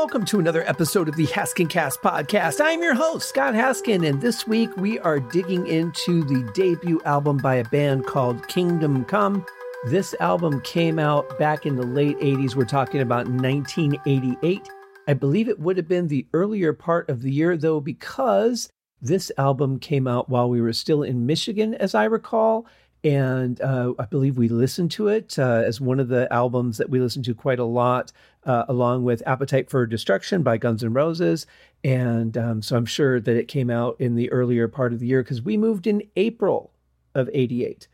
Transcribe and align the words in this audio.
welcome 0.00 0.24
to 0.24 0.40
another 0.40 0.66
episode 0.66 1.10
of 1.10 1.16
the 1.16 1.26
Haskin 1.26 1.68
Cast 1.68 2.00
podcast. 2.00 2.58
I'm 2.58 2.82
your 2.82 2.94
host, 2.94 3.28
Scott 3.28 3.52
Haskin, 3.52 4.08
and 4.08 4.18
this 4.18 4.46
week 4.46 4.74
we 4.78 4.98
are 5.00 5.20
digging 5.20 5.66
into 5.66 6.24
the 6.24 6.50
debut 6.54 7.02
album 7.04 7.36
by 7.36 7.56
a 7.56 7.64
band 7.64 8.06
called 8.06 8.48
Kingdom 8.48 9.04
Come. 9.04 9.44
This 9.88 10.14
album 10.18 10.62
came 10.62 10.98
out 10.98 11.38
back 11.38 11.66
in 11.66 11.76
the 11.76 11.84
late 11.84 12.18
80s. 12.18 12.54
We're 12.54 12.64
talking 12.64 13.02
about 13.02 13.28
1988. 13.28 14.66
I 15.06 15.12
believe 15.12 15.50
it 15.50 15.60
would 15.60 15.76
have 15.76 15.86
been 15.86 16.08
the 16.08 16.26
earlier 16.32 16.72
part 16.72 17.10
of 17.10 17.20
the 17.20 17.30
year, 17.30 17.58
though, 17.58 17.82
because 17.82 18.70
this 19.02 19.30
album 19.36 19.78
came 19.78 20.08
out 20.08 20.30
while 20.30 20.48
we 20.48 20.62
were 20.62 20.72
still 20.72 21.02
in 21.02 21.26
Michigan, 21.26 21.74
as 21.74 21.94
I 21.94 22.04
recall. 22.04 22.66
And 23.02 23.60
uh, 23.60 23.94
I 23.98 24.04
believe 24.04 24.36
we 24.36 24.48
listened 24.48 24.90
to 24.92 25.08
it 25.08 25.38
uh, 25.38 25.62
as 25.64 25.80
one 25.80 26.00
of 26.00 26.08
the 26.08 26.30
albums 26.30 26.76
that 26.78 26.90
we 26.90 27.00
listened 27.00 27.24
to 27.26 27.34
quite 27.34 27.58
a 27.58 27.64
lot, 27.64 28.12
uh, 28.44 28.64
along 28.68 29.04
with 29.04 29.22
Appetite 29.26 29.70
for 29.70 29.86
Destruction 29.86 30.42
by 30.42 30.58
Guns 30.58 30.84
N' 30.84 30.92
Roses. 30.92 31.46
And 31.82 32.36
um, 32.36 32.62
so 32.62 32.76
I'm 32.76 32.86
sure 32.86 33.18
that 33.18 33.36
it 33.36 33.48
came 33.48 33.70
out 33.70 33.96
in 33.98 34.16
the 34.16 34.30
earlier 34.30 34.68
part 34.68 34.92
of 34.92 35.00
the 35.00 35.06
year 35.06 35.22
because 35.22 35.40
we 35.40 35.56
moved 35.56 35.86
in 35.86 36.02
April 36.16 36.72
of 37.14 37.30
88. 37.32 37.88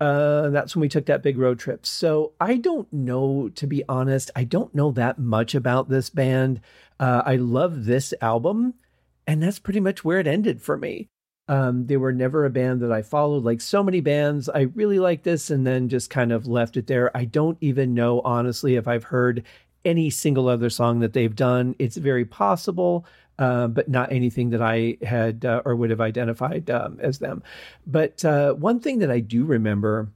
Uh, 0.00 0.48
that's 0.48 0.74
when 0.74 0.80
we 0.80 0.88
took 0.88 1.06
that 1.06 1.22
big 1.22 1.38
road 1.38 1.58
trip. 1.58 1.84
So 1.84 2.32
I 2.40 2.56
don't 2.56 2.90
know, 2.92 3.50
to 3.50 3.66
be 3.66 3.84
honest, 3.88 4.30
I 4.34 4.44
don't 4.44 4.74
know 4.74 4.90
that 4.92 5.18
much 5.18 5.54
about 5.54 5.90
this 5.90 6.10
band. 6.10 6.60
Uh, 6.98 7.22
I 7.24 7.36
love 7.36 7.84
this 7.84 8.14
album, 8.20 8.74
and 9.26 9.42
that's 9.42 9.58
pretty 9.58 9.80
much 9.80 10.04
where 10.04 10.18
it 10.18 10.26
ended 10.26 10.62
for 10.62 10.76
me. 10.76 11.08
Um, 11.50 11.86
they 11.86 11.96
were 11.96 12.12
never 12.12 12.44
a 12.44 12.50
band 12.50 12.80
that 12.80 12.92
I 12.92 13.02
followed. 13.02 13.44
Like 13.44 13.60
so 13.60 13.82
many 13.82 14.00
bands, 14.00 14.48
I 14.48 14.60
really 14.60 15.00
like 15.00 15.24
this 15.24 15.50
and 15.50 15.66
then 15.66 15.88
just 15.88 16.08
kind 16.08 16.30
of 16.30 16.46
left 16.46 16.76
it 16.76 16.86
there. 16.86 17.14
I 17.16 17.24
don't 17.24 17.58
even 17.60 17.92
know, 17.92 18.20
honestly, 18.20 18.76
if 18.76 18.86
I've 18.86 19.04
heard 19.04 19.44
any 19.84 20.10
single 20.10 20.48
other 20.48 20.70
song 20.70 21.00
that 21.00 21.12
they've 21.12 21.34
done. 21.34 21.74
It's 21.78 21.96
very 21.96 22.24
possible 22.24 23.04
uh, 23.40 23.66
but 23.68 23.88
not 23.88 24.12
anything 24.12 24.50
that 24.50 24.60
I 24.60 24.98
had 25.02 25.46
uh, 25.46 25.62
or 25.64 25.74
would 25.74 25.88
have 25.88 26.00
identified 26.00 26.68
um, 26.68 26.98
as 27.00 27.18
them. 27.18 27.42
But 27.86 28.22
uh, 28.22 28.52
one 28.52 28.80
thing 28.80 28.98
that 28.98 29.10
I 29.10 29.20
do 29.20 29.44
remember 29.46 30.10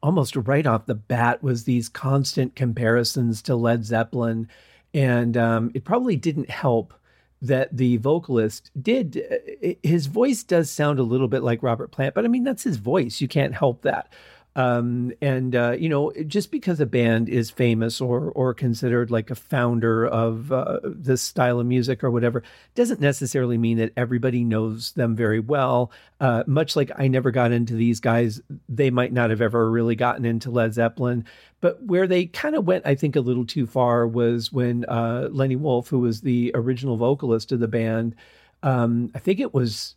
almost 0.00 0.36
right 0.36 0.64
off 0.64 0.86
the 0.86 0.94
bat 0.94 1.42
was 1.42 1.64
these 1.64 1.88
constant 1.88 2.54
comparisons 2.54 3.42
to 3.42 3.56
Led 3.56 3.84
Zeppelin. 3.84 4.48
And 4.94 5.36
um, 5.36 5.72
it 5.74 5.84
probably 5.84 6.16
didn't 6.16 6.48
help 6.48 6.94
that 7.42 7.74
the 7.76 7.96
vocalist 7.98 8.70
did, 8.80 9.22
uh, 9.30 9.74
his 9.82 10.06
voice 10.06 10.42
does 10.42 10.70
sound 10.70 10.98
a 10.98 11.02
little 11.04 11.28
bit 11.28 11.42
like 11.42 11.62
Robert 11.62 11.90
Plant, 11.90 12.14
but 12.14 12.24
I 12.24 12.28
mean, 12.28 12.44
that's 12.44 12.64
his 12.64 12.76
voice. 12.76 13.20
You 13.20 13.28
can't 13.28 13.54
help 13.54 13.82
that. 13.82 14.12
Um, 14.56 15.12
and 15.22 15.54
uh, 15.54 15.76
you 15.78 15.88
know, 15.88 16.12
just 16.26 16.50
because 16.50 16.80
a 16.80 16.86
band 16.86 17.28
is 17.28 17.50
famous 17.50 18.00
or 18.00 18.32
or 18.32 18.52
considered 18.52 19.10
like 19.10 19.30
a 19.30 19.36
founder 19.36 20.06
of 20.06 20.50
uh, 20.50 20.80
this 20.84 21.22
style 21.22 21.60
of 21.60 21.66
music 21.66 22.02
or 22.02 22.10
whatever, 22.10 22.42
doesn't 22.74 23.00
necessarily 23.00 23.58
mean 23.58 23.78
that 23.78 23.92
everybody 23.96 24.42
knows 24.42 24.92
them 24.92 25.14
very 25.14 25.38
well. 25.38 25.92
Uh, 26.18 26.42
much 26.48 26.74
like 26.74 26.90
I 26.96 27.06
never 27.06 27.30
got 27.30 27.52
into 27.52 27.74
these 27.74 28.00
guys, 28.00 28.40
they 28.68 28.90
might 28.90 29.12
not 29.12 29.30
have 29.30 29.40
ever 29.40 29.70
really 29.70 29.94
gotten 29.94 30.24
into 30.24 30.50
Led 30.50 30.74
Zeppelin. 30.74 31.24
But 31.60 31.82
where 31.84 32.08
they 32.08 32.26
kind 32.26 32.56
of 32.56 32.66
went, 32.66 32.86
I 32.86 32.96
think, 32.96 33.14
a 33.14 33.20
little 33.20 33.46
too 33.46 33.66
far 33.66 34.06
was 34.06 34.52
when 34.52 34.84
uh, 34.86 35.28
Lenny 35.30 35.56
Wolf, 35.56 35.88
who 35.88 36.00
was 36.00 36.22
the 36.22 36.50
original 36.54 36.96
vocalist 36.96 37.52
of 37.52 37.60
the 37.60 37.68
band, 37.68 38.16
um, 38.64 39.12
I 39.14 39.20
think 39.20 39.38
it 39.38 39.54
was 39.54 39.94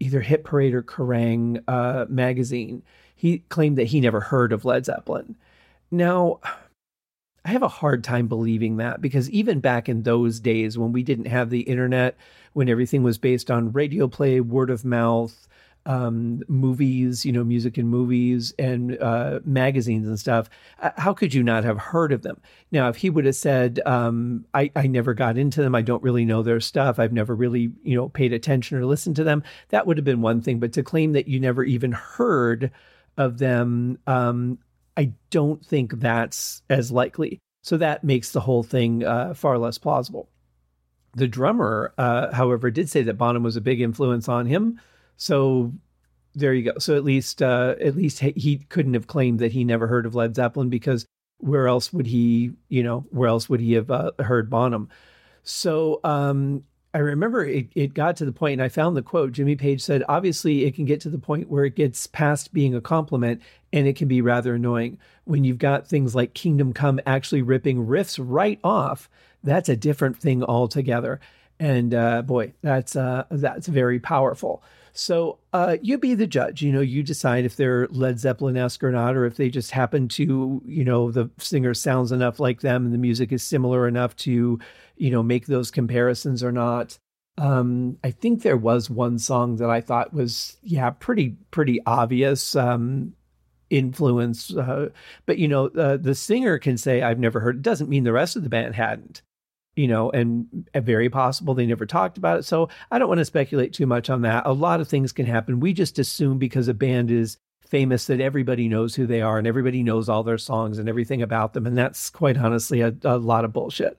either 0.00 0.20
Hit 0.20 0.44
Parade 0.44 0.74
or 0.74 0.82
Kerrang 0.82 1.62
uh, 1.68 2.06
magazine 2.08 2.82
he 3.16 3.38
claimed 3.48 3.76
that 3.78 3.88
he 3.88 4.00
never 4.00 4.20
heard 4.20 4.52
of 4.52 4.64
Led 4.64 4.84
Zeppelin. 4.84 5.34
Now, 5.90 6.38
I 7.44 7.50
have 7.50 7.62
a 7.62 7.68
hard 7.68 8.04
time 8.04 8.26
believing 8.26 8.76
that 8.76 9.00
because 9.00 9.30
even 9.30 9.60
back 9.60 9.88
in 9.88 10.02
those 10.02 10.38
days 10.38 10.76
when 10.76 10.92
we 10.92 11.02
didn't 11.02 11.26
have 11.26 11.48
the 11.48 11.60
internet, 11.60 12.16
when 12.52 12.68
everything 12.68 13.02
was 13.02 13.18
based 13.18 13.50
on 13.50 13.72
radio 13.72 14.06
play, 14.06 14.40
word 14.40 14.68
of 14.68 14.84
mouth, 14.84 15.48
um, 15.86 16.42
movies, 16.48 17.24
you 17.24 17.30
know, 17.32 17.44
music 17.44 17.78
and 17.78 17.88
movies 17.88 18.52
and 18.58 19.00
uh, 19.00 19.38
magazines 19.44 20.08
and 20.08 20.18
stuff, 20.18 20.50
how 20.96 21.14
could 21.14 21.32
you 21.32 21.42
not 21.42 21.62
have 21.62 21.78
heard 21.78 22.12
of 22.12 22.22
them? 22.22 22.40
Now, 22.72 22.88
if 22.88 22.96
he 22.96 23.08
would 23.08 23.24
have 23.24 23.36
said, 23.36 23.80
um, 23.86 24.44
I, 24.52 24.72
I 24.74 24.88
never 24.88 25.14
got 25.14 25.38
into 25.38 25.62
them, 25.62 25.76
I 25.76 25.82
don't 25.82 26.02
really 26.02 26.24
know 26.24 26.42
their 26.42 26.60
stuff, 26.60 26.98
I've 26.98 27.12
never 27.12 27.34
really, 27.34 27.70
you 27.84 27.94
know, 27.96 28.08
paid 28.08 28.32
attention 28.32 28.76
or 28.76 28.84
listened 28.84 29.16
to 29.16 29.24
them, 29.24 29.44
that 29.68 29.86
would 29.86 29.96
have 29.96 30.04
been 30.04 30.20
one 30.20 30.42
thing. 30.42 30.58
But 30.58 30.72
to 30.72 30.82
claim 30.82 31.12
that 31.12 31.28
you 31.28 31.38
never 31.38 31.62
even 31.62 31.92
heard 31.92 32.72
of 33.16 33.38
them, 33.38 33.98
um, 34.06 34.58
I 34.96 35.12
don't 35.30 35.64
think 35.64 35.98
that's 36.00 36.62
as 36.70 36.90
likely. 36.90 37.38
So 37.62 37.76
that 37.78 38.04
makes 38.04 38.32
the 38.32 38.40
whole 38.40 38.62
thing 38.62 39.04
uh, 39.04 39.34
far 39.34 39.58
less 39.58 39.78
plausible. 39.78 40.28
The 41.14 41.26
drummer, 41.26 41.92
uh, 41.98 42.32
however, 42.32 42.70
did 42.70 42.88
say 42.88 43.02
that 43.02 43.18
Bonham 43.18 43.42
was 43.42 43.56
a 43.56 43.60
big 43.60 43.80
influence 43.80 44.28
on 44.28 44.46
him. 44.46 44.80
So 45.16 45.72
there 46.34 46.52
you 46.52 46.70
go. 46.70 46.78
So 46.78 46.94
at 46.96 47.04
least, 47.04 47.42
uh, 47.42 47.74
at 47.80 47.96
least 47.96 48.20
he 48.20 48.58
couldn't 48.68 48.94
have 48.94 49.06
claimed 49.06 49.38
that 49.38 49.52
he 49.52 49.64
never 49.64 49.86
heard 49.86 50.06
of 50.06 50.14
Led 50.14 50.34
Zeppelin 50.34 50.68
because 50.68 51.06
where 51.38 51.66
else 51.66 51.92
would 51.92 52.06
he, 52.06 52.52
you 52.68 52.82
know, 52.82 53.06
where 53.10 53.28
else 53.28 53.48
would 53.48 53.60
he 53.60 53.72
have 53.72 53.90
uh, 53.90 54.12
heard 54.20 54.50
Bonham? 54.50 54.88
So 55.42 56.00
um, 56.04 56.64
I 56.96 57.00
remember 57.00 57.44
it, 57.44 57.66
it 57.74 57.92
got 57.92 58.16
to 58.16 58.24
the 58.24 58.32
point, 58.32 58.54
and 58.54 58.62
I 58.62 58.70
found 58.70 58.96
the 58.96 59.02
quote. 59.02 59.32
Jimmy 59.32 59.54
Page 59.54 59.82
said, 59.82 60.02
obviously, 60.08 60.64
it 60.64 60.74
can 60.74 60.86
get 60.86 61.02
to 61.02 61.10
the 61.10 61.18
point 61.18 61.50
where 61.50 61.66
it 61.66 61.76
gets 61.76 62.06
past 62.06 62.54
being 62.54 62.74
a 62.74 62.80
compliment 62.80 63.42
and 63.70 63.86
it 63.86 63.96
can 63.96 64.08
be 64.08 64.22
rather 64.22 64.54
annoying. 64.54 64.96
When 65.24 65.44
you've 65.44 65.58
got 65.58 65.86
things 65.86 66.14
like 66.14 66.32
Kingdom 66.32 66.72
Come 66.72 66.98
actually 67.04 67.42
ripping 67.42 67.86
riffs 67.86 68.18
right 68.18 68.58
off, 68.64 69.10
that's 69.44 69.68
a 69.68 69.76
different 69.76 70.16
thing 70.16 70.42
altogether. 70.42 71.20
And 71.60 71.92
uh, 71.92 72.22
boy, 72.22 72.54
that's 72.62 72.96
uh, 72.96 73.24
that's 73.30 73.66
very 73.66 74.00
powerful. 74.00 74.62
So 74.96 75.38
uh, 75.52 75.76
you 75.82 75.98
be 75.98 76.14
the 76.14 76.26
judge. 76.26 76.62
You 76.62 76.72
know, 76.72 76.80
you 76.80 77.02
decide 77.02 77.44
if 77.44 77.56
they're 77.56 77.86
Led 77.88 78.18
Zeppelin 78.18 78.56
esque 78.56 78.82
or 78.82 78.90
not, 78.90 79.14
or 79.14 79.26
if 79.26 79.36
they 79.36 79.50
just 79.50 79.70
happen 79.70 80.08
to, 80.08 80.62
you 80.64 80.84
know, 80.84 81.10
the 81.10 81.30
singer 81.38 81.74
sounds 81.74 82.12
enough 82.12 82.40
like 82.40 82.60
them 82.60 82.86
and 82.86 82.94
the 82.94 82.98
music 82.98 83.30
is 83.30 83.42
similar 83.42 83.86
enough 83.86 84.16
to, 84.16 84.58
you 84.96 85.10
know, 85.10 85.22
make 85.22 85.46
those 85.46 85.70
comparisons 85.70 86.42
or 86.42 86.50
not. 86.50 86.98
Um, 87.38 87.98
I 88.02 88.10
think 88.10 88.42
there 88.42 88.56
was 88.56 88.88
one 88.88 89.18
song 89.18 89.56
that 89.56 89.68
I 89.68 89.82
thought 89.82 90.14
was, 90.14 90.56
yeah, 90.62 90.88
pretty 90.90 91.36
pretty 91.50 91.80
obvious 91.84 92.56
um, 92.56 93.12
influence. 93.68 94.54
Uh, 94.54 94.88
but 95.26 95.38
you 95.38 95.48
know, 95.48 95.66
uh, 95.68 95.98
the 95.98 96.14
singer 96.14 96.58
can 96.58 96.78
say, 96.78 97.02
"I've 97.02 97.18
never 97.18 97.40
heard." 97.40 97.56
It 97.56 97.62
doesn't 97.62 97.90
mean 97.90 98.04
the 98.04 98.12
rest 98.12 98.36
of 98.36 98.42
the 98.42 98.48
band 98.48 98.74
hadn't 98.74 99.20
you 99.76 99.86
know, 99.86 100.10
and 100.10 100.68
very 100.74 101.08
possible 101.10 101.54
they 101.54 101.66
never 101.66 101.86
talked 101.86 102.16
about 102.16 102.38
it. 102.38 102.44
So 102.44 102.70
I 102.90 102.98
don't 102.98 103.08
want 103.08 103.18
to 103.18 103.24
speculate 103.26 103.74
too 103.74 103.86
much 103.86 104.08
on 104.08 104.22
that. 104.22 104.46
A 104.46 104.52
lot 104.52 104.80
of 104.80 104.88
things 104.88 105.12
can 105.12 105.26
happen. 105.26 105.60
We 105.60 105.74
just 105.74 105.98
assume 105.98 106.38
because 106.38 106.66
a 106.66 106.74
band 106.74 107.10
is 107.10 107.36
famous 107.66 108.06
that 108.06 108.20
everybody 108.20 108.68
knows 108.68 108.94
who 108.94 109.06
they 109.06 109.20
are 109.20 109.38
and 109.38 109.46
everybody 109.46 109.82
knows 109.82 110.08
all 110.08 110.22
their 110.22 110.38
songs 110.38 110.78
and 110.78 110.88
everything 110.88 111.20
about 111.20 111.52
them. 111.52 111.66
And 111.66 111.76
that's 111.76 112.10
quite 112.10 112.38
honestly 112.38 112.80
a, 112.80 112.94
a 113.04 113.18
lot 113.18 113.44
of 113.44 113.52
bullshit. 113.52 113.98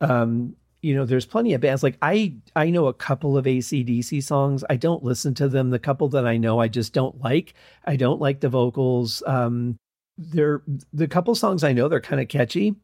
Um, 0.00 0.56
you 0.82 0.94
know, 0.94 1.06
there's 1.06 1.24
plenty 1.24 1.54
of 1.54 1.62
bands 1.62 1.82
like 1.82 1.96
I 2.02 2.34
I 2.54 2.68
know 2.68 2.88
a 2.88 2.92
couple 2.92 3.38
of 3.38 3.46
ACDC 3.46 4.22
songs. 4.22 4.62
I 4.68 4.76
don't 4.76 5.02
listen 5.02 5.32
to 5.34 5.48
them. 5.48 5.70
The 5.70 5.78
couple 5.78 6.10
that 6.10 6.26
I 6.26 6.36
know 6.36 6.60
I 6.60 6.68
just 6.68 6.92
don't 6.92 7.18
like. 7.22 7.54
I 7.86 7.96
don't 7.96 8.20
like 8.20 8.40
the 8.40 8.50
vocals. 8.50 9.22
Um 9.26 9.78
they're 10.18 10.62
the 10.92 11.08
couple 11.08 11.34
songs 11.34 11.64
I 11.64 11.72
know 11.72 11.88
they're 11.88 12.00
kind 12.00 12.20
of 12.20 12.28
catchy 12.28 12.76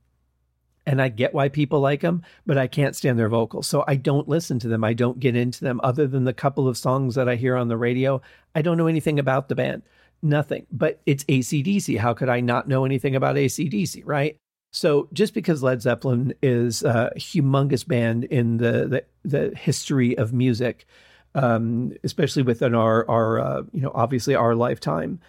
and 0.87 1.01
I 1.01 1.09
get 1.09 1.35
why 1.35 1.49
people 1.49 1.81
like 1.81 2.01
them, 2.01 2.23
but 2.47 2.59
I 2.59 2.67
can't 2.67 2.97
stand 2.97 3.19
their 3.19 3.29
vocals. 3.29 3.67
So 3.67 3.85
I 3.87 3.97
don't 3.97 4.29
listen 4.29 4.59
to 4.61 4.69
them. 4.69 4.83
I 4.83 4.93
don't 4.93 5.21
get 5.21 5.37
into 5.37 5.63
them 5.65 5.81
other 5.83 6.07
than 6.07 6.25
the 6.25 6.33
couple 6.33 6.67
of 6.67 6.79
songs 6.79 7.15
that 7.15 7.29
I 7.29 7.37
hear 7.37 7.57
on 7.57 7.69
the 7.69 7.77
radio. 7.77 8.21
I 8.55 8.63
don't 8.63 8.79
know 8.79 8.87
anything 8.87 9.19
about 9.19 9.49
the 9.49 9.55
band, 9.55 9.83
nothing, 10.23 10.67
but 10.73 11.01
it's 11.07 11.25
ACDC. 11.25 11.99
How 11.99 12.15
could 12.15 12.29
I 12.29 12.41
not 12.41 12.69
know 12.69 12.85
anything 12.85 13.15
about 13.15 13.37
ACDC, 13.37 14.03
right? 14.05 14.37
So 14.73 15.09
just 15.13 15.35
because 15.35 15.63
Led 15.63 15.83
Zeppelin 15.83 16.35
is 16.43 16.83
a 16.83 17.13
humongous 17.17 17.87
band 17.87 18.25
in 18.25 18.59
the, 18.59 18.87
the, 18.87 19.05
the 19.25 19.57
history 19.57 20.17
of 20.17 20.33
music, 20.33 20.87
um, 21.35 21.93
especially 22.05 22.43
within 22.43 22.75
our, 22.75 23.09
our 23.09 23.41
uh, 23.41 23.63
you 23.73 23.81
know, 23.81 23.93
obviously 23.95 24.35
our 24.35 24.55
lifetime, 24.55 25.21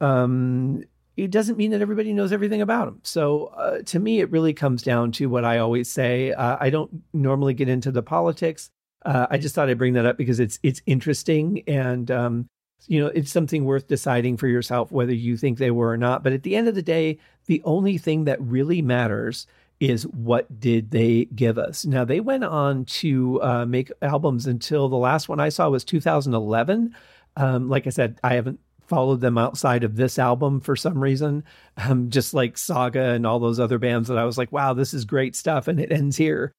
um, 0.00 0.82
it 1.16 1.30
doesn't 1.30 1.56
mean 1.56 1.70
that 1.70 1.80
everybody 1.80 2.12
knows 2.12 2.32
everything 2.32 2.60
about 2.60 2.86
them. 2.86 3.00
So 3.02 3.46
uh, 3.46 3.82
to 3.86 3.98
me, 3.98 4.20
it 4.20 4.30
really 4.30 4.52
comes 4.52 4.82
down 4.82 5.12
to 5.12 5.28
what 5.28 5.44
I 5.44 5.58
always 5.58 5.90
say. 5.90 6.32
Uh, 6.32 6.56
I 6.60 6.70
don't 6.70 7.02
normally 7.12 7.54
get 7.54 7.68
into 7.68 7.90
the 7.90 8.02
politics. 8.02 8.70
Uh, 9.04 9.26
I 9.30 9.38
just 9.38 9.54
thought 9.54 9.70
I'd 9.70 9.78
bring 9.78 9.94
that 9.94 10.06
up 10.06 10.18
because 10.18 10.40
it's 10.40 10.58
it's 10.62 10.82
interesting 10.84 11.62
and 11.66 12.10
um, 12.10 12.48
you 12.88 13.00
know 13.00 13.06
it's 13.06 13.30
something 13.30 13.64
worth 13.64 13.86
deciding 13.86 14.36
for 14.36 14.48
yourself 14.48 14.90
whether 14.90 15.12
you 15.12 15.36
think 15.36 15.58
they 15.58 15.70
were 15.70 15.90
or 15.90 15.96
not. 15.96 16.22
But 16.22 16.32
at 16.32 16.42
the 16.42 16.56
end 16.56 16.68
of 16.68 16.74
the 16.74 16.82
day, 16.82 17.18
the 17.46 17.62
only 17.64 17.98
thing 17.98 18.24
that 18.24 18.40
really 18.42 18.82
matters 18.82 19.46
is 19.78 20.06
what 20.08 20.58
did 20.58 20.90
they 20.90 21.26
give 21.26 21.58
us. 21.58 21.84
Now 21.84 22.04
they 22.04 22.20
went 22.20 22.44
on 22.44 22.84
to 22.86 23.40
uh, 23.42 23.66
make 23.66 23.92
albums 24.02 24.46
until 24.46 24.88
the 24.88 24.96
last 24.96 25.28
one 25.28 25.40
I 25.40 25.50
saw 25.50 25.68
was 25.68 25.84
2011. 25.84 26.94
Um, 27.36 27.68
like 27.68 27.86
I 27.86 27.90
said, 27.90 28.18
I 28.24 28.34
haven't 28.34 28.60
followed 28.88 29.20
them 29.20 29.38
outside 29.38 29.84
of 29.84 29.96
this 29.96 30.18
album 30.18 30.60
for 30.60 30.76
some 30.76 31.02
reason, 31.02 31.44
um, 31.76 32.10
just 32.10 32.34
like 32.34 32.58
Saga 32.58 33.10
and 33.10 33.26
all 33.26 33.38
those 33.38 33.60
other 33.60 33.78
bands 33.78 34.08
that 34.08 34.18
I 34.18 34.24
was 34.24 34.38
like, 34.38 34.52
wow, 34.52 34.72
this 34.72 34.94
is 34.94 35.04
great 35.04 35.36
stuff, 35.36 35.68
and 35.68 35.80
it 35.80 35.92
ends 35.92 36.16
here. 36.16 36.52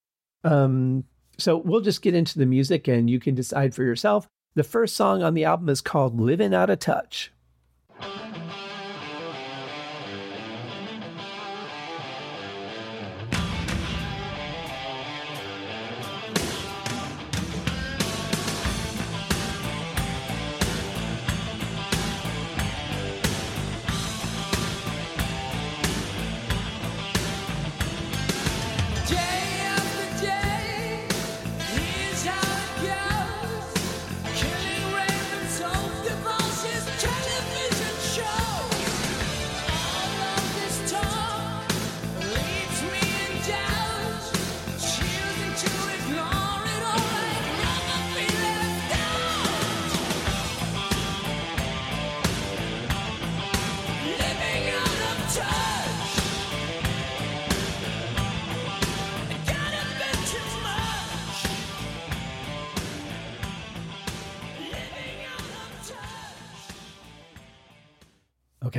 Um, 0.44 1.04
so 1.38 1.58
we'll 1.58 1.82
just 1.82 2.02
get 2.02 2.16
into 2.16 2.40
the 2.40 2.46
music, 2.46 2.88
and 2.88 3.10
you 3.10 3.20
can 3.20 3.36
decide 3.36 3.76
for 3.76 3.84
yourself. 3.84 4.28
The 4.56 4.64
first 4.64 4.96
song 4.96 5.22
on 5.24 5.34
the 5.34 5.46
album 5.46 5.70
is 5.70 5.82
called 5.82 6.20
"Living 6.20 6.54
Out 6.54 6.70
of 6.70 6.80
Touch." 6.80 7.32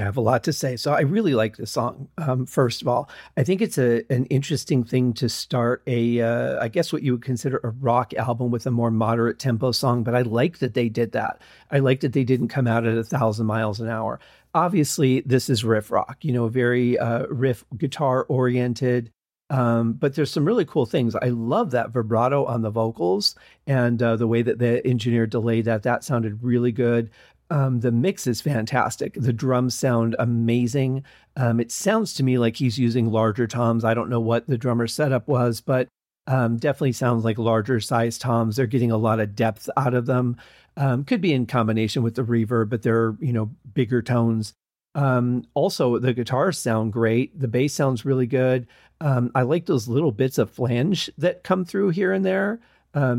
Have 0.08 0.16
a 0.16 0.22
lot 0.22 0.42
to 0.44 0.52
say. 0.52 0.76
So 0.76 0.92
I 0.92 1.00
really 1.00 1.34
like 1.34 1.56
this 1.56 1.70
song. 1.70 2.08
Um, 2.16 2.46
first 2.46 2.82
of 2.82 2.88
all, 2.88 3.10
I 3.36 3.44
think 3.44 3.60
it's 3.60 3.78
a 3.78 4.02
an 4.10 4.24
interesting 4.26 4.82
thing 4.82 5.12
to 5.14 5.28
start 5.28 5.82
a, 5.86 6.20
uh, 6.20 6.62
I 6.62 6.68
guess 6.68 6.92
what 6.92 7.02
you 7.02 7.12
would 7.12 7.22
consider 7.22 7.60
a 7.62 7.68
rock 7.68 8.14
album 8.14 8.50
with 8.50 8.66
a 8.66 8.70
more 8.70 8.90
moderate 8.90 9.38
tempo 9.38 9.70
song. 9.70 10.02
But 10.02 10.14
I 10.14 10.22
like 10.22 10.58
that 10.58 10.74
they 10.74 10.88
did 10.88 11.12
that. 11.12 11.42
I 11.70 11.78
like 11.80 12.00
that 12.00 12.14
they 12.14 12.24
didn't 12.24 12.48
come 12.48 12.66
out 12.66 12.86
at 12.86 12.96
a 12.96 13.04
thousand 13.04 13.46
miles 13.46 13.80
an 13.80 13.88
hour. 13.88 14.18
Obviously, 14.54 15.20
this 15.20 15.50
is 15.50 15.62
riff 15.62 15.90
rock. 15.90 16.16
You 16.22 16.32
know, 16.32 16.48
very 16.48 16.98
uh, 16.98 17.26
riff 17.26 17.64
guitar 17.76 18.24
oriented. 18.28 19.12
Um, 19.50 19.94
but 19.94 20.14
there's 20.14 20.30
some 20.30 20.44
really 20.44 20.66
cool 20.66 20.84
things. 20.84 21.14
I 21.14 21.28
love 21.28 21.70
that 21.70 21.90
vibrato 21.90 22.44
on 22.44 22.60
the 22.60 22.70
vocals 22.70 23.34
and 23.66 24.02
uh, 24.02 24.16
the 24.16 24.26
way 24.26 24.42
that 24.42 24.58
the 24.58 24.86
engineer 24.86 25.26
delayed 25.26 25.64
that. 25.64 25.84
That 25.84 26.04
sounded 26.04 26.42
really 26.42 26.72
good. 26.72 27.10
Um, 27.50 27.80
the 27.80 27.92
mix 27.92 28.26
is 28.26 28.40
fantastic. 28.40 29.14
The 29.14 29.32
drums 29.32 29.74
sound 29.74 30.14
amazing. 30.18 31.04
Um, 31.36 31.60
it 31.60 31.72
sounds 31.72 32.12
to 32.14 32.22
me 32.22 32.38
like 32.38 32.56
he's 32.56 32.78
using 32.78 33.10
larger 33.10 33.46
toms. 33.46 33.84
I 33.84 33.94
don't 33.94 34.10
know 34.10 34.20
what 34.20 34.46
the 34.46 34.58
drummer 34.58 34.86
setup 34.86 35.28
was, 35.28 35.60
but 35.60 35.88
um, 36.26 36.58
definitely 36.58 36.92
sounds 36.92 37.24
like 37.24 37.38
larger 37.38 37.80
size 37.80 38.18
toms. 38.18 38.56
They're 38.56 38.66
getting 38.66 38.90
a 38.90 38.98
lot 38.98 39.20
of 39.20 39.34
depth 39.34 39.70
out 39.76 39.94
of 39.94 40.06
them. 40.06 40.36
Um, 40.76 41.04
could 41.04 41.22
be 41.22 41.32
in 41.32 41.46
combination 41.46 42.02
with 42.02 42.14
the 42.14 42.24
reverb, 42.24 42.68
but 42.68 42.82
they're 42.82 43.16
you 43.18 43.32
know 43.32 43.50
bigger 43.72 44.02
tones. 44.02 44.52
Um, 44.94 45.44
also, 45.54 45.98
the 45.98 46.12
guitars 46.12 46.58
sound 46.58 46.92
great. 46.92 47.38
The 47.38 47.48
bass 47.48 47.72
sounds 47.74 48.04
really 48.04 48.26
good. 48.26 48.66
Um, 49.00 49.30
I 49.34 49.42
like 49.42 49.66
those 49.66 49.88
little 49.88 50.12
bits 50.12 50.38
of 50.38 50.50
flange 50.50 51.10
that 51.18 51.44
come 51.44 51.64
through 51.64 51.90
here 51.90 52.12
and 52.12 52.24
there. 52.24 52.60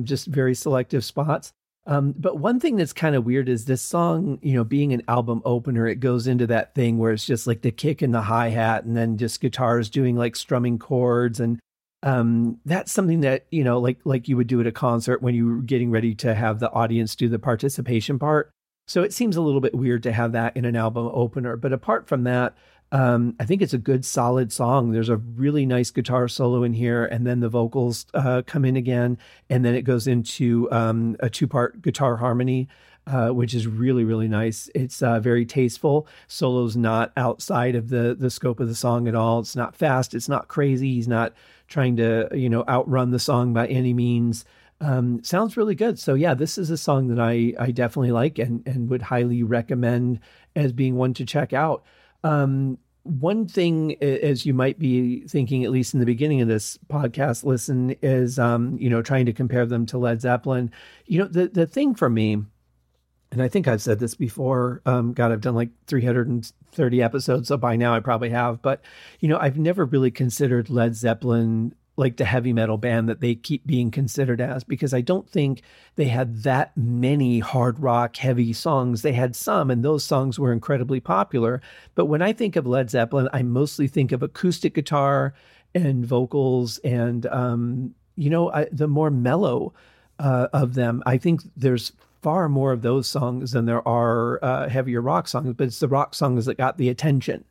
just 0.03 0.27
very 0.27 0.53
selective 0.53 1.03
spots. 1.03 1.51
Um, 1.85 2.13
but 2.17 2.37
one 2.37 2.59
thing 2.59 2.75
that's 2.75 2.93
kind 2.93 3.15
of 3.15 3.25
weird 3.25 3.49
is 3.49 3.65
this 3.65 3.81
song, 3.81 4.37
you 4.41 4.53
know, 4.53 4.63
being 4.63 4.93
an 4.93 5.01
album 5.07 5.41
opener, 5.43 5.87
it 5.87 5.99
goes 5.99 6.27
into 6.27 6.45
that 6.47 6.75
thing 6.75 6.97
where 6.97 7.11
it's 7.11 7.25
just 7.25 7.47
like 7.47 7.61
the 7.61 7.71
kick 7.71 8.01
and 8.01 8.13
the 8.13 8.21
hi 8.21 8.49
hat, 8.49 8.83
and 8.83 8.95
then 8.95 9.17
just 9.17 9.41
guitars 9.41 9.89
doing 9.89 10.15
like 10.15 10.35
strumming 10.35 10.77
chords, 10.77 11.39
and 11.39 11.59
um, 12.03 12.59
that's 12.65 12.91
something 12.91 13.21
that 13.21 13.47
you 13.49 13.63
know, 13.63 13.79
like 13.79 13.99
like 14.05 14.27
you 14.27 14.37
would 14.37 14.47
do 14.47 14.61
at 14.61 14.67
a 14.67 14.71
concert 14.71 15.21
when 15.21 15.33
you 15.35 15.47
were 15.47 15.61
getting 15.61 15.89
ready 15.89 16.13
to 16.15 16.35
have 16.35 16.59
the 16.59 16.71
audience 16.71 17.15
do 17.15 17.27
the 17.27 17.39
participation 17.39 18.19
part. 18.19 18.51
So 18.87 19.03
it 19.03 19.13
seems 19.13 19.35
a 19.35 19.41
little 19.41 19.61
bit 19.61 19.75
weird 19.75 20.03
to 20.03 20.11
have 20.11 20.31
that 20.31 20.57
in 20.57 20.65
an 20.65 20.75
album 20.75 21.09
opener. 21.13 21.55
But 21.55 21.73
apart 21.73 22.07
from 22.07 22.23
that, 22.23 22.55
um, 22.91 23.35
I 23.39 23.45
think 23.45 23.61
it's 23.61 23.73
a 23.73 23.77
good, 23.77 24.03
solid 24.03 24.51
song. 24.51 24.91
There's 24.91 25.09
a 25.09 25.17
really 25.17 25.65
nice 25.65 25.91
guitar 25.91 26.27
solo 26.27 26.63
in 26.63 26.73
here, 26.73 27.05
and 27.05 27.25
then 27.25 27.39
the 27.39 27.49
vocals 27.49 28.07
uh, 28.13 28.41
come 28.45 28.65
in 28.65 28.75
again, 28.75 29.17
and 29.49 29.63
then 29.63 29.75
it 29.75 29.83
goes 29.83 30.07
into 30.07 30.67
um, 30.71 31.15
a 31.19 31.29
two-part 31.29 31.81
guitar 31.83 32.17
harmony, 32.17 32.67
uh, 33.05 33.29
which 33.29 33.53
is 33.53 33.67
really, 33.67 34.03
really 34.03 34.27
nice. 34.27 34.69
It's 34.73 35.03
uh, 35.03 35.19
very 35.19 35.45
tasteful. 35.45 36.07
Solo's 36.27 36.75
not 36.75 37.11
outside 37.15 37.75
of 37.75 37.89
the 37.89 38.15
the 38.17 38.29
scope 38.29 38.59
of 38.59 38.67
the 38.67 38.75
song 38.75 39.07
at 39.07 39.15
all. 39.15 39.39
It's 39.39 39.55
not 39.55 39.75
fast. 39.75 40.15
It's 40.15 40.29
not 40.29 40.47
crazy. 40.47 40.93
He's 40.95 41.07
not 41.07 41.33
trying 41.67 41.95
to 41.97 42.27
you 42.33 42.49
know 42.49 42.63
outrun 42.67 43.11
the 43.11 43.19
song 43.19 43.53
by 43.53 43.67
any 43.67 43.93
means. 43.93 44.45
Um, 44.81 45.23
sounds 45.23 45.57
really 45.57 45.75
good. 45.75 45.99
So 45.99 46.15
yeah, 46.15 46.33
this 46.33 46.57
is 46.57 46.69
a 46.71 46.77
song 46.77 47.07
that 47.09 47.19
I 47.19 47.53
I 47.59 47.69
definitely 47.71 48.11
like 48.11 48.39
and 48.39 48.67
and 48.67 48.89
would 48.89 49.03
highly 49.03 49.43
recommend 49.43 50.19
as 50.55 50.73
being 50.73 50.95
one 50.95 51.13
to 51.15 51.25
check 51.25 51.53
out. 51.53 51.83
Um, 52.23 52.77
one 53.03 53.47
thing, 53.47 53.95
as 54.03 54.45
you 54.45 54.53
might 54.53 54.77
be 54.77 55.21
thinking, 55.21 55.63
at 55.63 55.71
least 55.71 55.93
in 55.93 55.99
the 55.99 56.05
beginning 56.05 56.41
of 56.41 56.47
this 56.47 56.77
podcast 56.89 57.43
listen, 57.43 57.95
is 58.01 58.37
um, 58.37 58.77
you 58.79 58.89
know 58.89 59.01
trying 59.01 59.25
to 59.25 59.33
compare 59.33 59.65
them 59.65 59.85
to 59.87 59.97
Led 59.97 60.21
Zeppelin. 60.21 60.71
You 61.05 61.19
know, 61.19 61.27
the 61.27 61.47
the 61.47 61.65
thing 61.65 61.95
for 61.95 62.09
me, 62.09 62.33
and 63.31 63.41
I 63.41 63.47
think 63.47 63.67
I've 63.67 63.81
said 63.81 63.99
this 63.99 64.15
before. 64.15 64.81
Um, 64.85 65.13
God, 65.13 65.31
I've 65.31 65.41
done 65.41 65.55
like 65.55 65.69
330 65.87 67.01
episodes, 67.01 67.47
so 67.47 67.57
by 67.57 67.75
now 67.75 67.95
I 67.95 67.99
probably 67.99 68.29
have. 68.29 68.61
But 68.61 68.81
you 69.19 69.29
know, 69.29 69.37
I've 69.39 69.57
never 69.57 69.85
really 69.85 70.11
considered 70.11 70.69
Led 70.69 70.95
Zeppelin 70.95 71.73
like 71.99 72.15
the 72.15 72.25
heavy 72.25 72.53
metal 72.53 72.77
band 72.77 73.09
that 73.09 73.19
they 73.19 73.35
keep 73.35 73.67
being 73.67 73.91
considered 73.91 74.39
as 74.39 74.63
because 74.63 74.93
I 74.93 75.01
don't 75.01 75.29
think 75.29 75.61
they 75.95 76.05
had 76.05 76.43
that 76.43 76.75
many 76.77 77.39
hard 77.39 77.79
rock 77.79 78.15
heavy 78.15 78.53
songs. 78.53 79.01
They 79.01 79.11
had 79.11 79.35
some, 79.35 79.69
and 79.69 79.83
those 79.83 80.05
songs 80.05 80.39
were 80.39 80.53
incredibly 80.53 81.01
popular. 81.01 81.61
But 81.95 82.05
when 82.05 82.21
I 82.21 82.31
think 82.31 82.55
of 82.55 82.65
Led 82.65 82.89
Zeppelin, 82.89 83.27
I 83.33 83.43
mostly 83.43 83.87
think 83.87 84.13
of 84.13 84.23
acoustic 84.23 84.73
guitar 84.73 85.33
and 85.75 86.05
vocals 86.05 86.77
and, 86.79 87.25
um, 87.27 87.93
you 88.15 88.29
know, 88.29 88.49
I, 88.51 88.67
the 88.71 88.87
more 88.87 89.11
mellow 89.11 89.73
uh, 90.19 90.47
of 90.53 90.73
them. 90.73 91.03
I 91.05 91.17
think 91.17 91.41
there's 91.55 91.91
far 92.21 92.49
more 92.49 92.71
of 92.71 92.81
those 92.81 93.07
songs 93.07 93.51
than 93.51 93.65
there 93.65 93.85
are 93.87 94.43
uh, 94.43 94.69
heavier 94.69 95.01
rock 95.01 95.27
songs, 95.27 95.53
but 95.53 95.67
it's 95.67 95.79
the 95.79 95.87
rock 95.87 96.15
songs 96.15 96.45
that 96.45 96.57
got 96.57 96.77
the 96.77 96.89
attention. 96.89 97.43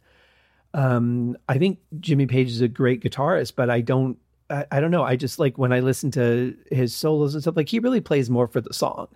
Um, 0.74 1.36
I 1.48 1.58
think 1.58 1.78
Jimmy 2.00 2.26
Page 2.26 2.48
is 2.48 2.60
a 2.60 2.68
great 2.68 3.02
guitarist, 3.02 3.54
but 3.56 3.70
I 3.70 3.80
don't 3.80 4.18
I, 4.50 4.66
I, 4.72 4.80
don't 4.80 4.90
know. 4.90 5.04
I 5.04 5.16
just 5.16 5.38
like 5.38 5.58
when 5.58 5.72
I 5.72 5.80
listen 5.80 6.10
to 6.12 6.56
his 6.70 6.94
solos 6.94 7.34
and 7.34 7.42
stuff. 7.42 7.56
Like 7.56 7.68
he 7.68 7.78
really 7.78 8.00
plays 8.00 8.30
more 8.30 8.46
for 8.46 8.60
the 8.60 8.72
song, 8.72 9.08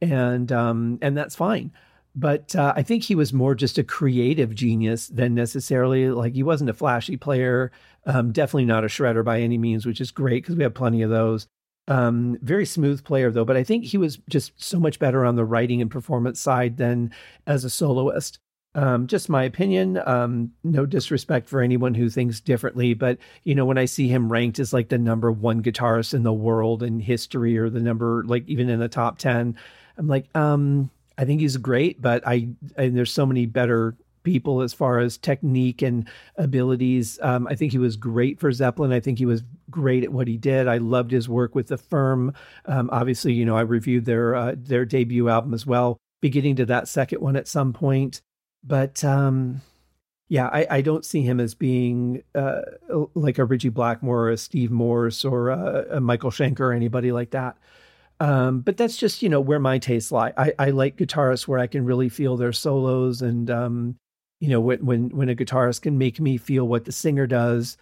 and 0.00 0.50
um, 0.52 0.98
and 1.02 1.16
that's 1.16 1.34
fine. 1.34 1.72
But 2.14 2.56
uh, 2.56 2.72
I 2.76 2.82
think 2.82 3.04
he 3.04 3.14
was 3.14 3.32
more 3.32 3.54
just 3.54 3.78
a 3.78 3.84
creative 3.84 4.54
genius 4.54 5.08
than 5.08 5.34
necessarily 5.34 6.10
like 6.10 6.34
he 6.34 6.42
wasn't 6.42 6.70
a 6.70 6.74
flashy 6.74 7.16
player. 7.16 7.70
Um, 8.06 8.32
definitely 8.32 8.64
not 8.64 8.84
a 8.84 8.88
shredder 8.88 9.24
by 9.24 9.40
any 9.40 9.58
means, 9.58 9.86
which 9.86 10.00
is 10.00 10.10
great 10.10 10.42
because 10.42 10.56
we 10.56 10.64
have 10.64 10.74
plenty 10.74 11.02
of 11.02 11.10
those. 11.10 11.46
Um, 11.88 12.38
very 12.42 12.66
smooth 12.66 13.04
player 13.04 13.30
though, 13.30 13.44
but 13.44 13.56
I 13.56 13.64
think 13.64 13.84
he 13.84 13.98
was 13.98 14.18
just 14.28 14.52
so 14.62 14.78
much 14.78 14.98
better 14.98 15.24
on 15.24 15.36
the 15.36 15.44
writing 15.44 15.80
and 15.80 15.90
performance 15.90 16.40
side 16.40 16.76
than 16.76 17.12
as 17.46 17.64
a 17.64 17.70
soloist. 17.70 18.38
Um, 18.74 19.08
just 19.08 19.28
my 19.28 19.42
opinion. 19.42 20.00
Um, 20.06 20.52
no 20.62 20.86
disrespect 20.86 21.48
for 21.48 21.60
anyone 21.60 21.94
who 21.94 22.08
thinks 22.08 22.40
differently, 22.40 22.94
but 22.94 23.18
you 23.42 23.54
know, 23.54 23.64
when 23.64 23.78
I 23.78 23.86
see 23.86 24.06
him 24.06 24.30
ranked 24.30 24.60
as 24.60 24.72
like 24.72 24.88
the 24.88 24.98
number 24.98 25.32
one 25.32 25.62
guitarist 25.62 26.14
in 26.14 26.22
the 26.22 26.32
world 26.32 26.82
in 26.84 27.00
history, 27.00 27.58
or 27.58 27.68
the 27.68 27.80
number 27.80 28.22
like 28.26 28.48
even 28.48 28.68
in 28.68 28.78
the 28.78 28.88
top 28.88 29.18
ten, 29.18 29.56
I'm 29.98 30.06
like, 30.06 30.26
um, 30.36 30.88
I 31.18 31.24
think 31.24 31.40
he's 31.40 31.56
great, 31.56 32.00
but 32.00 32.26
I 32.26 32.50
and 32.76 32.96
there's 32.96 33.12
so 33.12 33.26
many 33.26 33.46
better 33.46 33.96
people 34.22 34.60
as 34.60 34.72
far 34.72 34.98
as 35.00 35.18
technique 35.18 35.82
and 35.82 36.08
abilities. 36.36 37.18
Um, 37.22 37.46
I 37.48 37.54
think 37.54 37.72
he 37.72 37.78
was 37.78 37.96
great 37.96 38.38
for 38.38 38.52
Zeppelin. 38.52 38.92
I 38.92 39.00
think 39.00 39.18
he 39.18 39.26
was 39.26 39.42
great 39.70 40.04
at 40.04 40.12
what 40.12 40.28
he 40.28 40.36
did. 40.36 40.68
I 40.68 40.78
loved 40.78 41.10
his 41.10 41.28
work 41.28 41.54
with 41.54 41.68
the 41.68 41.78
firm. 41.78 42.34
Um, 42.66 42.88
obviously, 42.92 43.32
you 43.32 43.44
know, 43.44 43.56
I 43.56 43.62
reviewed 43.62 44.04
their 44.04 44.34
uh, 44.34 44.54
their 44.56 44.84
debut 44.84 45.28
album 45.28 45.54
as 45.54 45.66
well. 45.66 45.96
Beginning 46.20 46.56
to 46.56 46.66
that 46.66 46.86
second 46.86 47.20
one 47.20 47.36
at 47.36 47.48
some 47.48 47.72
point. 47.72 48.20
But 48.62 49.02
um, 49.04 49.62
yeah, 50.28 50.46
I, 50.46 50.66
I, 50.70 50.80
don't 50.80 51.04
see 51.04 51.22
him 51.22 51.40
as 51.40 51.54
being 51.54 52.22
uh, 52.34 52.60
like 53.14 53.38
a 53.38 53.44
Ritchie 53.44 53.70
Blackmore 53.70 54.26
or 54.26 54.30
a 54.30 54.36
Steve 54.36 54.70
Morse 54.70 55.24
or 55.24 55.48
a, 55.48 55.96
a 55.96 56.00
Michael 56.00 56.30
Schenker 56.30 56.60
or 56.60 56.72
anybody 56.72 57.10
like 57.10 57.30
that. 57.30 57.56
Um, 58.20 58.60
but 58.60 58.76
that's 58.76 58.96
just, 58.96 59.22
you 59.22 59.28
know, 59.28 59.40
where 59.40 59.58
my 59.58 59.78
tastes 59.78 60.12
lie. 60.12 60.32
I, 60.36 60.52
I 60.58 60.70
like 60.70 60.98
guitarists 60.98 61.48
where 61.48 61.58
I 61.58 61.66
can 61.66 61.84
really 61.84 62.10
feel 62.10 62.36
their 62.36 62.52
solos 62.52 63.22
and, 63.22 63.50
um, 63.50 63.96
you 64.40 64.48
know, 64.48 64.60
when, 64.60 64.84
when, 64.84 65.08
when 65.08 65.28
a 65.28 65.34
guitarist 65.34 65.82
can 65.82 65.98
make 65.98 66.20
me 66.20 66.36
feel 66.36 66.68
what 66.68 66.84
the 66.84 66.92
singer 66.92 67.26
does, 67.26 67.76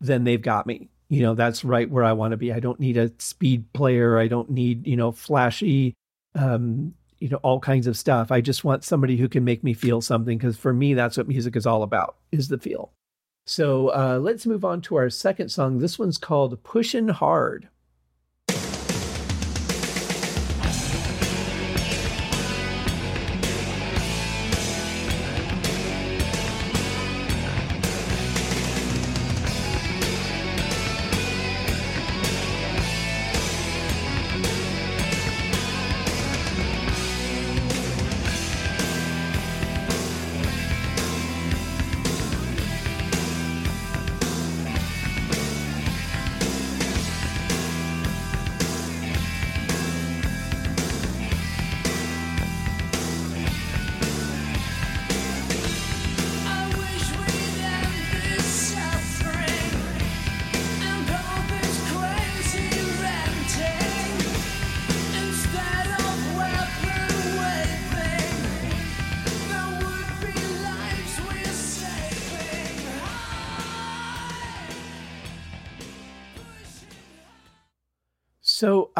then 0.00 0.24
they've 0.24 0.40
got 0.40 0.66
me. 0.66 0.88
You 1.08 1.22
know, 1.22 1.34
that's 1.34 1.64
right 1.64 1.90
where 1.90 2.04
I 2.04 2.12
want 2.12 2.30
to 2.30 2.36
be. 2.36 2.52
I 2.52 2.60
don't 2.60 2.80
need 2.80 2.96
a 2.96 3.10
speed 3.18 3.72
player. 3.72 4.18
I 4.18 4.28
don't 4.28 4.48
need, 4.48 4.86
you 4.86 4.96
know, 4.96 5.12
flashy, 5.12 5.94
um, 6.36 6.94
you 7.20 7.28
know, 7.28 7.38
all 7.38 7.60
kinds 7.60 7.86
of 7.86 7.96
stuff. 7.96 8.32
I 8.32 8.40
just 8.40 8.64
want 8.64 8.82
somebody 8.82 9.16
who 9.16 9.28
can 9.28 9.44
make 9.44 9.62
me 9.62 9.74
feel 9.74 10.00
something 10.00 10.38
because 10.38 10.56
for 10.56 10.72
me, 10.72 10.94
that's 10.94 11.16
what 11.16 11.28
music 11.28 11.54
is 11.54 11.66
all 11.66 11.82
about 11.82 12.16
is 12.32 12.48
the 12.48 12.58
feel. 12.58 12.92
So 13.46 13.88
uh, 13.88 14.18
let's 14.20 14.46
move 14.46 14.64
on 14.64 14.80
to 14.82 14.96
our 14.96 15.10
second 15.10 15.50
song. 15.50 15.78
This 15.78 15.98
one's 15.98 16.18
called 16.18 16.62
Pushin' 16.62 17.08
Hard. 17.08 17.68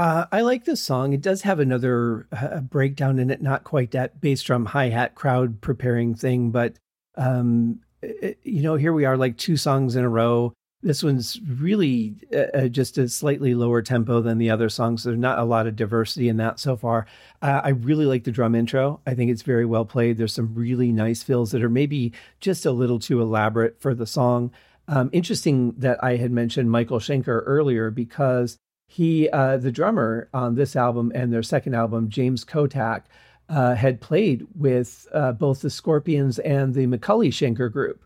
Uh, 0.01 0.25
I 0.33 0.41
like 0.41 0.65
this 0.65 0.81
song. 0.81 1.13
It 1.13 1.21
does 1.21 1.43
have 1.43 1.61
another 1.61 2.27
uh, 2.33 2.61
breakdown 2.61 3.19
in 3.19 3.29
it, 3.29 3.43
not 3.43 3.65
quite 3.65 3.91
that 3.91 4.19
bass 4.19 4.43
drum 4.43 4.65
hi 4.65 4.89
hat 4.89 5.15
crowd 5.15 5.61
preparing 5.61 6.15
thing, 6.15 6.51
but 6.51 6.79
um, 7.17 7.81
it, 8.01 8.39
you 8.43 8.63
know, 8.63 8.77
here 8.77 8.95
we 8.95 9.05
are, 9.05 9.19
like 9.19 9.37
two 9.37 9.59
songs 9.59 9.97
in 9.97 10.05
a 10.05 10.09
row. 10.09 10.55
This 10.83 11.03
one's 11.03 11.39
really 11.47 12.15
uh, 12.35 12.57
uh 12.57 12.69
just 12.69 12.97
a 12.97 13.11
slightly 13.11 13.55
lower 13.55 13.83
tempo 13.83 14.23
than 14.23 14.39
the 14.39 14.49
other 14.49 14.71
songs. 14.71 15.05
There's 15.05 15.19
not 15.19 15.39
a 15.39 15.45
lot 15.45 15.67
of 15.67 15.77
diversity 15.77 16.31
in 16.31 16.39
that 16.39 16.59
so 16.59 16.79
far. 16.79 17.07
Uh, 17.43 17.61
I 17.63 17.69
really 17.69 18.07
like 18.07 18.25
the 18.25 18.33
drum 18.33 18.55
intro. 18.55 19.03
I 19.07 19.13
think 19.13 19.31
it's 19.31 19.43
very 19.43 19.67
well 19.67 19.85
played. 19.85 20.17
There's 20.17 20.33
some 20.33 20.55
really 20.55 20.93
nice 20.93 21.23
fills 21.23 21.51
that 21.51 21.63
are 21.63 21.69
maybe 21.69 22.15
just 22.41 22.65
a 22.65 22.73
little 22.73 23.01
too 23.01 23.21
elaborate 23.21 23.79
for 23.83 23.95
the 23.95 24.07
song. 24.07 24.51
Um, 24.89 25.11
interesting 25.13 25.73
that 25.73 26.03
I 26.03 26.17
had 26.17 26.31
mentioned 26.31 26.71
Michael 26.71 27.01
Schenker 27.01 27.43
earlier 27.45 27.91
because 27.91 28.57
he, 28.91 29.31
uh, 29.31 29.57
the 29.57 29.71
drummer 29.71 30.29
on 30.35 30.57
this 30.57 30.75
album 30.75 31.13
and 31.15 31.33
their 31.33 31.45
second 31.45 31.75
album, 31.75 32.09
James 32.09 32.45
Kottak, 32.45 33.05
uh, 33.49 33.77
had 33.77 34.01
played 34.01 34.49
with 34.57 35.07
uh, 35.15 35.31
both 35.31 35.61
the 35.61 35.71
Scorpions 35.71 36.41
and 36.41 36.75
the 36.75 36.89
McAuley 36.89 37.29
Schenker 37.29 37.73
group. 37.73 38.05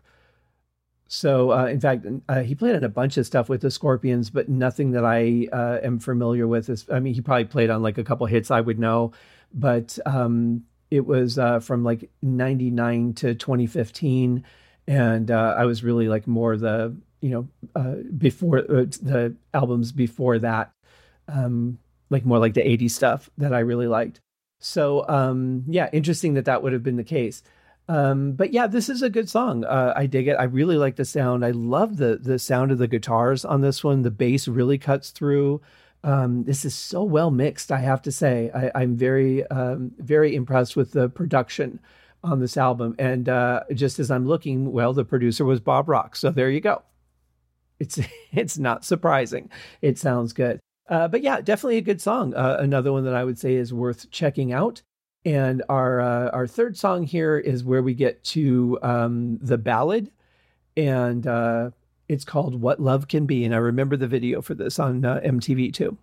So, 1.07 1.51
uh, 1.51 1.65
in 1.65 1.79
fact, 1.79 2.05
uh, 2.29 2.41
he 2.41 2.53
played 2.53 2.75
on 2.75 2.83
a 2.83 2.89
bunch 2.89 3.17
of 3.17 3.25
stuff 3.25 3.49
with 3.49 3.61
the 3.61 3.71
Scorpions, 3.71 4.29
but 4.29 4.47
nothing 4.47 4.91
that 4.91 5.03
I 5.03 5.47
uh, 5.51 5.79
am 5.81 5.97
familiar 5.97 6.47
with. 6.47 6.69
Is, 6.69 6.85
I 6.91 6.99
mean, 6.99 7.15
he 7.15 7.21
probably 7.21 7.45
played 7.45 7.71
on 7.71 7.81
like 7.81 7.97
a 7.97 8.03
couple 8.03 8.27
hits 8.27 8.51
I 8.51 8.61
would 8.61 8.77
know, 8.77 9.11
but 9.55 9.97
um, 10.05 10.65
it 10.91 11.07
was 11.07 11.39
from 11.65 11.83
like 11.83 12.11
99 12.21 13.13
to 13.15 13.33
2015. 13.33 14.43
And 14.87 15.31
I 15.31 15.65
was 15.65 15.83
really 15.83 16.07
like 16.09 16.27
more 16.27 16.55
the 16.57 16.95
you 17.25 17.31
know, 17.31 17.47
uh, 17.75 17.95
before 18.15 18.59
uh, 18.59 18.85
the 19.01 19.35
albums 19.51 19.91
before 19.91 20.37
that 20.37 20.71
um, 21.27 21.79
like 22.09 22.25
more 22.25 22.39
like 22.39 22.53
the 22.53 22.61
80s 22.61 22.91
stuff 22.91 23.29
that 23.37 23.53
I 23.53 23.59
really 23.59 23.87
liked. 23.87 24.21
So 24.59 25.07
um, 25.07 25.63
yeah, 25.67 25.89
interesting 25.91 26.33
that 26.35 26.45
that 26.45 26.63
would 26.63 26.73
have 26.73 26.83
been 26.83 26.97
the 26.97 27.03
case. 27.03 27.43
Um, 27.87 28.33
but 28.33 28.51
yeah, 28.51 28.67
this 28.67 28.89
is 28.89 29.01
a 29.01 29.09
good 29.09 29.29
song. 29.29 29.63
Uh, 29.63 29.93
I 29.95 30.07
dig 30.07 30.27
it. 30.27 30.37
I 30.39 30.43
really 30.43 30.77
like 30.77 30.95
the 30.95 31.05
sound. 31.05 31.45
I 31.45 31.51
love 31.51 31.97
the 31.97 32.17
the 32.17 32.39
sound 32.39 32.71
of 32.71 32.79
the 32.79 32.87
guitars 32.87 33.45
on 33.45 33.61
this 33.61 33.83
one. 33.83 34.01
The 34.01 34.11
bass 34.11 34.47
really 34.47 34.79
cuts 34.79 35.11
through. 35.11 35.61
Um, 36.03 36.43
this 36.43 36.65
is 36.65 36.73
so 36.73 37.03
well 37.03 37.31
mixed. 37.31 37.71
I 37.71 37.79
have 37.79 38.01
to 38.03 38.11
say, 38.11 38.51
I, 38.53 38.83
am 38.83 38.95
very 38.95 39.45
um, 39.47 39.91
very 39.99 40.35
impressed 40.35 40.75
with 40.75 40.91
the 40.91 41.09
production 41.09 41.79
on 42.23 42.39
this 42.39 42.57
album. 42.57 42.95
And 42.99 43.29
uh, 43.29 43.63
just 43.73 43.99
as 43.99 44.11
I'm 44.11 44.27
looking, 44.27 44.71
well, 44.71 44.93
the 44.93 45.05
producer 45.05 45.45
was 45.45 45.59
Bob 45.59 45.87
Rock. 45.87 46.15
So 46.15 46.31
there 46.31 46.49
you 46.49 46.61
go. 46.61 46.81
It's 47.79 47.99
it's 48.31 48.57
not 48.57 48.83
surprising. 48.83 49.49
It 49.81 49.97
sounds 49.97 50.33
good. 50.33 50.59
Uh, 50.87 51.07
but 51.07 51.21
yeah, 51.21 51.41
definitely 51.41 51.77
a 51.77 51.81
good 51.81 52.01
song. 52.01 52.33
Uh, 52.33 52.57
another 52.59 52.91
one 52.91 53.05
that 53.05 53.15
I 53.15 53.23
would 53.23 53.39
say 53.39 53.55
is 53.55 53.73
worth 53.73 54.09
checking 54.11 54.53
out. 54.53 54.81
And 55.23 55.63
our 55.69 55.99
uh, 55.99 56.29
our 56.29 56.45
third 56.45 56.77
song 56.77 57.03
here 57.03 57.37
is 57.37 57.63
where 57.63 57.81
we 57.81 57.95
get 57.95 58.23
to 58.25 58.77
um, 58.83 59.39
the 59.41 59.57
ballad, 59.57 60.11
and 60.77 61.25
uh, 61.25 61.71
it's 62.07 62.23
called 62.23 62.61
"What 62.61 62.79
Love 62.79 63.07
Can 63.07 63.25
Be." 63.25 63.43
And 63.43 63.55
I 63.55 63.57
remember 63.57 63.97
the 63.97 64.07
video 64.07 64.43
for 64.43 64.53
this 64.53 64.77
on 64.77 65.03
uh, 65.03 65.21
MTV 65.25 65.73
too. 65.73 65.97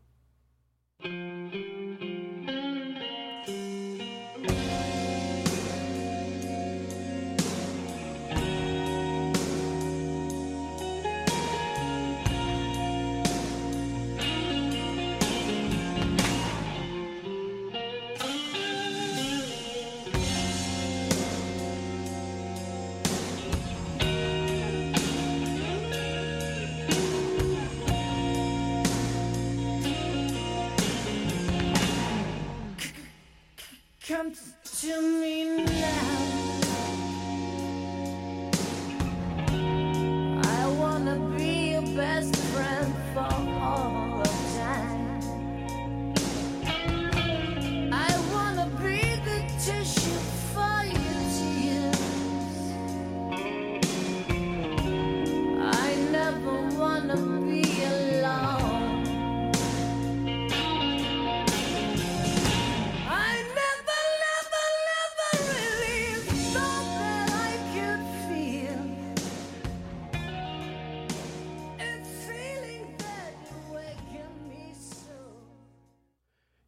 Come 34.08 34.32
to 34.80 35.00
me 35.00 35.64
now. 35.64 36.41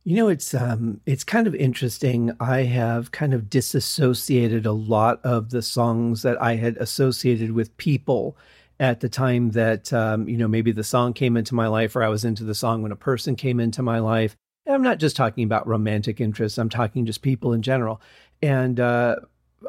You 0.06 0.16
know, 0.16 0.28
it's 0.28 0.52
um, 0.52 1.00
it's 1.06 1.24
kind 1.24 1.46
of 1.46 1.54
interesting. 1.54 2.32
I 2.38 2.64
have 2.64 3.10
kind 3.10 3.32
of 3.32 3.48
disassociated 3.48 4.66
a 4.66 4.72
lot 4.72 5.18
of 5.24 5.48
the 5.48 5.62
songs 5.62 6.20
that 6.22 6.40
I 6.42 6.56
had 6.56 6.76
associated 6.76 7.52
with 7.52 7.74
people 7.78 8.36
at 8.78 9.00
the 9.00 9.08
time 9.08 9.52
that 9.52 9.92
um, 9.94 10.28
you 10.28 10.36
know 10.36 10.48
maybe 10.48 10.72
the 10.72 10.84
song 10.84 11.14
came 11.14 11.38
into 11.38 11.54
my 11.54 11.68
life, 11.68 11.96
or 11.96 12.02
I 12.02 12.08
was 12.08 12.22
into 12.24 12.44
the 12.44 12.54
song 12.54 12.82
when 12.82 12.92
a 12.92 12.96
person 12.96 13.34
came 13.34 13.58
into 13.58 13.82
my 13.82 13.98
life. 13.98 14.36
And 14.66 14.74
I'm 14.74 14.82
not 14.82 14.98
just 14.98 15.16
talking 15.16 15.44
about 15.44 15.66
romantic 15.66 16.20
interests. 16.20 16.58
I'm 16.58 16.68
talking 16.68 17.06
just 17.06 17.22
people 17.22 17.54
in 17.54 17.62
general. 17.62 18.00
And 18.42 18.80
uh, 18.80 19.16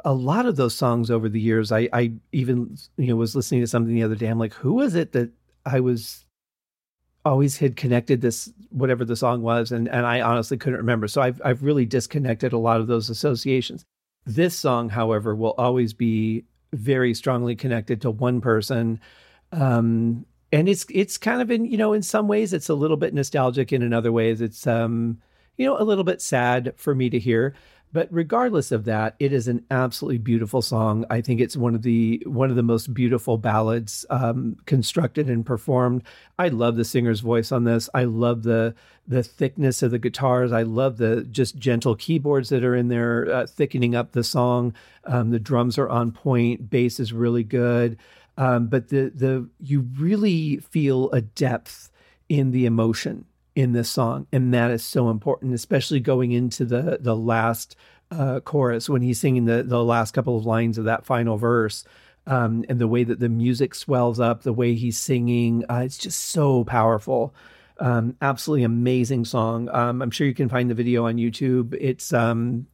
a 0.04 0.14
lot 0.14 0.46
of 0.46 0.58
those 0.58 0.76
songs 0.76 1.10
over 1.10 1.30
the 1.30 1.40
years, 1.40 1.72
I, 1.72 1.88
I 1.94 2.12
even 2.34 2.78
you 2.98 3.08
know 3.08 3.16
was 3.16 3.38
listening 3.38 3.62
to 3.62 3.68
something 3.68 3.96
the 3.96 4.04
other 4.04 4.16
day. 4.16 4.28
I'm 4.28 4.40
like, 4.40 4.54
who 4.54 4.74
was 4.74 4.96
it 4.96 5.14
that 5.14 5.32
I 5.66 5.80
was 5.80 6.25
always 7.26 7.58
had 7.58 7.76
connected 7.76 8.22
this 8.22 8.52
whatever 8.70 9.04
the 9.04 9.16
song 9.16 9.42
was, 9.42 9.72
and 9.72 9.90
and 9.90 10.06
I 10.06 10.22
honestly 10.22 10.58
couldn't 10.58 10.80
remember. 10.80 11.08
So 11.08 11.22
I've 11.22 11.42
I've 11.44 11.64
really 11.64 11.86
disconnected 11.86 12.54
a 12.54 12.58
lot 12.58 12.80
of 12.80 12.88
those 12.88 13.10
associations. 13.10 13.84
This 14.26 14.56
song, 14.56 14.90
however, 14.90 15.36
will 15.36 15.56
always 15.58 15.94
be 15.94 16.46
very 16.74 17.14
strongly 17.14 17.56
connected 17.56 18.02
to 18.02 18.12
one 18.12 18.42
person. 18.42 19.00
Um, 19.52 20.26
and 20.52 20.70
it's 20.70 20.86
it's 20.90 21.18
kind 21.18 21.42
of 21.42 21.52
in 21.52 21.66
you 21.66 21.78
know 21.78 21.94
in 21.94 22.02
some 22.02 22.28
ways 22.28 22.54
it's 22.54 22.70
a 22.70 22.76
little 22.76 22.98
bit 22.98 23.14
nostalgic 23.14 23.74
in 23.74 23.94
other 23.94 24.12
ways 24.12 24.42
it's 24.42 24.66
um 24.68 25.18
you 25.58 25.66
know 25.66 25.78
a 25.80 25.84
little 25.84 26.04
bit 26.04 26.22
sad 26.22 26.74
for 26.78 26.96
me 26.96 27.10
to 27.10 27.20
hear 27.20 27.54
but 27.96 28.10
regardless 28.12 28.74
of 28.74 28.84
that 28.84 29.16
it 29.20 29.32
is 29.32 29.48
an 29.48 29.66
absolutely 29.72 30.18
beautiful 30.18 30.62
song. 30.62 31.06
I 31.10 31.22
think 31.22 31.40
it's 31.40 31.56
one 31.56 31.76
of 31.76 31.82
the 31.82 32.22
one 32.28 32.50
of 32.50 32.58
the 32.58 32.62
most 32.62 32.94
beautiful 32.94 33.38
ballads 33.38 34.06
um, 34.10 34.58
constructed 34.66 35.30
and 35.30 35.46
performed. 35.46 36.04
I 36.38 36.50
love 36.50 36.76
the 36.76 36.84
singer's 36.84 37.22
voice 37.22 37.54
on 37.54 37.64
this. 37.64 37.90
I 37.94 38.04
love 38.04 38.44
the 38.44 38.76
the 39.08 39.24
thickness 39.24 39.82
of 39.82 39.92
the 39.92 39.98
guitars. 39.98 40.52
I 40.52 40.64
love 40.64 40.98
the 40.98 41.24
just 41.24 41.56
gentle 41.56 41.96
keyboards 41.96 42.50
that 42.50 42.66
are 42.66 42.76
in 42.76 42.90
there 42.90 43.34
uh, 43.34 43.48
thickening 43.48 43.96
up 43.96 44.12
the 44.12 44.26
song. 44.26 44.74
Um, 45.06 45.30
the 45.30 45.40
drums 45.40 45.78
are 45.78 45.88
on 45.88 46.12
point. 46.12 46.70
Bass 46.70 47.00
is 47.00 47.14
really 47.14 47.46
good. 47.46 47.98
Um, 48.38 48.68
but 48.68 48.90
the 48.90 49.10
the 49.16 49.50
you 49.62 49.88
really 49.98 50.58
feel 50.58 51.10
a 51.12 51.22
depth 51.22 51.92
in 52.28 52.52
the 52.52 52.66
emotion 52.66 53.24
in 53.56 53.72
this 53.72 53.90
song, 53.90 54.28
and 54.32 54.54
that 54.54 54.70
is 54.70 54.84
so 54.84 55.10
important, 55.10 55.54
especially 55.54 56.00
going 56.00 56.32
into 56.32 56.66
the 56.66 56.98
the 57.00 57.16
last 57.16 57.76
uh, 58.12 58.40
chorus 58.42 58.90
when 58.90 59.02
he's 59.02 59.20
singing 59.20 59.46
the 59.46 59.64
the 59.64 59.84
last 59.84 60.14
couple 60.14 60.38
of 60.38 60.46
lines 60.46 60.78
of 60.78 60.86
that 60.86 61.06
final 61.06 61.38
verse. 61.38 61.84
Um, 62.28 62.66
and 62.70 62.80
the 62.80 62.88
way 62.88 63.04
that 63.04 63.20
the 63.20 63.30
music 63.30 63.76
swells 63.76 64.20
up, 64.20 64.42
the 64.42 64.52
way 64.52 64.74
he's 64.74 64.98
singing, 64.98 65.64
uh, 65.70 65.84
it's 65.86 65.98
just 65.98 66.20
so 66.20 66.64
powerful. 66.64 67.36
Um, 67.80 68.16
absolutely 68.20 68.64
amazing 68.64 69.26
song. 69.26 69.70
Um, 69.70 70.02
I'm 70.02 70.10
sure 70.10 70.26
you 70.26 70.34
can 70.34 70.50
find 70.50 70.68
the 70.70 70.74
video 70.74 71.06
on 71.06 71.18
YouTube. 71.18 71.78
It's 71.80 72.14
um, 72.14 72.66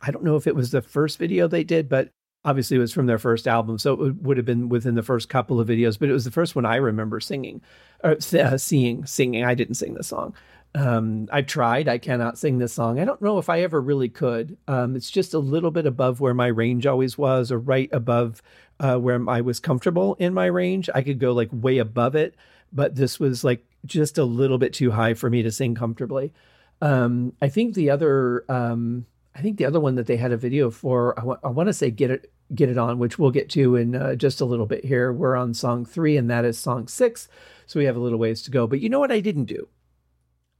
I 0.00 0.10
don't 0.10 0.24
know 0.24 0.36
if 0.36 0.46
it 0.46 0.54
was 0.54 0.70
the 0.70 0.82
first 0.82 1.18
video 1.18 1.46
they 1.46 1.64
did, 1.64 1.88
but 1.88 2.10
obviously 2.46 2.76
it 2.76 2.80
was 2.80 2.92
from 2.92 3.06
their 3.06 3.18
first 3.18 3.46
album, 3.46 3.76
so 3.76 3.92
it 4.04 4.22
would 4.22 4.36
have 4.38 4.46
been 4.46 4.70
within 4.70 4.94
the 4.94 5.02
first 5.02 5.28
couple 5.28 5.60
of 5.60 5.68
videos. 5.68 5.98
But 5.98 6.08
it 6.08 6.12
was 6.12 6.24
the 6.24 6.30
first 6.30 6.54
one 6.54 6.64
I 6.64 6.76
remember 6.76 7.20
singing 7.20 7.60
or 8.02 8.12
uh, 8.12 8.56
seeing 8.56 9.04
singing. 9.04 9.44
I 9.44 9.54
didn't 9.54 9.74
sing 9.74 9.94
the 9.94 10.04
song. 10.04 10.32
Um, 10.74 11.28
I've 11.32 11.46
tried. 11.46 11.88
I 11.88 11.98
cannot 11.98 12.38
sing 12.38 12.58
this 12.58 12.72
song. 12.72 13.00
I 13.00 13.04
don't 13.04 13.20
know 13.20 13.38
if 13.38 13.48
I 13.48 13.62
ever 13.62 13.80
really 13.80 14.08
could. 14.08 14.56
Um, 14.68 14.94
it's 14.94 15.10
just 15.10 15.34
a 15.34 15.38
little 15.38 15.70
bit 15.70 15.86
above 15.86 16.20
where 16.20 16.34
my 16.34 16.46
range 16.46 16.86
always 16.86 17.18
was, 17.18 17.50
or 17.50 17.58
right 17.58 17.88
above 17.92 18.42
uh, 18.78 18.96
where 18.96 19.22
I 19.28 19.40
was 19.40 19.58
comfortable 19.58 20.14
in 20.18 20.32
my 20.32 20.46
range. 20.46 20.88
I 20.94 21.02
could 21.02 21.18
go 21.18 21.32
like 21.32 21.48
way 21.50 21.78
above 21.78 22.14
it, 22.14 22.34
but 22.72 22.94
this 22.94 23.18
was 23.18 23.42
like 23.42 23.64
just 23.84 24.18
a 24.18 24.24
little 24.24 24.58
bit 24.58 24.72
too 24.72 24.92
high 24.92 25.14
for 25.14 25.30
me 25.30 25.42
to 25.42 25.50
sing 25.50 25.74
comfortably. 25.74 26.32
Um, 26.80 27.32
I 27.40 27.48
think 27.48 27.74
the 27.74 27.90
other, 27.90 28.44
um, 28.50 29.06
I 29.34 29.40
think 29.40 29.56
the 29.56 29.64
other 29.64 29.80
one 29.80 29.94
that 29.94 30.06
they 30.06 30.16
had 30.16 30.32
a 30.32 30.36
video 30.36 30.70
for, 30.70 31.18
I, 31.18 31.46
I 31.46 31.50
want 31.50 31.68
to 31.68 31.72
say 31.72 31.90
"Get 31.90 32.10
It 32.10 32.30
get 32.54 32.68
it 32.68 32.78
on, 32.78 32.98
which 32.98 33.18
we'll 33.18 33.30
get 33.30 33.50
to 33.50 33.76
in 33.76 33.94
uh, 33.94 34.14
just 34.14 34.40
a 34.40 34.44
little 34.44 34.66
bit 34.66 34.84
here. 34.84 35.12
We're 35.12 35.36
on 35.36 35.54
song 35.54 35.84
three, 35.84 36.16
and 36.16 36.30
that 36.30 36.44
is 36.44 36.58
song 36.58 36.88
six. 36.88 37.28
So 37.66 37.80
we 37.80 37.86
have 37.86 37.96
a 37.96 38.00
little 38.00 38.18
ways 38.18 38.42
to 38.42 38.50
go. 38.50 38.66
But 38.66 38.80
you 38.80 38.88
know 38.88 39.00
what 39.00 39.12
I 39.12 39.20
didn't 39.20 39.46
do? 39.46 39.68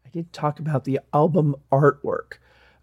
I 0.04 0.08
didn't 0.10 0.32
talk 0.32 0.58
about 0.58 0.84
the 0.84 1.00
album 1.12 1.54
artwork, 1.70 2.38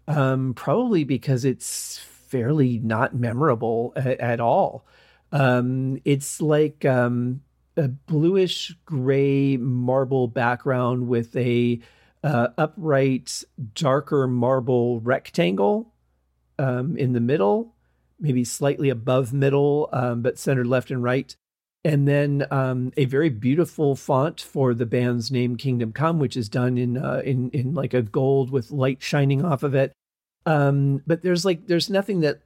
um, 0.08 0.54
probably 0.54 1.04
because 1.04 1.44
it's 1.44 1.98
fairly 1.98 2.78
not 2.78 3.14
memorable 3.14 3.92
at, 3.96 4.18
at 4.20 4.40
all. 4.40 4.86
Um, 5.32 6.00
it's 6.04 6.40
like 6.40 6.84
um, 6.84 7.42
a 7.76 7.88
bluish 7.88 8.74
gray 8.84 9.56
marble 9.56 10.28
background 10.28 11.08
with 11.08 11.34
a 11.36 11.80
uh, 12.22 12.48
upright, 12.56 13.44
darker 13.74 14.26
marble 14.26 15.00
rectangle 15.00 15.92
um, 16.58 16.96
in 16.96 17.12
the 17.12 17.20
middle 17.20 17.73
maybe 18.18 18.44
slightly 18.44 18.88
above 18.88 19.32
middle, 19.32 19.88
um, 19.92 20.22
but 20.22 20.38
centered 20.38 20.66
left 20.66 20.90
and 20.90 21.02
right. 21.02 21.34
And 21.84 22.08
then 22.08 22.46
um, 22.50 22.92
a 22.96 23.04
very 23.04 23.28
beautiful 23.28 23.94
font 23.94 24.40
for 24.40 24.72
the 24.72 24.86
band's 24.86 25.30
name, 25.30 25.56
Kingdom 25.56 25.92
Come, 25.92 26.18
which 26.18 26.36
is 26.36 26.48
done 26.48 26.78
in 26.78 26.96
uh, 26.96 27.20
in 27.24 27.50
in 27.50 27.74
like 27.74 27.92
a 27.92 28.02
gold 28.02 28.50
with 28.50 28.70
light 28.70 29.02
shining 29.02 29.44
off 29.44 29.62
of 29.62 29.74
it. 29.74 29.92
Um, 30.46 31.02
but 31.06 31.22
there's 31.22 31.44
like 31.44 31.66
there's 31.66 31.90
nothing 31.90 32.20
that 32.20 32.40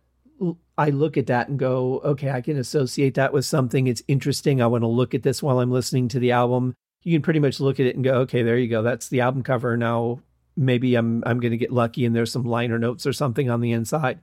I 0.76 0.90
look 0.90 1.16
at 1.16 1.26
that 1.26 1.48
and 1.48 1.58
go, 1.58 2.00
okay, 2.04 2.30
I 2.30 2.40
can 2.40 2.56
associate 2.56 3.14
that 3.14 3.32
with 3.32 3.44
something. 3.44 3.86
It's 3.86 4.02
interesting. 4.08 4.60
I 4.60 4.66
want 4.66 4.82
to 4.82 4.88
look 4.88 5.14
at 5.14 5.22
this 5.22 5.42
while 5.42 5.60
I'm 5.60 5.70
listening 5.70 6.08
to 6.08 6.18
the 6.18 6.32
album. 6.32 6.74
You 7.04 7.14
can 7.14 7.22
pretty 7.22 7.40
much 7.40 7.60
look 7.60 7.78
at 7.80 7.86
it 7.86 7.94
and 7.94 8.04
go, 8.04 8.20
okay, 8.20 8.42
there 8.42 8.58
you 8.58 8.68
go. 8.68 8.82
That's 8.82 9.08
the 9.08 9.20
album 9.20 9.42
cover. 9.42 9.76
Now 9.76 10.20
maybe 10.56 10.96
I'm 10.96 11.22
I'm 11.24 11.40
going 11.40 11.52
to 11.52 11.56
get 11.56 11.72
lucky 11.72 12.04
and 12.04 12.14
there's 12.14 12.32
some 12.32 12.44
liner 12.44 12.78
notes 12.78 13.06
or 13.06 13.12
something 13.12 13.48
on 13.48 13.60
the 13.60 13.72
inside. 13.72 14.20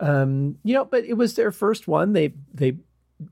Um, 0.00 0.58
you 0.62 0.74
know, 0.74 0.84
but 0.84 1.04
it 1.04 1.14
was 1.14 1.34
their 1.34 1.52
first 1.52 1.88
one. 1.88 2.12
They 2.12 2.34
they 2.52 2.76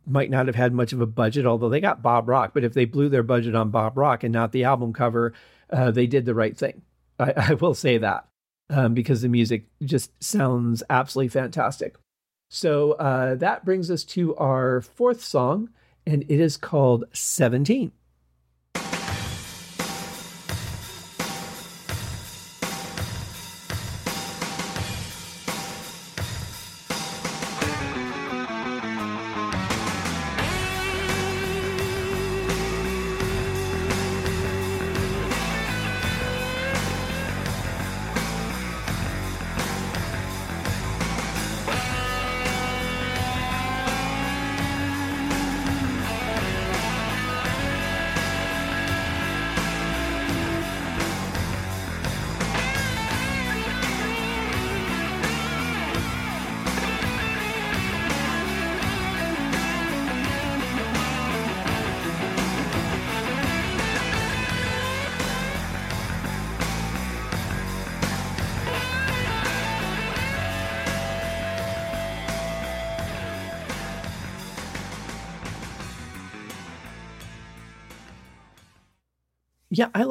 might 0.07 0.31
not 0.31 0.47
have 0.47 0.57
had 0.57 0.73
much 0.73 0.93
of 0.93 1.01
a 1.01 1.07
budget, 1.07 1.47
although 1.47 1.69
they 1.69 1.81
got 1.81 2.03
Bob 2.03 2.29
Rock. 2.29 2.53
But 2.55 2.65
if 2.65 2.73
they 2.73 2.85
blew 2.85 3.09
their 3.09 3.23
budget 3.23 3.55
on 3.55 3.71
Bob 3.71 3.99
Rock 3.99 4.25
and 4.25 4.33
not 4.33 4.53
the 4.53 4.65
album 4.65 4.93
cover, 4.93 5.35
uh, 5.71 5.91
they 5.91 6.07
did 6.07 6.25
the 6.25 6.35
right 6.35 6.57
thing. 6.57 6.83
I, 7.19 7.33
I 7.51 7.55
will 7.55 7.75
say 7.75 7.99
that 7.99 8.27
um, 8.71 8.95
because 8.95 9.23
the 9.23 9.29
music 9.29 9.67
just 9.83 10.11
sounds 10.23 10.83
absolutely 10.89 11.29
fantastic. 11.29 11.97
So 12.51 12.93
uh, 12.93 13.35
that 13.37 13.65
brings 13.65 13.91
us 13.91 14.05
to 14.05 14.37
our 14.37 14.81
fourth 14.81 15.23
song, 15.23 15.71
and 16.07 16.23
it 16.29 16.41
is 16.41 16.57
called 16.57 17.05
17. 17.13 17.93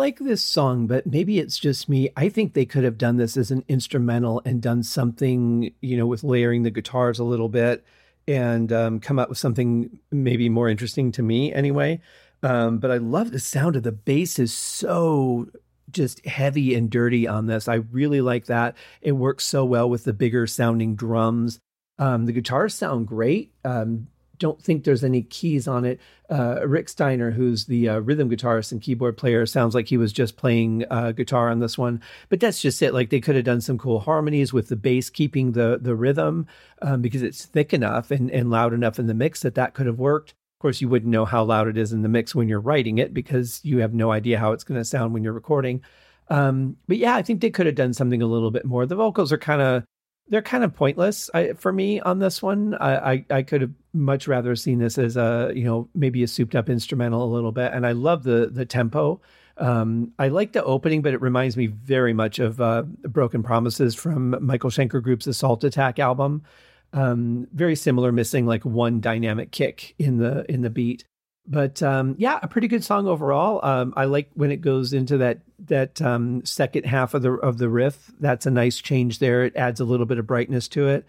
Like 0.03 0.19
this 0.19 0.43
song, 0.43 0.85
but 0.85 1.07
maybe 1.07 1.39
it's 1.39 1.57
just 1.57 1.87
me. 1.87 2.09
I 2.17 2.27
think 2.27 2.51
they 2.51 2.65
could 2.65 2.83
have 2.83 2.97
done 2.97 3.15
this 3.15 3.37
as 3.37 3.51
an 3.51 3.63
instrumental 3.69 4.41
and 4.43 4.61
done 4.61 4.83
something, 4.83 5.73
you 5.79 5.95
know, 5.95 6.05
with 6.05 6.25
layering 6.25 6.63
the 6.63 6.71
guitars 6.71 7.19
a 7.19 7.23
little 7.23 7.47
bit 7.47 7.85
and 8.27 8.73
um, 8.73 8.99
come 8.99 9.17
up 9.17 9.29
with 9.29 9.37
something 9.37 9.97
maybe 10.11 10.49
more 10.49 10.67
interesting 10.67 11.13
to 11.13 11.23
me 11.23 11.53
anyway. 11.53 12.01
Um, 12.41 12.79
but 12.79 12.91
I 12.91 12.97
love 12.97 13.31
the 13.31 13.39
sound 13.39 13.77
of 13.77 13.83
the 13.83 13.93
bass 13.93 14.39
is 14.39 14.53
so 14.53 15.47
just 15.89 16.25
heavy 16.25 16.75
and 16.75 16.89
dirty 16.89 17.25
on 17.25 17.45
this. 17.45 17.69
I 17.69 17.75
really 17.75 18.19
like 18.19 18.47
that. 18.47 18.75
It 19.01 19.13
works 19.13 19.45
so 19.45 19.63
well 19.63 19.89
with 19.89 20.03
the 20.03 20.11
bigger 20.11 20.47
sounding 20.47 20.95
drums. 20.97 21.59
Um, 21.97 22.25
the 22.25 22.33
guitars 22.33 22.75
sound 22.75 23.07
great. 23.07 23.53
Um, 23.63 24.07
don't 24.37 24.61
think 24.61 24.83
there's 24.83 25.03
any 25.03 25.21
keys 25.23 25.67
on 25.67 25.85
it. 25.85 25.99
Uh, 26.29 26.65
Rick 26.65 26.87
Steier, 26.87 27.31
who's 27.31 27.65
the 27.65 27.89
uh, 27.89 27.99
rhythm 27.99 28.29
guitarist 28.29 28.71
and 28.71 28.81
keyboard 28.81 29.17
player, 29.17 29.45
sounds 29.45 29.75
like 29.75 29.87
he 29.87 29.97
was 29.97 30.11
just 30.11 30.37
playing 30.37 30.85
uh, 30.89 31.11
guitar 31.11 31.49
on 31.49 31.59
this 31.59 31.77
one. 31.77 32.01
But 32.29 32.39
that's 32.39 32.61
just 32.61 32.81
it. 32.81 32.93
Like 32.93 33.09
they 33.09 33.21
could 33.21 33.35
have 33.35 33.45
done 33.45 33.61
some 33.61 33.77
cool 33.77 33.99
harmonies 33.99 34.51
with 34.51 34.69
the 34.69 34.75
bass 34.75 35.09
keeping 35.09 35.51
the 35.51 35.77
the 35.81 35.95
rhythm 35.95 36.47
um, 36.81 37.01
because 37.01 37.21
it's 37.21 37.45
thick 37.45 37.73
enough 37.73 38.11
and, 38.11 38.31
and 38.31 38.49
loud 38.49 38.73
enough 38.73 38.99
in 38.99 39.07
the 39.07 39.13
mix 39.13 39.41
that 39.41 39.55
that 39.55 39.73
could 39.73 39.85
have 39.85 39.99
worked. 39.99 40.31
Of 40.31 40.59
course, 40.59 40.81
you 40.81 40.89
wouldn't 40.89 41.11
know 41.11 41.25
how 41.25 41.43
loud 41.43 41.67
it 41.67 41.77
is 41.77 41.93
in 41.93 42.01
the 42.01 42.09
mix 42.09 42.33
when 42.33 42.47
you're 42.47 42.59
writing 42.59 42.97
it 42.97 43.13
because 43.13 43.59
you 43.63 43.79
have 43.79 43.93
no 43.93 44.11
idea 44.11 44.39
how 44.39 44.53
it's 44.53 44.63
going 44.63 44.79
to 44.79 44.85
sound 44.85 45.13
when 45.13 45.23
you're 45.23 45.33
recording. 45.33 45.81
Um, 46.29 46.77
but 46.87 46.97
yeah, 46.97 47.15
I 47.15 47.21
think 47.21 47.41
they 47.41 47.49
could 47.49 47.65
have 47.65 47.75
done 47.75 47.93
something 47.93 48.21
a 48.21 48.27
little 48.27 48.49
bit 48.49 48.65
more. 48.65 48.85
The 48.85 48.95
vocals 48.95 49.31
are 49.31 49.37
kind 49.37 49.61
of 49.61 49.83
they're 50.29 50.41
kind 50.41 50.63
of 50.63 50.73
pointless 50.73 51.29
I, 51.33 51.53
for 51.53 51.71
me 51.71 51.99
on 51.99 52.19
this 52.19 52.41
one. 52.41 52.75
I, 52.75 53.11
I, 53.11 53.25
I 53.29 53.43
could 53.43 53.61
have 53.61 53.71
much 53.93 54.27
rather 54.27 54.55
seen 54.55 54.79
this 54.79 54.97
as 54.97 55.17
a 55.17 55.51
you 55.53 55.63
know 55.63 55.89
maybe 55.93 56.23
a 56.23 56.27
souped 56.27 56.55
up 56.55 56.69
instrumental 56.69 57.23
a 57.23 57.31
little 57.33 57.51
bit, 57.51 57.73
and 57.73 57.85
I 57.85 57.91
love 57.91 58.23
the 58.23 58.49
the 58.51 58.65
tempo 58.65 59.21
Um, 59.57 60.13
I 60.17 60.29
like 60.29 60.53
the 60.53 60.63
opening, 60.63 61.01
but 61.01 61.13
it 61.13 61.21
reminds 61.21 61.55
me 61.57 61.67
very 61.67 62.13
much 62.13 62.39
of 62.39 62.59
uh, 62.59 62.83
Broken 63.03 63.43
Promises 63.43 63.93
from 63.95 64.35
Michael 64.41 64.71
Schenker 64.71 65.01
Group's 65.01 65.27
Assault 65.27 65.63
Attack 65.63 65.99
album. 65.99 66.43
Um, 66.91 67.47
very 67.53 67.75
similar, 67.75 68.11
missing 68.11 68.45
like 68.45 68.65
one 68.65 68.99
dynamic 68.99 69.51
kick 69.51 69.95
in 69.99 70.17
the 70.17 70.49
in 70.51 70.61
the 70.61 70.69
beat. 70.69 71.05
But 71.45 71.83
um, 71.83 72.15
yeah, 72.17 72.39
a 72.41 72.47
pretty 72.47 72.67
good 72.67 72.83
song 72.83 73.07
overall. 73.07 73.63
Um, 73.63 73.93
I 73.97 74.05
like 74.05 74.29
when 74.33 74.51
it 74.51 74.61
goes 74.61 74.93
into 74.93 75.17
that 75.17 75.39
that 75.65 76.01
um, 76.01 76.45
second 76.45 76.85
half 76.85 77.13
of 77.13 77.21
the 77.21 77.33
of 77.33 77.57
the 77.57 77.69
riff. 77.69 78.11
That's 78.19 78.45
a 78.45 78.51
nice 78.51 78.77
change 78.77 79.19
there. 79.19 79.43
It 79.43 79.55
adds 79.55 79.79
a 79.79 79.85
little 79.85 80.05
bit 80.05 80.19
of 80.19 80.27
brightness 80.27 80.67
to 80.69 80.87
it. 80.87 81.05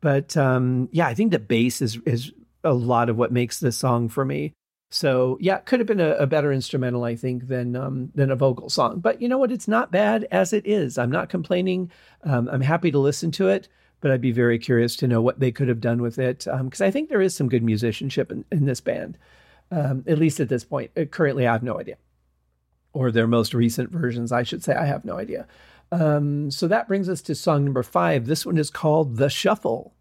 But 0.00 0.36
um, 0.36 0.88
yeah, 0.92 1.06
I 1.06 1.14
think 1.14 1.32
the 1.32 1.38
bass 1.38 1.80
is 1.80 1.98
is 2.04 2.32
a 2.64 2.74
lot 2.74 3.08
of 3.08 3.16
what 3.16 3.32
makes 3.32 3.60
this 3.60 3.76
song 3.76 4.08
for 4.08 4.24
me. 4.24 4.52
So 4.90 5.36
yeah, 5.40 5.58
could 5.58 5.80
have 5.80 5.86
been 5.86 6.00
a, 6.00 6.12
a 6.12 6.26
better 6.26 6.52
instrumental, 6.52 7.04
I 7.04 7.14
think, 7.14 7.48
than 7.48 7.76
um, 7.76 8.10
than 8.14 8.30
a 8.30 8.36
vocal 8.36 8.70
song. 8.70 9.00
But 9.00 9.20
you 9.20 9.28
know 9.28 9.38
what? 9.38 9.52
It's 9.52 9.68
not 9.68 9.92
bad 9.92 10.26
as 10.30 10.52
it 10.52 10.66
is. 10.66 10.96
I'm 10.96 11.10
not 11.10 11.28
complaining. 11.28 11.90
Um, 12.24 12.48
I'm 12.50 12.62
happy 12.62 12.90
to 12.90 12.98
listen 12.98 13.30
to 13.32 13.48
it, 13.48 13.68
but 14.00 14.10
I'd 14.10 14.20
be 14.20 14.32
very 14.32 14.58
curious 14.58 14.96
to 14.96 15.08
know 15.08 15.20
what 15.20 15.40
they 15.40 15.52
could 15.52 15.68
have 15.68 15.80
done 15.80 16.00
with 16.00 16.18
it 16.18 16.46
because 16.62 16.80
um, 16.80 16.86
I 16.86 16.90
think 16.90 17.08
there 17.08 17.20
is 17.20 17.34
some 17.34 17.48
good 17.48 17.62
musicianship 17.62 18.32
in, 18.32 18.44
in 18.50 18.64
this 18.64 18.80
band, 18.80 19.18
um, 19.70 20.04
at 20.06 20.18
least 20.18 20.40
at 20.40 20.48
this 20.48 20.64
point. 20.64 20.90
Uh, 20.96 21.04
currently, 21.04 21.46
I 21.46 21.52
have 21.52 21.62
no 21.62 21.78
idea, 21.78 21.96
or 22.92 23.10
their 23.10 23.26
most 23.26 23.54
recent 23.54 23.90
versions, 23.90 24.32
I 24.32 24.42
should 24.42 24.62
say. 24.62 24.74
I 24.74 24.86
have 24.86 25.04
no 25.04 25.16
idea. 25.16 25.46
Um, 25.90 26.50
so 26.50 26.68
that 26.68 26.88
brings 26.88 27.08
us 27.08 27.22
to 27.22 27.34
song 27.34 27.64
number 27.64 27.82
five. 27.82 28.26
This 28.26 28.44
one 28.44 28.58
is 28.58 28.70
called 28.70 29.16
"The 29.16 29.28
Shuffle." 29.28 29.94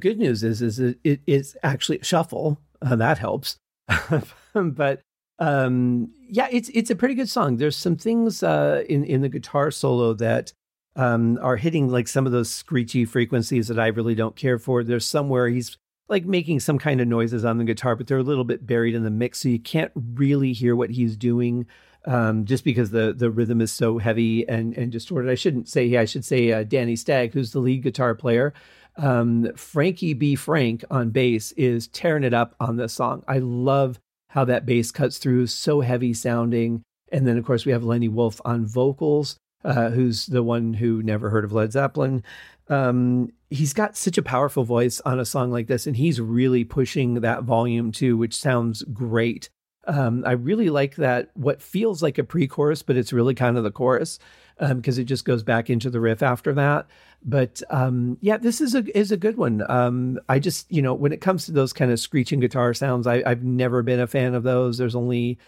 Good 0.00 0.18
news 0.18 0.42
is, 0.42 0.62
is 0.62 0.78
it, 0.78 0.98
it 1.04 1.20
is 1.26 1.56
actually 1.62 2.00
shuffle. 2.02 2.60
Uh, 2.80 2.96
that 2.96 3.18
helps. 3.18 3.56
but 4.54 5.00
um, 5.38 6.12
yeah, 6.28 6.48
it's 6.50 6.68
it's 6.70 6.90
a 6.90 6.96
pretty 6.96 7.14
good 7.14 7.28
song. 7.28 7.56
There's 7.56 7.76
some 7.76 7.96
things 7.96 8.42
uh, 8.42 8.84
in 8.88 9.04
in 9.04 9.22
the 9.22 9.28
guitar 9.28 9.70
solo 9.70 10.14
that 10.14 10.52
um, 10.96 11.38
are 11.40 11.56
hitting 11.56 11.88
like 11.88 12.08
some 12.08 12.26
of 12.26 12.32
those 12.32 12.50
screechy 12.50 13.04
frequencies 13.04 13.68
that 13.68 13.78
I 13.78 13.86
really 13.88 14.14
don't 14.14 14.36
care 14.36 14.58
for. 14.58 14.82
There's 14.82 15.06
somewhere 15.06 15.48
he's 15.48 15.76
like 16.08 16.24
making 16.24 16.60
some 16.60 16.78
kind 16.78 17.00
of 17.00 17.06
noises 17.06 17.44
on 17.44 17.58
the 17.58 17.64
guitar, 17.64 17.94
but 17.94 18.06
they're 18.06 18.18
a 18.18 18.22
little 18.22 18.44
bit 18.44 18.66
buried 18.66 18.94
in 18.94 19.04
the 19.04 19.10
mix, 19.10 19.40
so 19.40 19.48
you 19.48 19.60
can't 19.60 19.92
really 19.94 20.52
hear 20.52 20.74
what 20.74 20.90
he's 20.90 21.16
doing. 21.16 21.66
Um, 22.04 22.44
just 22.44 22.64
because 22.64 22.90
the 22.90 23.12
the 23.16 23.30
rhythm 23.30 23.60
is 23.60 23.70
so 23.70 23.98
heavy 23.98 24.48
and 24.48 24.76
and 24.76 24.90
distorted. 24.90 25.30
I 25.30 25.34
shouldn't 25.34 25.68
say 25.68 25.96
I 25.96 26.04
should 26.04 26.24
say 26.24 26.52
uh, 26.52 26.64
Danny 26.64 26.96
Stag, 26.96 27.32
who's 27.32 27.52
the 27.52 27.60
lead 27.60 27.82
guitar 27.82 28.14
player 28.14 28.54
um, 28.98 29.50
Frankie 29.56 30.14
B. 30.14 30.34
Frank 30.34 30.84
on 30.90 31.10
bass 31.10 31.52
is 31.52 31.88
tearing 31.88 32.24
it 32.24 32.34
up 32.34 32.54
on 32.60 32.76
this 32.76 32.92
song. 32.92 33.22
I 33.26 33.38
love 33.38 33.98
how 34.28 34.44
that 34.44 34.66
bass 34.66 34.90
cuts 34.90 35.18
through, 35.18 35.46
so 35.46 35.80
heavy 35.80 36.12
sounding. 36.12 36.82
And 37.10 37.26
then, 37.26 37.38
of 37.38 37.44
course, 37.44 37.64
we 37.64 37.72
have 37.72 37.84
Lenny 37.84 38.08
Wolf 38.08 38.40
on 38.44 38.66
vocals, 38.66 39.36
uh, 39.64 39.90
who's 39.90 40.26
the 40.26 40.42
one 40.42 40.74
who 40.74 41.02
never 41.02 41.30
heard 41.30 41.44
of 41.44 41.52
Led 41.52 41.72
Zeppelin. 41.72 42.22
Um, 42.68 43.30
he's 43.48 43.72
got 43.72 43.96
such 43.96 44.18
a 44.18 44.22
powerful 44.22 44.64
voice 44.64 45.00
on 45.06 45.18
a 45.18 45.24
song 45.24 45.50
like 45.50 45.68
this, 45.68 45.86
and 45.86 45.96
he's 45.96 46.20
really 46.20 46.64
pushing 46.64 47.14
that 47.14 47.44
volume 47.44 47.92
too, 47.92 48.16
which 48.16 48.36
sounds 48.36 48.82
great. 48.92 49.48
Um, 49.86 50.22
I 50.26 50.32
really 50.32 50.68
like 50.68 50.96
that 50.96 51.30
what 51.32 51.62
feels 51.62 52.02
like 52.02 52.18
a 52.18 52.24
pre-chorus, 52.24 52.82
but 52.82 52.96
it's 52.96 53.12
really 53.12 53.34
kind 53.34 53.56
of 53.56 53.64
the 53.64 53.70
chorus 53.70 54.18
because 54.58 54.98
um, 54.98 55.02
it 55.02 55.04
just 55.04 55.24
goes 55.24 55.42
back 55.42 55.70
into 55.70 55.90
the 55.90 56.00
riff 56.00 56.22
after 56.22 56.52
that. 56.54 56.86
But 57.24 57.62
um, 57.70 58.18
yeah, 58.20 58.36
this 58.36 58.60
is 58.60 58.74
a 58.74 58.84
is 58.96 59.12
a 59.12 59.16
good 59.16 59.36
one. 59.36 59.68
Um, 59.70 60.18
I 60.28 60.38
just 60.38 60.70
you 60.70 60.82
know 60.82 60.94
when 60.94 61.12
it 61.12 61.20
comes 61.20 61.46
to 61.46 61.52
those 61.52 61.72
kind 61.72 61.90
of 61.90 62.00
screeching 62.00 62.40
guitar 62.40 62.74
sounds, 62.74 63.06
I, 63.06 63.22
I've 63.24 63.42
never 63.42 63.82
been 63.82 64.00
a 64.00 64.06
fan 64.06 64.34
of 64.34 64.42
those. 64.42 64.78
There's 64.78 64.94
only 64.94 65.38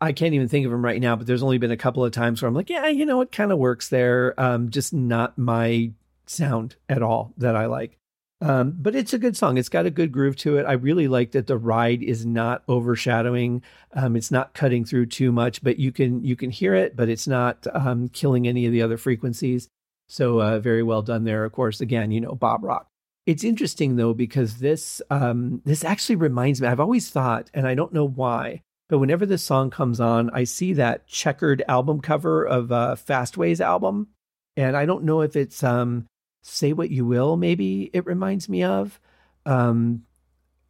I 0.00 0.12
can't 0.12 0.34
even 0.34 0.48
think 0.48 0.66
of 0.66 0.72
them 0.72 0.84
right 0.84 1.00
now, 1.00 1.16
but 1.16 1.26
there's 1.26 1.42
only 1.42 1.58
been 1.58 1.70
a 1.70 1.76
couple 1.76 2.04
of 2.04 2.12
times 2.12 2.42
where 2.42 2.48
I'm 2.48 2.54
like, 2.54 2.70
yeah, 2.70 2.86
you 2.86 3.06
know, 3.06 3.20
it 3.20 3.32
kind 3.32 3.52
of 3.52 3.58
works 3.58 3.88
there. 3.88 4.38
Um, 4.38 4.70
just 4.70 4.92
not 4.92 5.38
my 5.38 5.92
sound 6.26 6.76
at 6.88 7.02
all 7.02 7.32
that 7.38 7.56
I 7.56 7.66
like. 7.66 7.98
Um, 8.44 8.76
but 8.78 8.94
it's 8.94 9.14
a 9.14 9.18
good 9.18 9.38
song. 9.38 9.56
It's 9.56 9.70
got 9.70 9.86
a 9.86 9.90
good 9.90 10.12
groove 10.12 10.36
to 10.36 10.58
it. 10.58 10.64
I 10.64 10.72
really 10.72 11.08
like 11.08 11.32
that 11.32 11.46
the 11.46 11.56
ride 11.56 12.02
is 12.02 12.26
not 12.26 12.62
overshadowing. 12.68 13.62
Um, 13.94 14.16
it's 14.16 14.30
not 14.30 14.52
cutting 14.52 14.84
through 14.84 15.06
too 15.06 15.32
much, 15.32 15.62
but 15.62 15.78
you 15.78 15.90
can 15.92 16.22
you 16.22 16.36
can 16.36 16.50
hear 16.50 16.74
it, 16.74 16.94
but 16.94 17.08
it's 17.08 17.26
not 17.26 17.66
um, 17.72 18.08
killing 18.10 18.46
any 18.46 18.66
of 18.66 18.72
the 18.72 18.82
other 18.82 18.98
frequencies. 18.98 19.68
So 20.10 20.42
uh, 20.42 20.58
very 20.58 20.82
well 20.82 21.00
done 21.00 21.24
there. 21.24 21.46
Of 21.46 21.52
course, 21.52 21.80
again, 21.80 22.10
you 22.10 22.20
know 22.20 22.34
Bob 22.34 22.62
Rock. 22.62 22.86
It's 23.24 23.44
interesting 23.44 23.96
though 23.96 24.12
because 24.12 24.58
this 24.58 25.00
um, 25.08 25.62
this 25.64 25.82
actually 25.82 26.16
reminds 26.16 26.60
me. 26.60 26.68
I've 26.68 26.80
always 26.80 27.08
thought, 27.08 27.50
and 27.54 27.66
I 27.66 27.74
don't 27.74 27.94
know 27.94 28.06
why, 28.06 28.60
but 28.90 28.98
whenever 28.98 29.24
this 29.24 29.42
song 29.42 29.70
comes 29.70 30.00
on, 30.00 30.28
I 30.30 30.44
see 30.44 30.74
that 30.74 31.06
checkered 31.06 31.62
album 31.66 32.02
cover 32.02 32.44
of 32.44 32.70
uh, 32.70 32.96
Fastway's 32.96 33.62
album, 33.62 34.08
and 34.54 34.76
I 34.76 34.84
don't 34.84 35.04
know 35.04 35.22
if 35.22 35.34
it's 35.34 35.64
um, 35.64 36.04
Say 36.46 36.72
What 36.72 36.90
You 36.90 37.06
Will, 37.06 37.36
maybe 37.36 37.90
it 37.92 38.06
reminds 38.06 38.48
me 38.48 38.62
of. 38.62 39.00
Um, 39.46 40.04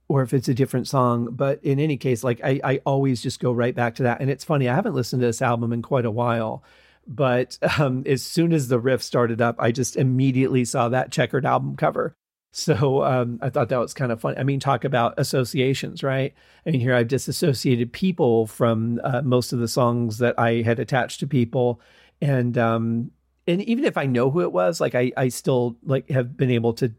or 0.09 0.23
if 0.23 0.35
it's 0.35 0.49
a 0.49 0.55
different 0.55 0.87
song. 0.87 1.29
But 1.33 1.65
in 1.65 1.81
any 1.81 1.97
case, 1.97 2.23
like 2.23 2.41
I, 2.45 2.61
I 2.63 2.81
always 2.85 3.23
just 3.23 3.41
go 3.41 3.53
right 3.53 3.75
back 3.75 3.97
to 3.97 4.05
that. 4.05 4.21
And 4.21 4.31
it's 4.31 4.45
funny, 4.45 4.69
I 4.69 4.75
haven't 4.75 4.95
listened 4.95 5.21
to 5.21 5.27
this 5.27 5.43
album 5.43 5.73
in 5.73 5.83
quite 5.83 6.05
a 6.05 6.11
while. 6.11 6.63
But 7.07 7.59
um, 7.79 8.05
as 8.07 8.23
soon 8.23 8.53
as 8.53 8.69
the 8.69 8.79
riff 8.79 9.03
started 9.03 9.41
up, 9.41 9.57
I 9.59 9.73
just 9.73 9.97
immediately 9.97 10.65
saw 10.65 10.89
that 10.89 11.11
checkered 11.11 11.47
album 11.47 11.77
cover. 11.77 12.15
So 12.53 13.03
um, 13.03 13.41
I 13.43 13.51
thought 13.51 13.71
that 13.71 13.81
was 13.81 13.95
kind 13.95 14.13
of 14.13 14.21
fun. 14.21 14.37
I 14.39 14.45
mean, 14.45 14.61
talk 14.61 14.85
about 14.85 15.15
associations, 15.19 16.05
right? 16.05 16.33
I 16.65 16.71
mean, 16.71 16.81
here 16.81 16.95
I've 16.95 17.09
disassociated 17.09 17.93
people 17.93 18.47
from 18.47 19.01
uh, 19.03 19.23
most 19.23 19.53
of 19.53 19.59
the 19.59 19.67
songs 19.67 20.19
that 20.19 20.39
I 20.39 20.63
had 20.63 20.79
attached 20.79 21.19
to 21.21 21.27
people, 21.27 21.81
and 22.23 22.57
um, 22.57 23.11
and 23.47 23.63
even 23.63 23.85
if 23.85 23.97
I 23.97 24.07
know 24.07 24.31
who 24.31 24.41
it 24.41 24.53
was, 24.53 24.81
like 24.81 24.95
I, 24.95 25.13
I 25.17 25.29
still 25.29 25.77
like 25.85 26.09
have 26.11 26.37
been 26.37 26.51
able 26.51 26.73
to 26.75 26.93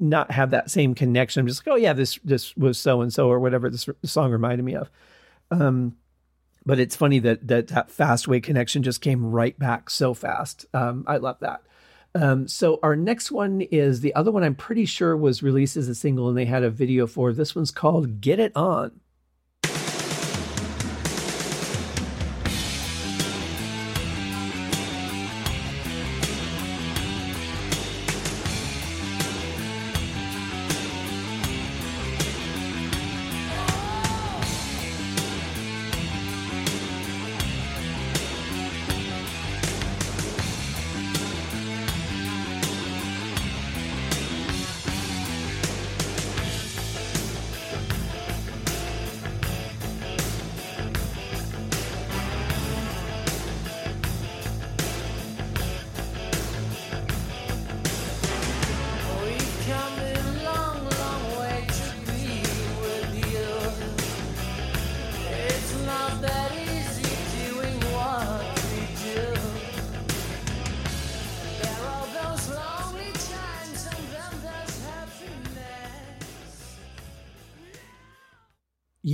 not 0.00 0.30
have 0.30 0.50
that 0.50 0.70
same 0.70 0.94
connection. 0.94 1.40
I'm 1.40 1.46
just 1.46 1.66
like, 1.66 1.72
oh 1.72 1.76
yeah, 1.76 1.92
this 1.92 2.18
this 2.24 2.56
was 2.56 2.78
so 2.78 3.00
and 3.00 3.12
so 3.12 3.28
or 3.28 3.38
whatever 3.38 3.70
this 3.70 3.88
song 4.04 4.30
reminded 4.30 4.64
me 4.64 4.74
of. 4.74 4.90
Um, 5.50 5.96
but 6.66 6.78
it's 6.78 6.96
funny 6.96 7.18
that 7.20 7.46
that 7.46 7.68
that 7.68 7.88
Fastway 7.88 8.42
connection 8.42 8.82
just 8.82 9.00
came 9.00 9.30
right 9.30 9.58
back 9.58 9.90
so 9.90 10.14
fast. 10.14 10.66
Um, 10.72 11.04
I 11.06 11.18
love 11.18 11.38
that. 11.40 11.62
Um, 12.14 12.46
so 12.46 12.78
our 12.82 12.94
next 12.94 13.32
one 13.32 13.60
is 13.60 14.00
the 14.00 14.14
other 14.14 14.30
one. 14.30 14.44
I'm 14.44 14.54
pretty 14.54 14.86
sure 14.86 15.16
was 15.16 15.42
released 15.42 15.76
as 15.76 15.88
a 15.88 15.94
single, 15.94 16.28
and 16.28 16.38
they 16.38 16.44
had 16.44 16.62
a 16.62 16.70
video 16.70 17.06
for. 17.06 17.32
This 17.32 17.54
one's 17.54 17.70
called 17.70 18.20
"Get 18.20 18.38
It 18.38 18.52
On." 18.56 19.00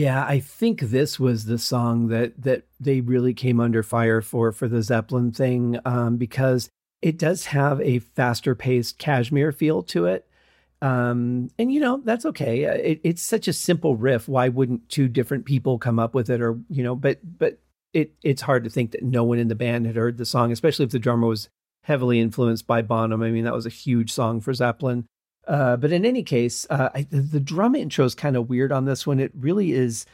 Yeah, 0.01 0.25
I 0.27 0.41
think 0.41 0.81
this 0.81 1.21
was 1.21 1.45
the 1.45 1.59
song 1.59 2.09
that 2.09 2.41
that 2.41 2.63
they 2.81 3.03
really 3.03 3.35
came 3.35 3.61
under 3.61 3.83
fire 3.83 4.23
for 4.23 4.51
for 4.51 4.67
the 4.67 4.83
Zeppelin 4.83 5.31
thing 5.31 5.79
um, 5.85 6.17
because 6.17 6.71
it 7.03 7.19
does 7.19 7.45
have 7.47 7.83
a 7.83 7.99
faster 7.99 8.55
paced 8.55 8.97
Kashmir 8.97 9.53
feel 9.53 9.83
to 9.83 10.07
it. 10.07 10.27
Um, 10.81 11.51
and 11.59 11.71
you 11.71 11.81
know 11.81 12.01
that's 12.03 12.25
okay. 12.25 12.65
Uh, 12.65 12.77
it, 12.77 13.01
it's 13.05 13.21
such 13.21 13.47
a 13.47 13.53
simple 13.53 13.95
riff. 13.95 14.27
Why 14.27 14.49
wouldn't 14.49 14.89
two 14.89 15.07
different 15.07 15.45
people 15.45 15.79
come 15.79 15.99
up 15.99 16.15
with 16.15 16.31
it? 16.31 16.41
Or 16.41 16.59
you 16.71 16.83
know, 16.83 16.97
but 16.97 17.19
but 17.39 17.59
it 17.93 18.15
it's 18.23 18.41
hard 18.41 18.65
to 18.65 18.71
think 18.71 18.93
that 18.93 19.03
no 19.03 19.23
one 19.23 19.39
in 19.39 19.49
the 19.49 19.55
band 19.55 19.85
had 19.85 19.97
heard 19.97 20.17
the 20.17 20.25
song, 20.25 20.51
especially 20.51 20.87
if 20.87 20.93
the 20.93 20.99
drummer 20.99 21.27
was 21.27 21.51
heavily 21.85 22.21
influenced 22.21 22.67
by 22.67 22.81
Bonham. 22.81 23.23
I 23.23 23.31
mean, 23.31 23.45
that 23.45 23.53
was 23.53 23.67
a 23.67 23.69
huge 23.69 24.11
song 24.11 24.41
for 24.41 24.55
Zeppelin. 24.55 25.05
Uh, 25.51 25.77
but 25.77 25.91
in 25.91 26.05
any 26.05 26.23
case, 26.23 26.65
uh, 26.71 26.91
I, 26.95 27.09
the 27.11 27.41
drum 27.41 27.75
intro 27.75 28.05
is 28.05 28.15
kind 28.15 28.37
of 28.37 28.49
weird 28.49 28.71
on 28.71 28.85
this 28.85 29.05
one. 29.05 29.19
It 29.19 29.33
really 29.35 29.73
is 29.73 30.07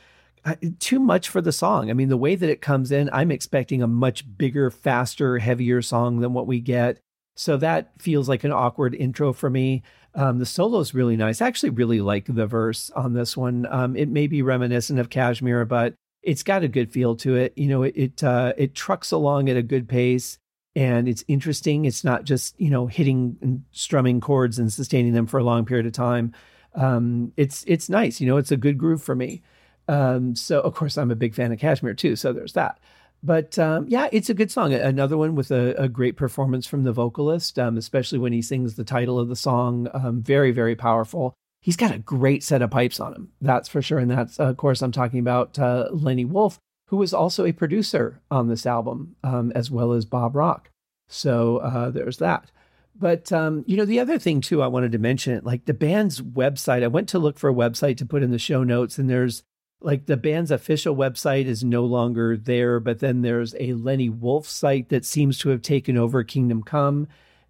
uh, 0.47 0.55
too 0.79 0.99
much 0.99 1.29
for 1.29 1.43
the 1.43 1.53
song. 1.53 1.91
I 1.91 1.93
mean, 1.93 2.09
the 2.09 2.17
way 2.17 2.37
that 2.37 2.49
it 2.49 2.63
comes 2.63 2.91
in, 2.91 3.11
I'm 3.13 3.31
expecting 3.31 3.83
a 3.83 3.87
much 3.87 4.25
bigger, 4.39 4.71
faster, 4.71 5.37
heavier 5.37 5.83
song 5.83 6.21
than 6.21 6.33
what 6.33 6.47
we 6.47 6.61
get. 6.61 7.01
So 7.37 7.59
that 7.59 7.93
feels 8.01 8.31
like 8.31 8.45
an 8.45 8.53
awkward 8.53 8.95
intro 8.95 9.35
for 9.35 9.51
me. 9.51 9.83
Um, 10.15 10.39
the 10.39 10.47
solo 10.47 10.81
is 10.81 10.95
really 10.95 11.17
nice. 11.19 11.43
I 11.43 11.49
actually 11.49 11.69
really 11.69 12.01
like 12.01 12.25
the 12.27 12.47
verse 12.47 12.89
on 12.97 13.13
this 13.13 13.37
one. 13.37 13.67
Um, 13.69 13.95
it 13.95 14.09
may 14.09 14.29
be 14.29 14.41
reminiscent 14.41 14.99
of 14.99 15.11
Kashmir, 15.11 15.67
but 15.67 15.93
it's 16.23 16.43
got 16.43 16.63
a 16.63 16.69
good 16.69 16.91
feel 16.91 17.15
to 17.17 17.37
it. 17.37 17.53
You 17.57 17.69
know, 17.69 17.83
it 17.83 17.93
it, 17.95 18.25
uh, 18.25 18.55
it 18.57 18.75
trucks 18.75 19.13
along 19.13 19.51
at 19.51 19.59
a 19.59 19.63
good 19.63 19.87
pace 19.87 20.39
and 20.77 21.09
it's 21.09 21.25
interesting. 21.27 21.87
It's 21.87 22.05
not 22.05 22.25
just 22.25 22.55
you 22.61 22.71
know 22.71 22.87
hitting 22.87 23.39
and 23.41 23.65
strumming 23.73 24.21
chords 24.21 24.59
and 24.59 24.73
sustaining 24.73 25.15
them 25.15 25.27
for 25.27 25.39
a 25.39 25.45
long 25.45 25.65
period 25.65 25.87
of 25.87 25.93
time. 25.93 26.33
Um, 26.75 27.33
it's 27.37 27.65
it's 27.67 27.89
nice. 27.89 28.21
You 28.21 28.29
know, 28.29 28.37
it's 28.37 28.53
a 28.53 28.57
good 28.57 28.79
groove 28.79 29.03
for 29.03 29.17
me. 29.17 29.43
Um, 29.89 30.37
so 30.37 30.61
of 30.61 30.75
course 30.75 30.99
I'm 30.99 31.11
a 31.11 31.17
big 31.17 31.35
fan 31.35 31.51
of 31.51 31.59
Kashmir 31.59 31.95
too. 31.95 32.15
So 32.15 32.33
there's 32.33 32.53
that. 32.53 32.79
But 33.23 33.59
um, 33.59 33.87
yeah, 33.89 34.09
it's 34.13 34.29
a 34.29 34.35
good 34.35 34.51
song. 34.51 34.75
Another 34.75 35.17
one 35.17 35.35
with 35.35 35.51
a, 35.51 35.75
a 35.83 35.89
great 35.89 36.17
performance 36.17 36.67
from 36.67 36.85
the 36.85 36.93
vocalist, 36.93 37.59
um, 37.59 37.79
especially 37.79 38.19
when 38.19 38.35
he 38.35 38.43
sings 38.43 38.75
the 38.75 38.85
title 38.85 39.19
of 39.19 39.29
the 39.29 39.37
song. 39.37 39.89
Um, 39.95 40.23
very 40.23 40.53
very 40.53 40.77
powerful. 40.77 41.33
He's 41.63 41.77
got 41.77 41.95
a 41.95 41.99
great 41.99 42.45
set 42.45 42.63
of 42.63 42.71
pipes 42.71 43.01
on 43.01 43.15
him. 43.15 43.33
That's 43.41 43.69
for 43.69 43.81
sure. 43.81 43.99
And 43.99 44.11
that's 44.11 44.39
of 44.39 44.59
course 44.59 44.83
I'm 44.83 44.93
talking 44.93 45.21
about 45.21 45.59
uh, 45.59 45.89
Lenny 45.91 46.27
Wolf 46.27 46.59
who 46.87 46.97
was 46.97 47.13
also 47.13 47.45
a 47.45 47.53
producer 47.53 48.21
on 48.31 48.49
this 48.49 48.67
album, 48.67 49.17
um, 49.25 49.53
as 49.55 49.71
well 49.71 49.93
as 49.93 50.05
Bob 50.05 50.37
Rock. 50.37 50.71
So 51.09 51.59
uh, 51.59 51.91
there's 51.91 52.19
that. 52.19 52.51
But 52.99 53.31
um, 53.33 53.65
you 53.67 53.77
know, 53.77 53.85
the 53.85 54.01
other 54.01 54.19
thing 54.19 54.41
too, 54.41 54.63
I 54.63 54.69
wanted 54.69 54.93
to 54.93 54.99
mention, 54.99 55.41
like 55.45 55.67
the 55.67 55.75
band's 55.75 56.21
website. 56.21 56.83
I 56.83 56.89
went 56.89 57.09
to 57.11 57.19
look 57.19 57.39
for 57.39 57.51
a 57.51 57.55
website 57.55 57.99
to 57.99 58.07
put 58.07 58.23
in 58.23 58.31
the 58.31 58.39
show 58.39 58.63
notes, 58.63 58.99
and 58.99 59.11
there's 59.11 59.43
like 59.83 60.07
the 60.07 60.17
band's 60.17 60.51
official 60.51 60.97
website 60.97 61.45
is 61.45 61.63
no 61.63 61.85
longer 61.85 62.37
there. 62.37 62.81
But 62.81 63.01
then 63.01 63.21
there's 63.21 63.55
a 63.61 63.75
Lenny 63.75 64.09
Wolf 64.09 64.49
site 64.49 64.89
that 64.89 65.05
seems 65.05 65.39
to 65.39 65.51
have 65.51 65.61
taken 65.61 65.99
over 65.99 66.25
Kingdom 66.25 66.63
Come, 66.63 67.09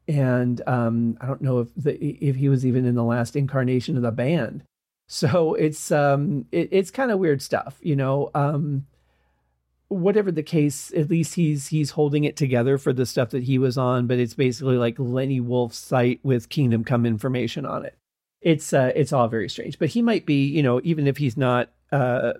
and 0.09 0.61
um, 0.67 1.17
I 1.21 1.27
don't 1.27 1.43
know 1.43 1.61
if 1.61 1.69
the, 1.77 1.95
if 2.03 2.37
he 2.37 2.49
was 2.49 2.67
even 2.67 2.85
in 2.85 2.97
the 2.97 3.05
last 3.05 3.37
incarnation 3.37 3.97
of 3.97 4.03
the 4.03 4.11
band. 4.11 4.65
So 5.09 5.55
it's 5.55 5.93
um, 5.93 6.47
it, 6.51 6.71
it's 6.73 6.91
kind 6.91 7.13
of 7.13 7.21
weird 7.21 7.41
stuff, 7.41 7.79
you 7.81 7.95
know. 7.95 8.31
Um, 8.35 8.87
whatever 9.89 10.33
the 10.33 10.43
case, 10.43 10.93
at 10.95 11.11
least 11.11 11.35
he's 11.35 11.69
he's 11.69 11.91
holding 11.91 12.25
it 12.25 12.37
together 12.37 12.79
for 12.79 12.93
the 12.93 13.07
stuff 13.07 13.31
that 13.31 13.45
he 13.45 13.59
was 13.59 13.79
on. 13.79 14.07
But 14.07 14.19
it's 14.19 14.35
basically 14.35 14.77
like 14.77 14.99
Lenny 14.99 15.41
Wolf's 15.41 15.79
site 15.79 16.21
with 16.23 16.49
Kingdom 16.49 16.85
Come 16.85 17.07
information 17.07 17.65
on 17.65 17.85
it. 17.85 17.97
It's 18.41 18.73
uh, 18.73 18.93
it's 18.95 19.13
all 19.13 19.29
very 19.29 19.49
strange. 19.49 19.79
But 19.79 19.91
he 19.91 20.03
might 20.03 20.27
be, 20.27 20.47
you 20.47 20.63
know, 20.63 20.81
even 20.85 21.07
if 21.07 21.17
he's 21.17 21.37
not 21.37 21.71
uh, 21.93 22.35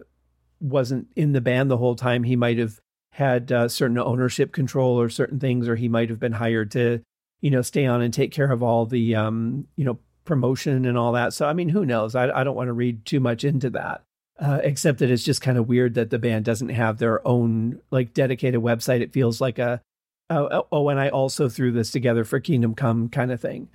wasn't 0.61 1.09
in 1.17 1.33
the 1.33 1.41
band 1.41 1.71
the 1.71 1.77
whole 1.77 1.97
time, 1.97 2.25
he 2.25 2.37
might 2.37 2.59
have 2.59 2.81
had 3.11 3.51
uh, 3.51 3.69
certain 3.69 3.99
ownership 3.99 4.53
control 4.53 5.01
or 5.01 5.09
certain 5.09 5.41
things, 5.41 5.69
or 5.69 5.77
he 5.77 5.89
might 5.89 6.11
have 6.11 6.21
been 6.21 6.33
hired 6.33 6.71
to, 6.73 7.01
you 7.41 7.51
know, 7.51 7.63
stay 7.63 7.87
on 7.87 8.03
and 8.03 8.13
take 8.13 8.31
care 8.31 8.53
of 8.53 8.63
all 8.63 8.85
the, 8.85 9.15
um, 9.15 9.67
you 9.77 9.85
know, 9.85 9.99
promotion 10.25 10.85
and 10.85 10.99
all 10.99 11.13
that. 11.13 11.33
So 11.33 11.47
I 11.47 11.53
mean, 11.53 11.71
who 11.71 11.87
knows? 11.87 12.15
I, 12.15 12.29
I 12.29 12.45
don't 12.45 12.57
want 12.57 12.69
to 12.69 12.73
read 12.75 13.07
too 13.07 13.21
much 13.21 13.45
into 13.45 13.71
that. 13.71 14.03
Uh, 14.39 14.61
except 14.63 14.99
that 14.99 15.11
it's 15.11 15.25
just 15.25 15.41
kind 15.41 15.57
of 15.57 15.67
weird 15.67 15.95
that 15.95 16.11
the 16.11 16.19
band 16.19 16.45
doesn't 16.45 16.69
have 16.69 16.99
their 16.99 17.27
own 17.27 17.81
like 17.91 18.13
dedicated 18.13 18.61
website. 18.61 19.01
It 19.01 19.13
feels 19.13 19.41
like 19.41 19.59
a 19.59 19.81
oh, 20.29 20.67
oh 20.71 20.89
and 20.91 21.01
I 21.01 21.09
also 21.09 21.49
threw 21.49 21.73
this 21.73 21.91
together 21.91 22.25
for 22.25 22.39
Kingdom 22.39 22.75
Come 22.75 23.09
kind 23.09 23.33
of 23.33 23.41
thing. 23.41 23.69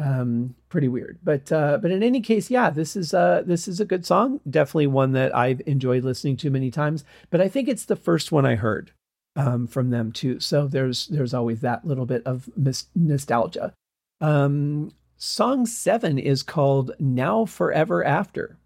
Um, 0.00 0.54
pretty 0.68 0.88
weird, 0.88 1.18
but 1.24 1.50
uh, 1.50 1.78
but 1.78 1.90
in 1.90 2.02
any 2.02 2.20
case, 2.20 2.50
yeah, 2.50 2.70
this 2.70 2.94
is 2.96 3.12
uh 3.14 3.42
this 3.44 3.66
is 3.66 3.80
a 3.80 3.84
good 3.84 4.06
song. 4.06 4.40
Definitely 4.48 4.88
one 4.88 5.12
that 5.12 5.34
I've 5.34 5.60
enjoyed 5.66 6.04
listening 6.04 6.36
to 6.38 6.50
many 6.50 6.70
times. 6.70 7.04
But 7.30 7.40
I 7.40 7.48
think 7.48 7.68
it's 7.68 7.84
the 7.84 7.96
first 7.96 8.30
one 8.30 8.46
I 8.46 8.54
heard 8.54 8.92
um, 9.34 9.66
from 9.66 9.90
them 9.90 10.12
too. 10.12 10.40
So 10.40 10.68
there's 10.68 11.06
there's 11.08 11.34
always 11.34 11.60
that 11.62 11.84
little 11.84 12.06
bit 12.06 12.22
of 12.26 12.48
mis- 12.56 12.86
nostalgia. 12.94 13.72
Um, 14.20 14.92
song 15.16 15.66
seven 15.66 16.18
is 16.18 16.42
called 16.42 16.92
"Now 16.98 17.44
Forever 17.44 18.04
After." 18.04 18.56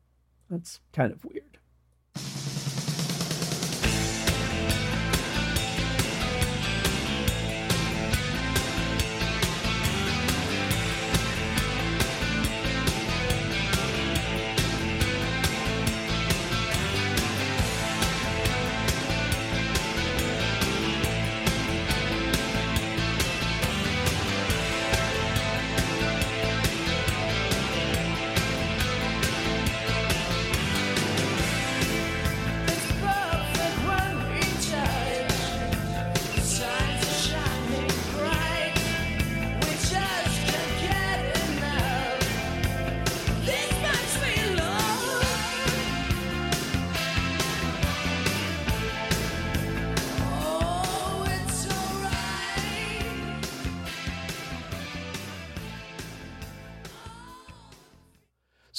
That's 0.52 0.80
kind 0.92 1.10
of 1.10 1.24
weird. 1.24 1.56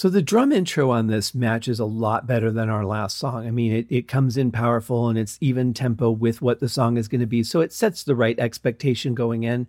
So 0.04 0.10
the 0.10 0.22
drum 0.22 0.52
intro 0.52 0.89
on 0.89 1.08
this 1.08 1.34
matches 1.34 1.80
a 1.80 1.86
lot 1.86 2.28
better 2.28 2.52
than 2.52 2.70
our 2.70 2.86
last 2.86 3.18
song. 3.18 3.48
I 3.48 3.52
mean, 3.52 3.72
it, 3.72 3.88
it 3.89 4.06
comes 4.06 4.36
in 4.36 4.52
powerful 4.52 5.08
and 5.08 5.18
it's 5.18 5.38
even 5.39 5.74
tempo 5.74 6.12
with 6.12 6.42
what 6.42 6.60
the 6.60 6.68
song 6.68 6.98
is 6.98 7.08
going 7.08 7.22
to 7.22 7.26
be. 7.26 7.42
So 7.42 7.62
it 7.62 7.72
sets 7.72 8.04
the 8.04 8.13
right 8.13 8.38
expectation 8.38 9.16
going 9.16 9.44
in. 9.44 9.66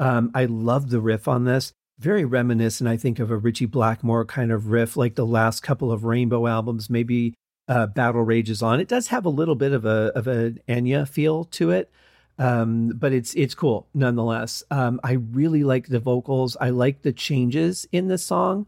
Um, 0.00 0.32
I 0.34 0.46
love 0.46 0.90
the 0.90 1.00
riff 1.00 1.28
on 1.28 1.44
this. 1.44 1.70
Very 2.00 2.24
reminiscent, 2.24 2.88
I 2.88 2.96
think, 2.96 3.20
of 3.20 3.30
a 3.30 3.36
Ritchie 3.36 3.66
Blackmore 3.66 4.24
kind 4.24 4.50
of 4.50 4.72
riff, 4.72 4.96
like 4.96 5.14
the 5.14 5.24
last 5.24 5.62
couple 5.62 5.92
of 5.92 6.02
Rainbow 6.02 6.48
albums, 6.48 6.90
maybe 6.90 7.34
uh, 7.68 7.86
Battle 7.86 8.24
Rages 8.24 8.62
on. 8.62 8.80
It 8.80 8.88
does 8.88 9.06
have 9.06 9.24
a 9.24 9.28
little 9.28 9.54
bit 9.54 9.70
of 9.70 9.84
a 9.84 10.10
of 10.16 10.26
an 10.26 10.58
Enya 10.68 11.08
feel 11.08 11.44
to 11.44 11.70
it. 11.70 11.92
Um, 12.40 12.88
but 12.88 13.12
it's 13.12 13.34
it's 13.34 13.54
cool 13.54 13.86
nonetheless. 13.94 14.64
Um, 14.68 14.98
I 15.04 15.12
really 15.12 15.62
like 15.62 15.86
the 15.86 16.00
vocals. 16.00 16.56
I 16.60 16.70
like 16.70 17.02
the 17.02 17.12
changes 17.12 17.86
in 17.92 18.08
the 18.08 18.18
song. 18.18 18.66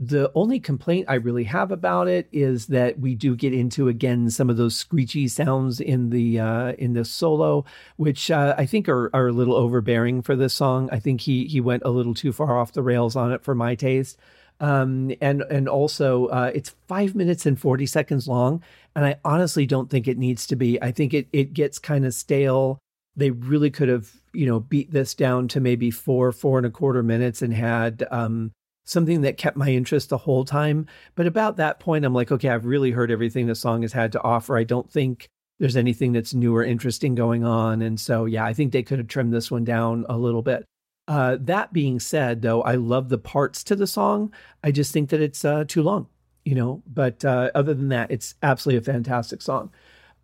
The 0.00 0.30
only 0.36 0.60
complaint 0.60 1.06
I 1.08 1.14
really 1.14 1.42
have 1.44 1.72
about 1.72 2.06
it 2.06 2.28
is 2.30 2.66
that 2.66 3.00
we 3.00 3.16
do 3.16 3.34
get 3.34 3.52
into 3.52 3.88
again 3.88 4.30
some 4.30 4.48
of 4.48 4.56
those 4.56 4.76
screechy 4.76 5.26
sounds 5.26 5.80
in 5.80 6.10
the 6.10 6.38
uh, 6.38 6.72
in 6.72 6.92
the 6.92 7.04
solo, 7.04 7.64
which 7.96 8.30
uh, 8.30 8.54
I 8.56 8.64
think 8.64 8.88
are 8.88 9.10
are 9.12 9.26
a 9.26 9.32
little 9.32 9.56
overbearing 9.56 10.22
for 10.22 10.36
this 10.36 10.54
song. 10.54 10.88
I 10.92 11.00
think 11.00 11.22
he 11.22 11.46
he 11.46 11.60
went 11.60 11.82
a 11.84 11.90
little 11.90 12.14
too 12.14 12.32
far 12.32 12.56
off 12.58 12.72
the 12.72 12.82
rails 12.82 13.16
on 13.16 13.32
it 13.32 13.42
for 13.42 13.56
my 13.56 13.74
taste. 13.74 14.16
Um, 14.60 15.12
and 15.20 15.42
and 15.50 15.68
also 15.68 16.26
uh, 16.26 16.52
it's 16.54 16.76
five 16.86 17.16
minutes 17.16 17.44
and 17.44 17.58
forty 17.58 17.86
seconds 17.86 18.28
long, 18.28 18.62
and 18.94 19.04
I 19.04 19.16
honestly 19.24 19.66
don't 19.66 19.90
think 19.90 20.06
it 20.06 20.18
needs 20.18 20.46
to 20.48 20.56
be. 20.56 20.80
I 20.80 20.92
think 20.92 21.12
it 21.12 21.26
it 21.32 21.54
gets 21.54 21.80
kind 21.80 22.06
of 22.06 22.14
stale. 22.14 22.78
They 23.16 23.30
really 23.32 23.70
could 23.70 23.88
have 23.88 24.12
you 24.32 24.46
know 24.46 24.60
beat 24.60 24.92
this 24.92 25.14
down 25.14 25.48
to 25.48 25.60
maybe 25.60 25.90
four 25.90 26.30
four 26.30 26.58
and 26.58 26.66
a 26.66 26.70
quarter 26.70 27.02
minutes 27.02 27.42
and 27.42 27.52
had 27.52 28.06
um, 28.12 28.52
something 28.88 29.20
that 29.20 29.36
kept 29.36 29.56
my 29.56 29.68
interest 29.68 30.08
the 30.08 30.16
whole 30.16 30.44
time. 30.44 30.86
But 31.14 31.26
about 31.26 31.58
that 31.58 31.78
point, 31.78 32.04
I'm 32.04 32.14
like, 32.14 32.32
okay, 32.32 32.48
I've 32.48 32.64
really 32.64 32.90
heard 32.90 33.10
everything 33.10 33.46
the 33.46 33.54
song 33.54 33.82
has 33.82 33.92
had 33.92 34.12
to 34.12 34.22
offer. 34.22 34.56
I 34.56 34.64
don't 34.64 34.90
think 34.90 35.28
there's 35.58 35.76
anything 35.76 36.12
that's 36.12 36.32
new 36.32 36.56
or 36.56 36.64
interesting 36.64 37.14
going 37.14 37.44
on. 37.44 37.82
And 37.82 38.00
so, 38.00 38.24
yeah, 38.24 38.44
I 38.44 38.54
think 38.54 38.72
they 38.72 38.82
could 38.82 38.98
have 38.98 39.08
trimmed 39.08 39.32
this 39.34 39.50
one 39.50 39.64
down 39.64 40.06
a 40.08 40.16
little 40.16 40.40
bit. 40.42 40.64
Uh, 41.06 41.36
that 41.40 41.72
being 41.72 42.00
said, 42.00 42.42
though, 42.42 42.62
I 42.62 42.76
love 42.76 43.08
the 43.08 43.18
parts 43.18 43.64
to 43.64 43.76
the 43.76 43.86
song. 43.86 44.32
I 44.62 44.70
just 44.70 44.92
think 44.92 45.10
that 45.10 45.20
it's 45.20 45.44
uh, 45.44 45.64
too 45.66 45.82
long. 45.82 46.06
you 46.48 46.54
know. 46.54 46.82
But 46.86 47.24
uh, 47.24 47.50
other 47.54 47.74
than 47.74 47.88
that, 47.88 48.10
it's 48.10 48.34
absolutely 48.42 48.78
a 48.78 48.94
fantastic 48.94 49.42
song. 49.42 49.70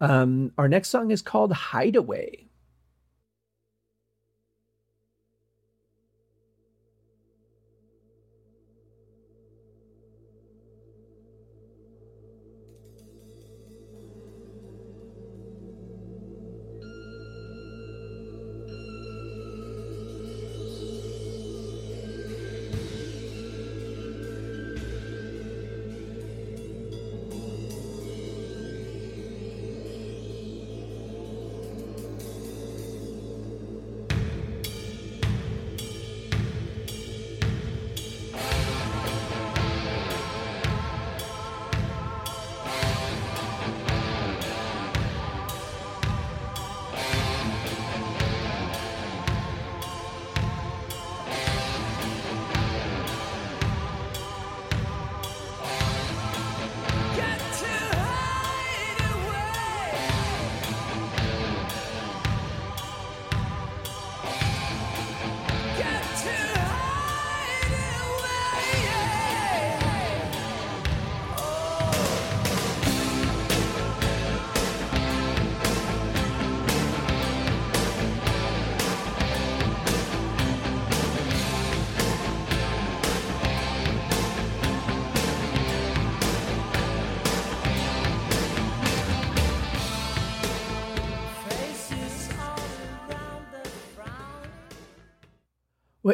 Um, 0.00 0.53
our 0.57 0.68
next 0.68 0.88
song 0.88 1.11
is 1.11 1.20
called 1.22 1.53
Hideaway. 1.53 2.46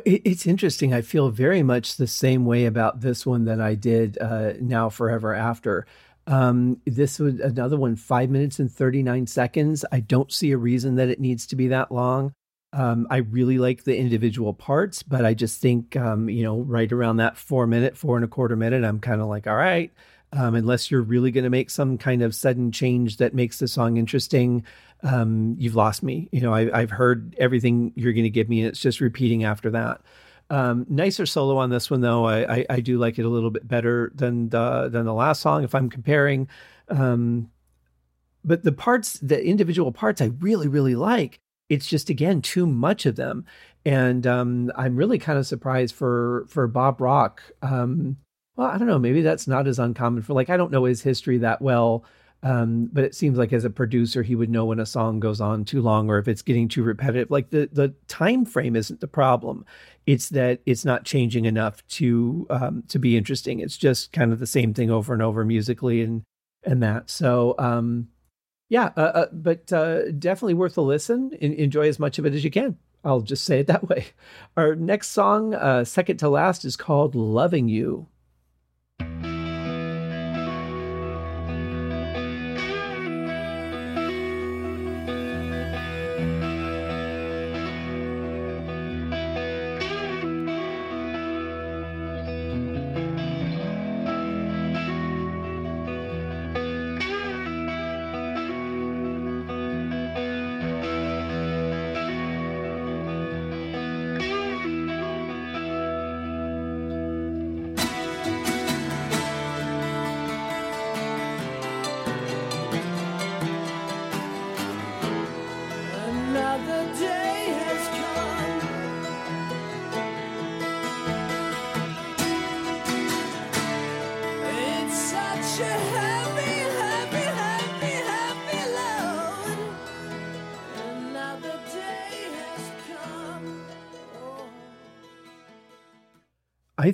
It's 0.05 0.47
interesting. 0.47 0.93
I 0.93 1.03
feel 1.03 1.31
very 1.31 1.63
much 1.63 1.97
the 1.97 2.07
same 2.07 2.45
way 2.45 2.67
about 2.67 3.01
this 3.01 3.25
one 3.27 3.45
that 3.45 3.61
I 3.61 3.75
did 3.75 4.19
uh, 4.19 4.55
now 4.61 4.89
forever 4.89 5.35
after. 5.35 5.87
Um, 6.27 6.81
this 6.87 7.19
was 7.19 7.41
another 7.41 7.77
one, 7.77 7.97
five 7.97 8.31
minutes 8.31 8.59
and 8.59 8.71
39 8.71 9.27
seconds. 9.27 9.85
I 9.91 10.01
don't 10.01 10.33
see 10.33 10.53
a 10.53 10.57
reason 10.57 10.97
that 10.97 11.09
it 11.09 11.21
needs 11.21 11.47
to 11.49 11.57
be 11.57 11.69
that 11.69 11.91
long. 11.91 12.33
Um, 12.73 13.09
I 13.11 13.19
really 13.19 13.59
like 13.59 13.83
the 13.83 13.97
individual 13.97 14.55
parts, 14.55 15.03
but 15.03 15.25
I 15.25 15.35
just 15.35 15.61
think, 15.61 15.97
um, 15.97 16.29
you 16.29 16.45
know, 16.45 16.61
right 16.61 16.91
around 16.93 17.17
that 17.17 17.37
four 17.37 17.67
minute, 17.67 17.97
four 17.97 18.17
and 18.17 18.25
a 18.25 18.29
quarter 18.29 18.55
minute, 18.55 18.85
I'm 18.85 19.01
kind 19.01 19.21
of 19.21 19.27
like, 19.27 19.49
all 19.49 19.57
right, 19.57 19.91
um, 20.33 20.55
unless 20.55 20.91
you're 20.91 21.03
really 21.03 21.33
going 21.33 21.45
to 21.45 21.51
make 21.51 21.71
some 21.71 21.99
kind 21.99 22.23
of 22.23 22.35
sudden 22.35 22.71
change 22.71 23.17
that 23.17 23.35
makes 23.35 23.59
the 23.59 23.67
song 23.67 23.97
interesting, 23.97 24.65
um, 25.03 25.57
you've 25.59 25.77
lost 25.77 26.03
me. 26.03 26.29
You 26.33 26.41
know, 26.41 26.55
I, 26.55 26.81
have 26.81 26.91
heard 26.91 27.35
everything 27.39 27.93
you're 27.97 28.13
going 28.13 28.25
to 28.25 28.31
give 28.31 28.49
me, 28.49 28.61
and 28.61 28.69
it's 28.69 28.81
just 28.81 29.01
repeating 29.01 29.45
after 29.45 29.71
that. 29.71 30.01
Um, 30.51 30.85
nicer 30.89 31.27
solo 31.27 31.57
on 31.59 31.71
this 31.71 31.91
one, 31.91 32.01
though. 32.01 32.27
I, 32.27 32.57
I, 32.57 32.67
I, 32.71 32.81
do 32.81 32.99
like 32.99 33.19
it 33.19 33.25
a 33.25 33.29
little 33.29 33.51
bit 33.51 33.69
better 33.69 34.11
than 34.15 34.49
the 34.49 34.89
than 34.89 35.07
the 35.07 35.15
last 35.15 35.41
song 35.41 35.63
if 35.63 35.75
I'm 35.77 35.89
comparing. 35.89 36.49
Um, 36.89 37.51
but 38.45 38.65
the 38.65 38.73
parts, 38.73 39.15
the 39.21 39.43
individual 39.43 39.93
parts, 39.93 40.21
I 40.21 40.33
really 40.41 40.67
really 40.67 40.97
like. 40.97 41.39
It's 41.69 41.87
just 41.87 42.11
again 42.11 42.43
too 42.43 42.67
much 42.67 43.07
of 43.07 43.15
them, 43.15 43.45
and 43.85 44.27
um, 44.27 44.73
I'm 44.75 44.97
really 44.97 45.19
kind 45.19 45.39
of 45.39 45.47
surprised 45.47 45.95
for 45.95 46.47
for 46.49 46.67
Bob 46.67 47.01
Rock. 47.01 47.43
Um, 47.63 48.17
well, 48.57 48.67
I 48.67 48.77
don't 48.77 48.89
know. 48.89 48.99
Maybe 48.99 49.23
that's 49.23 49.47
not 49.47 49.69
as 49.69 49.79
uncommon 49.79 50.23
for 50.23 50.35
like 50.35 50.51
I 50.51 50.57
don't 50.57 50.73
know 50.73 50.85
his 50.85 51.01
history 51.03 51.39
that 51.39 51.63
well. 51.63 52.05
Um, 52.43 52.89
but 52.91 53.05
it 53.05 53.15
seems 53.15 53.37
like 53.37 53.53
as 53.53 53.65
a 53.65 53.71
producer, 53.71 54.23
he 54.23 54.35
would 54.35 54.49
know 54.49 54.65
when 54.65 54.81
a 54.81 54.87
song 54.87 55.21
goes 55.21 55.41
on 55.41 55.65
too 55.65 55.83
long 55.83 56.09
or 56.09 56.19
if 56.19 56.27
it's 56.27 56.41
getting 56.41 56.69
too 56.69 56.83
repetitive. 56.83 57.31
Like 57.31 57.51
the 57.51 57.69
the 57.71 57.95
time 58.09 58.47
frame 58.47 58.77
isn't 58.77 59.01
the 59.01 59.09
problem; 59.09 59.67
it's 60.07 60.31
that 60.31 60.61
it's 60.65 60.85
not 60.85 61.05
changing 61.05 61.45
enough 61.45 61.87
to 61.89 62.47
um, 62.49 62.85
to 62.89 62.99
be 62.99 63.17
interesting. 63.17 63.61
It's 63.61 63.77
just 63.77 64.13
kind 64.13 64.33
of 64.33 64.39
the 64.39 64.47
same 64.47 64.73
thing 64.73 64.91
over 64.91 65.13
and 65.13 65.23
over 65.23 65.45
musically 65.45 66.01
and 66.01 66.23
and 66.65 66.83
that. 66.83 67.11
So 67.11 67.55
um, 67.59 68.09
yeah, 68.71 68.91
uh, 68.97 69.01
uh, 69.01 69.27
but 69.33 69.71
uh, 69.73 70.13
definitely 70.13 70.55
worth 70.55 70.79
a 70.79 70.83
listen. 70.83 71.33
enjoy 71.41 71.89
as 71.89 71.99
much 71.99 72.19
of 72.19 72.25
it 72.25 72.35
as 72.35 72.45
you 72.45 72.51
can. 72.51 72.79
I'll 73.05 73.21
just 73.21 73.45
say 73.45 73.61
it 73.61 73.67
that 73.67 73.89
way. 73.89 74.07
Our 74.57 74.75
next 74.77 75.09
song, 75.09 75.55
uh, 75.55 75.85
second 75.85 76.19
to 76.19 76.29
last, 76.29 76.65
is 76.65 76.77
called 76.77 77.15
"Loving 77.15 77.69
You." 77.69 78.07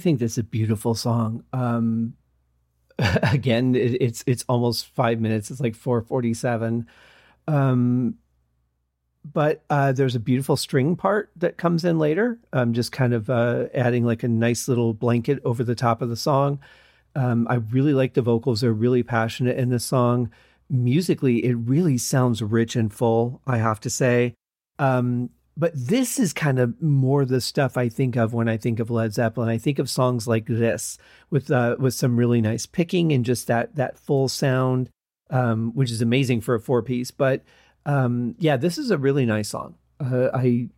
Think 0.07 0.21
that's 0.21 0.39
a 0.39 0.45
beautiful 0.45 0.95
song. 0.95 1.43
Um, 1.53 2.15
again, 2.99 3.75
it, 3.75 4.01
it's 4.01 4.23
it's 4.29 4.45
almost 4.49 4.87
five 4.95 5.21
minutes. 5.21 5.51
It's 5.51 5.61
like 5.61 5.75
four 5.75 6.01
forty 6.01 6.33
seven. 6.33 6.87
Um, 7.49 8.15
but 9.25 9.65
uh, 9.69 9.91
there's 9.91 10.15
a 10.15 10.21
beautiful 10.21 10.57
string 10.57 10.95
part 10.95 11.31
that 11.35 11.57
comes 11.57 11.85
in 11.85 11.99
later. 11.99 12.39
Um, 12.53 12.73
just 12.73 12.93
kind 12.93 13.13
of 13.15 13.29
uh, 13.29 13.65
adding 13.75 14.05
like 14.05 14.23
a 14.23 14.29
nice 14.29 14.69
little 14.69 14.95
blanket 14.95 15.41
over 15.45 15.65
the 15.65 15.75
top 15.75 16.03
of 16.03 16.09
the 16.09 16.17
song. 16.17 16.61
Um, 17.17 17.49
I 17.51 17.57
really 17.57 17.93
like 17.93 18.15
the 18.15 18.23
vocals; 18.23 18.61
they're 18.61 18.73
really 18.73 19.03
passionate 19.03 19.59
in 19.59 19.71
the 19.71 19.81
song. 19.81 20.31
Musically, 20.71 21.45
it 21.45 21.55
really 21.55 21.99
sounds 21.99 22.43
rich 22.43 22.77
and 22.77 22.95
full. 22.95 23.43
I 23.45 23.59
have 23.59 23.81
to 23.81 23.91
say. 23.91 24.35
Um, 24.79 25.31
but 25.57 25.73
this 25.75 26.19
is 26.19 26.33
kind 26.33 26.59
of 26.59 26.81
more 26.83 27.25
the 27.25 27.41
stuff 27.41 27.77
I 27.77 27.89
think 27.89 28.17
of 28.17 28.35
when 28.35 28.49
I 28.49 28.57
think 28.57 28.79
of 28.79 28.91
Led 28.91 29.15
Zeppelin. 29.15 29.49
I 29.49 29.59
think 29.59 29.79
of 29.79 29.89
songs 29.89 30.29
like 30.29 30.47
this 30.47 30.99
with 31.31 31.51
uh, 31.51 31.77
with 31.79 31.95
some 31.95 32.17
really 32.17 32.41
nice 32.41 32.67
picking 32.67 33.13
and 33.13 33.25
just 33.25 33.47
that 33.47 33.75
that 33.77 33.99
full 33.99 34.29
sound, 34.29 34.91
um, 35.31 35.73
which 35.75 35.91
is 35.91 36.03
amazing 36.03 36.43
for 36.43 36.55
a 36.55 36.61
four 36.61 36.83
piece. 36.83 37.11
But 37.11 37.43
um, 37.87 38.35
yeah, 38.39 38.57
this 38.57 38.77
is 38.77 38.91
a 38.91 38.99
really 38.99 39.25
nice 39.25 39.49
song. 39.49 39.77
Uh, 39.99 40.29
I 40.35 40.69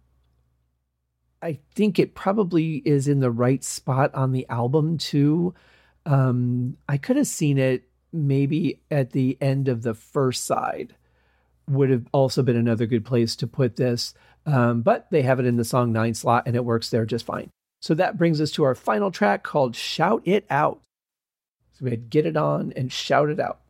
I 1.42 1.58
think 1.74 1.98
it 1.98 2.14
probably 2.14 2.76
is 2.84 3.08
in 3.08 3.18
the 3.18 3.30
right 3.30 3.64
spot 3.64 4.14
on 4.14 4.30
the 4.30 4.46
album 4.48 4.98
too. 4.98 5.54
Um, 6.06 6.76
I 6.88 6.98
could 6.98 7.16
have 7.16 7.26
seen 7.26 7.58
it 7.58 7.84
maybe 8.12 8.80
at 8.90 9.10
the 9.10 9.36
end 9.40 9.68
of 9.68 9.82
the 9.82 9.94
first 9.94 10.46
side 10.46 10.94
would 11.68 11.90
have 11.90 12.06
also 12.12 12.42
been 12.42 12.56
another 12.56 12.86
good 12.86 13.04
place 13.04 13.36
to 13.36 13.46
put 13.46 13.76
this. 13.76 14.14
Um, 14.48 14.80
but 14.80 15.06
they 15.10 15.22
have 15.22 15.38
it 15.40 15.46
in 15.46 15.56
the 15.56 15.64
song 15.64 15.92
nine 15.92 16.14
slot 16.14 16.44
and 16.46 16.56
it 16.56 16.64
works 16.64 16.88
there 16.88 17.04
just 17.04 17.26
fine. 17.26 17.50
So 17.80 17.94
that 17.94 18.16
brings 18.16 18.40
us 18.40 18.50
to 18.52 18.64
our 18.64 18.74
final 18.74 19.10
track 19.10 19.42
called 19.42 19.76
Shout 19.76 20.22
It 20.24 20.46
Out. 20.48 20.80
So 21.74 21.84
we 21.84 21.90
had 21.90 22.08
Get 22.10 22.26
It 22.26 22.36
On 22.36 22.72
and 22.74 22.90
Shout 22.90 23.28
It 23.28 23.38
Out. 23.38 23.60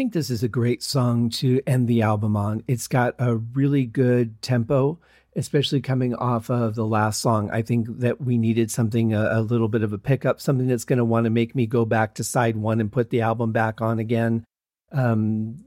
Think 0.00 0.14
this 0.14 0.30
is 0.30 0.42
a 0.42 0.48
great 0.48 0.82
song 0.82 1.28
to 1.28 1.60
end 1.66 1.86
the 1.86 2.00
album 2.00 2.34
on. 2.34 2.64
It's 2.66 2.88
got 2.88 3.14
a 3.18 3.36
really 3.36 3.84
good 3.84 4.40
tempo, 4.40 4.98
especially 5.36 5.82
coming 5.82 6.14
off 6.14 6.48
of 6.48 6.74
the 6.74 6.86
last 6.86 7.20
song. 7.20 7.50
I 7.50 7.60
think 7.60 7.86
that 7.98 8.18
we 8.18 8.38
needed 8.38 8.70
something, 8.70 9.12
a, 9.12 9.28
a 9.30 9.42
little 9.42 9.68
bit 9.68 9.82
of 9.82 9.92
a 9.92 9.98
pickup, 9.98 10.40
something 10.40 10.66
that's 10.66 10.86
going 10.86 11.00
to 11.00 11.04
want 11.04 11.24
to 11.24 11.30
make 11.30 11.54
me 11.54 11.66
go 11.66 11.84
back 11.84 12.14
to 12.14 12.24
side 12.24 12.56
one 12.56 12.80
and 12.80 12.90
put 12.90 13.10
the 13.10 13.20
album 13.20 13.52
back 13.52 13.82
on 13.82 13.98
again. 13.98 14.42
Um, 14.90 15.66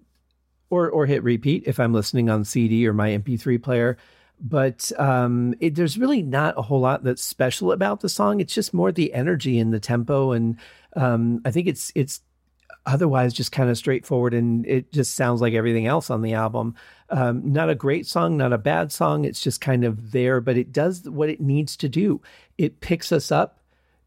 or, 0.71 0.89
or 0.89 1.05
hit 1.05 1.21
repeat 1.21 1.65
if 1.67 1.79
I'm 1.79 1.93
listening 1.93 2.31
on 2.31 2.43
CD 2.43 2.88
or 2.88 2.93
my 2.93 3.09
MP3 3.09 3.61
player. 3.61 3.99
But 4.41 4.91
um, 4.97 5.53
it, 5.59 5.75
there's 5.75 5.99
really 5.99 6.23
not 6.23 6.57
a 6.57 6.63
whole 6.63 6.79
lot 6.79 7.03
that's 7.03 7.23
special 7.23 7.71
about 7.71 7.99
the 7.99 8.09
song. 8.09 8.39
It's 8.39 8.55
just 8.55 8.73
more 8.73 8.91
the 8.91 9.13
energy 9.13 9.59
and 9.59 9.71
the 9.71 9.79
tempo, 9.79 10.31
and 10.31 10.57
um, 10.95 11.39
I 11.45 11.51
think 11.51 11.67
it's 11.67 11.91
it's 11.93 12.21
otherwise 12.86 13.34
just 13.34 13.51
kind 13.51 13.69
of 13.69 13.77
straightforward 13.77 14.34
and 14.34 14.65
it 14.65 14.91
just 14.91 15.15
sounds 15.15 15.41
like 15.41 15.53
everything 15.53 15.88
else 15.88 16.09
on 16.09 16.21
the 16.21 16.34
album. 16.34 16.75
Um, 17.09 17.51
not 17.51 17.69
a 17.69 17.75
great 17.75 18.05
song, 18.05 18.38
not 18.38 18.53
a 18.53 18.57
bad 18.57 18.91
song. 18.91 19.25
It's 19.25 19.41
just 19.41 19.61
kind 19.61 19.84
of 19.84 20.11
there, 20.11 20.41
but 20.41 20.57
it 20.57 20.71
does 20.71 21.09
what 21.09 21.29
it 21.29 21.39
needs 21.39 21.77
to 21.77 21.89
do. 21.89 22.21
It 22.57 22.81
picks 22.81 23.11
us 23.11 23.31
up. 23.31 23.59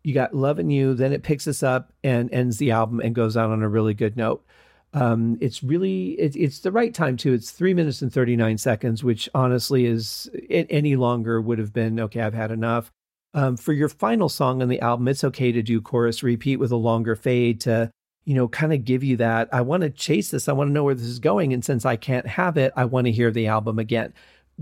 You 0.03 0.15
got 0.15 0.35
Loving 0.35 0.71
You, 0.71 0.95
then 0.95 1.13
it 1.13 1.23
picks 1.23 1.49
us 1.49 1.63
up 1.63 1.93
and 2.05 2.33
ends 2.33 2.59
the 2.59 2.71
album 2.71 3.01
and 3.01 3.15
goes 3.15 3.37
out 3.37 3.51
on 3.51 3.63
a 3.63 3.69
really 3.69 3.95
good 3.95 4.17
note. 4.17 4.45
Um, 4.93 5.37
it's 5.41 5.63
really 5.63 6.11
it, 6.13 6.37
it's 6.37 6.61
the 6.61 6.73
right 6.73 6.95
time 6.95 7.17
too. 7.17 7.33
It's 7.33 7.51
three 7.51 7.75
minutes 7.75 8.03
and 8.03 8.13
thirty 8.13 8.37
nine 8.37 8.57
seconds, 8.57 9.03
which 9.03 9.29
honestly 9.35 9.85
is 9.85 10.31
any 10.49 10.97
longer 10.97 11.41
would 11.41 11.59
have 11.59 11.73
been 11.73 11.99
okay. 12.01 12.21
I've 12.21 12.35
had 12.35 12.51
enough. 12.51 12.93
Um, 13.35 13.57
for 13.57 13.75
your 13.75 13.91
final 13.91 14.31
song 14.31 14.63
on 14.63 14.69
the 14.69 14.81
album, 14.81 15.09
it's 15.09 15.25
okay 15.25 15.53
to 15.53 15.61
do 15.61 15.83
chorus 15.83 16.23
repeat 16.23 16.57
with 16.57 16.73
a 16.73 16.77
longer 16.77 17.15
fade 17.15 17.61
to 17.63 17.91
you 18.27 18.35
know, 18.35 18.49
kind 18.49 18.73
of 18.73 18.85
give 18.85 19.03
you 19.05 19.17
that. 19.17 19.49
I 19.53 19.63
want 19.63 19.85
to 19.85 19.91
chase 19.91 20.31
this. 20.31 20.49
I 20.49 20.53
want 20.53 20.69
to 20.69 20.73
know 20.73 20.85
where 20.85 20.97
this 20.97 21.07
is 21.07 21.21
going. 21.21 21.53
And 21.53 21.65
since 21.65 21.87
I 21.87 21.95
can't 21.97 22.27
have 22.27 22.59
it, 22.59 22.73
I 22.77 22.85
want 22.85 23.07
to 23.07 23.13
hear 23.13 23.31
the 23.31 23.47
album 23.47 23.79
again. 23.79 24.13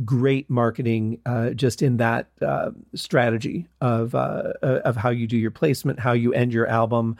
Great 0.04 0.50
marketing, 0.50 1.18
uh, 1.24 1.50
just 1.50 1.80
in 1.80 1.96
that 1.96 2.28
uh, 2.42 2.72
strategy 2.94 3.66
of 3.80 4.14
uh, 4.14 4.52
of 4.60 4.96
how 4.96 5.10
you 5.10 5.26
do 5.26 5.38
your 5.38 5.50
placement, 5.50 5.98
how 5.98 6.12
you 6.12 6.34
end 6.34 6.52
your 6.52 6.66
album. 6.66 7.16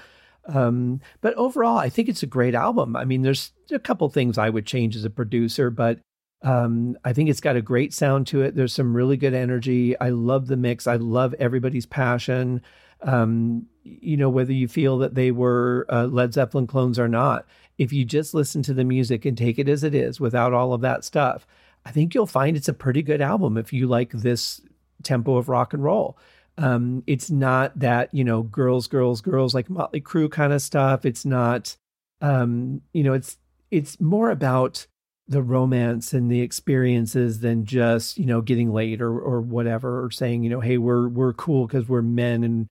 Um, 0.46 1.00
but 1.22 1.34
overall, 1.34 1.78
I 1.78 1.88
think 1.88 2.08
it's 2.08 2.22
a 2.22 2.26
great 2.26 2.54
album. 2.54 2.94
I 2.94 3.06
mean, 3.06 3.22
there's 3.22 3.52
a 3.70 3.78
couple 3.78 4.08
things 4.10 4.36
I 4.36 4.50
would 4.50 4.66
change 4.66 4.96
as 4.96 5.04
a 5.04 5.10
producer, 5.10 5.70
but 5.70 6.00
um, 6.44 6.96
I 7.04 7.12
think 7.12 7.28
it's 7.28 7.40
got 7.40 7.56
a 7.56 7.62
great 7.62 7.92
sound 7.92 8.28
to 8.28 8.42
it. 8.42 8.54
There's 8.54 8.72
some 8.72 8.96
really 8.96 9.16
good 9.16 9.34
energy. 9.34 9.98
I 9.98 10.10
love 10.10 10.46
the 10.46 10.56
mix. 10.56 10.86
I 10.86 10.96
love 10.96 11.34
everybody's 11.40 11.86
passion 11.86 12.62
um, 13.04 13.66
you 13.82 14.16
know, 14.16 14.30
whether 14.30 14.52
you 14.52 14.66
feel 14.66 14.98
that 14.98 15.14
they 15.14 15.30
were 15.30 15.86
uh, 15.90 16.06
Led 16.06 16.32
Zeppelin 16.32 16.66
clones 16.66 16.98
or 16.98 17.08
not, 17.08 17.46
if 17.76 17.92
you 17.92 18.04
just 18.04 18.34
listen 18.34 18.62
to 18.62 18.74
the 18.74 18.84
music 18.84 19.24
and 19.24 19.36
take 19.36 19.58
it 19.58 19.68
as 19.68 19.84
it 19.84 19.94
is 19.94 20.18
without 20.20 20.52
all 20.52 20.72
of 20.72 20.80
that 20.80 21.04
stuff, 21.04 21.46
I 21.84 21.90
think 21.90 22.14
you'll 22.14 22.26
find 22.26 22.56
it's 22.56 22.68
a 22.68 22.74
pretty 22.74 23.02
good 23.02 23.20
album 23.20 23.58
if 23.58 23.72
you 23.72 23.86
like 23.86 24.10
this 24.12 24.60
tempo 25.02 25.36
of 25.36 25.48
rock 25.48 25.74
and 25.74 25.84
roll. 25.84 26.18
Um, 26.56 27.02
it's 27.06 27.30
not 27.30 27.78
that, 27.78 28.14
you 28.14 28.24
know, 28.24 28.42
girls, 28.42 28.86
girls, 28.86 29.20
girls 29.20 29.54
like 29.54 29.68
Motley 29.68 30.00
Crue 30.00 30.30
kind 30.30 30.52
of 30.52 30.62
stuff. 30.62 31.04
It's 31.04 31.26
not, 31.26 31.76
um, 32.20 32.80
you 32.92 33.02
know, 33.02 33.12
it's, 33.12 33.36
it's 33.70 34.00
more 34.00 34.30
about 34.30 34.86
the 35.26 35.42
romance 35.42 36.12
and 36.12 36.30
the 36.30 36.40
experiences 36.40 37.40
than 37.40 37.64
just, 37.64 38.18
you 38.18 38.26
know, 38.26 38.40
getting 38.40 38.72
laid 38.72 39.00
or, 39.00 39.18
or 39.18 39.40
whatever, 39.40 40.04
or 40.04 40.10
saying, 40.10 40.42
you 40.42 40.50
know, 40.50 40.60
hey, 40.60 40.76
we're, 40.76 41.08
we're 41.08 41.32
cool 41.32 41.66
because 41.66 41.88
we're 41.88 42.02
men 42.02 42.44
and 42.44 42.68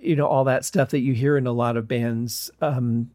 you 0.00 0.16
know 0.16 0.26
all 0.26 0.44
that 0.44 0.64
stuff 0.64 0.90
that 0.90 1.00
you 1.00 1.12
hear 1.12 1.36
in 1.36 1.46
a 1.46 1.52
lot 1.52 1.76
of 1.76 1.88
bands. 1.88 2.50
Um, 2.60 3.10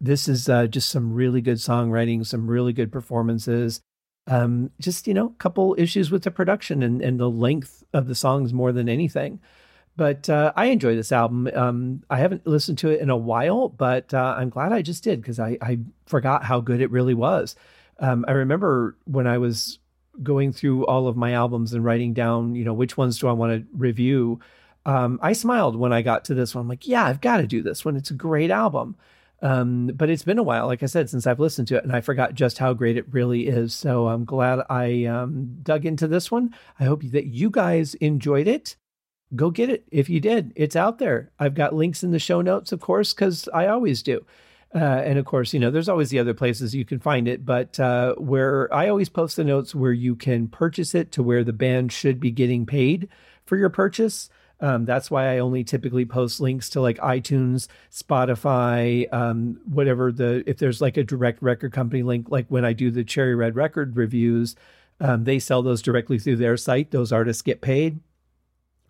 this 0.00 0.28
is 0.28 0.48
uh, 0.48 0.66
just 0.66 0.90
some 0.90 1.12
really 1.12 1.40
good 1.40 1.56
songwriting, 1.56 2.24
some 2.24 2.48
really 2.48 2.72
good 2.72 2.92
performances. 2.92 3.80
Um, 4.26 4.70
just 4.78 5.06
you 5.06 5.14
know, 5.14 5.26
a 5.26 5.38
couple 5.38 5.74
issues 5.78 6.10
with 6.10 6.22
the 6.22 6.30
production 6.30 6.82
and, 6.82 7.00
and 7.00 7.18
the 7.18 7.30
length 7.30 7.82
of 7.92 8.06
the 8.06 8.14
songs 8.14 8.52
more 8.52 8.72
than 8.72 8.88
anything. 8.88 9.40
But 9.96 10.28
uh, 10.28 10.52
I 10.54 10.66
enjoy 10.66 10.94
this 10.94 11.10
album. 11.10 11.48
Um, 11.54 12.02
I 12.08 12.18
haven't 12.18 12.46
listened 12.46 12.78
to 12.78 12.90
it 12.90 13.00
in 13.00 13.10
a 13.10 13.16
while, 13.16 13.68
but 13.68 14.14
uh, 14.14 14.36
I'm 14.38 14.50
glad 14.50 14.72
I 14.72 14.82
just 14.82 15.02
did 15.02 15.20
because 15.20 15.40
I, 15.40 15.58
I 15.60 15.80
forgot 16.06 16.44
how 16.44 16.60
good 16.60 16.80
it 16.80 16.90
really 16.90 17.14
was. 17.14 17.56
Um, 17.98 18.24
I 18.28 18.32
remember 18.32 18.96
when 19.04 19.26
I 19.26 19.38
was 19.38 19.78
going 20.22 20.52
through 20.52 20.86
all 20.86 21.08
of 21.08 21.16
my 21.16 21.32
albums 21.32 21.72
and 21.72 21.84
writing 21.84 22.12
down, 22.12 22.54
you 22.54 22.64
know, 22.64 22.74
which 22.74 22.96
ones 22.96 23.18
do 23.18 23.28
I 23.28 23.32
want 23.32 23.52
to 23.52 23.68
review 23.76 24.40
um, 24.88 25.18
I 25.22 25.34
smiled 25.34 25.76
when 25.76 25.92
I 25.92 26.00
got 26.00 26.24
to 26.26 26.34
this 26.34 26.54
one. 26.54 26.62
I'm 26.62 26.68
like, 26.68 26.88
yeah, 26.88 27.04
I've 27.04 27.20
got 27.20 27.36
to 27.38 27.46
do 27.46 27.62
this 27.62 27.84
one. 27.84 27.94
It's 27.94 28.10
a 28.10 28.14
great 28.14 28.50
album. 28.50 28.96
Um, 29.42 29.88
but 29.94 30.08
it's 30.08 30.24
been 30.24 30.38
a 30.38 30.42
while, 30.42 30.66
like 30.66 30.82
I 30.82 30.86
said, 30.86 31.10
since 31.10 31.26
I've 31.26 31.38
listened 31.38 31.68
to 31.68 31.76
it, 31.76 31.84
and 31.84 31.92
I 31.92 32.00
forgot 32.00 32.34
just 32.34 32.56
how 32.56 32.72
great 32.72 32.96
it 32.96 33.12
really 33.12 33.46
is. 33.48 33.74
So 33.74 34.08
I'm 34.08 34.24
glad 34.24 34.60
I 34.70 35.04
um, 35.04 35.58
dug 35.62 35.84
into 35.84 36.08
this 36.08 36.30
one. 36.30 36.54
I 36.80 36.84
hope 36.84 37.02
that 37.02 37.26
you 37.26 37.50
guys 37.50 37.94
enjoyed 37.96 38.48
it. 38.48 38.76
Go 39.36 39.50
get 39.50 39.68
it 39.68 39.84
if 39.92 40.08
you 40.08 40.20
did. 40.20 40.54
It's 40.56 40.74
out 40.74 40.98
there. 40.98 41.30
I've 41.38 41.54
got 41.54 41.74
links 41.74 42.02
in 42.02 42.10
the 42.10 42.18
show 42.18 42.40
notes, 42.40 42.72
of 42.72 42.80
course, 42.80 43.12
because 43.12 43.46
I 43.52 43.66
always 43.66 44.02
do. 44.02 44.24
Uh, 44.74 44.78
and 44.78 45.18
of 45.18 45.24
course, 45.24 45.54
you 45.54 45.60
know, 45.60 45.70
there's 45.70 45.88
always 45.88 46.10
the 46.10 46.18
other 46.18 46.34
places 46.34 46.74
you 46.74 46.84
can 46.84 46.98
find 46.98 47.26
it, 47.26 47.44
but 47.44 47.80
uh, 47.80 48.14
where 48.16 48.72
I 48.72 48.88
always 48.88 49.08
post 49.08 49.36
the 49.36 49.44
notes 49.44 49.74
where 49.74 49.92
you 49.92 50.14
can 50.14 50.46
purchase 50.48 50.94
it 50.94 51.10
to 51.12 51.22
where 51.22 51.42
the 51.42 51.54
band 51.54 51.90
should 51.90 52.20
be 52.20 52.30
getting 52.30 52.66
paid 52.66 53.08
for 53.46 53.56
your 53.56 53.70
purchase. 53.70 54.28
Um, 54.60 54.84
that's 54.84 55.10
why 55.10 55.34
I 55.34 55.38
only 55.38 55.64
typically 55.64 56.04
post 56.04 56.40
links 56.40 56.68
to 56.70 56.80
like 56.80 56.98
iTunes, 56.98 57.68
Spotify, 57.90 59.10
um, 59.12 59.60
whatever 59.64 60.10
the 60.12 60.42
if 60.46 60.58
there's 60.58 60.80
like 60.80 60.96
a 60.96 61.04
direct 61.04 61.40
record 61.42 61.72
company 61.72 62.02
link, 62.02 62.26
like 62.28 62.46
when 62.48 62.64
I 62.64 62.72
do 62.72 62.90
the 62.90 63.04
Cherry 63.04 63.36
Red 63.36 63.54
record 63.54 63.96
reviews, 63.96 64.56
um, 65.00 65.24
they 65.24 65.38
sell 65.38 65.62
those 65.62 65.80
directly 65.80 66.18
through 66.18 66.36
their 66.36 66.56
site. 66.56 66.90
Those 66.90 67.12
artists 67.12 67.40
get 67.42 67.60
paid. 67.60 68.00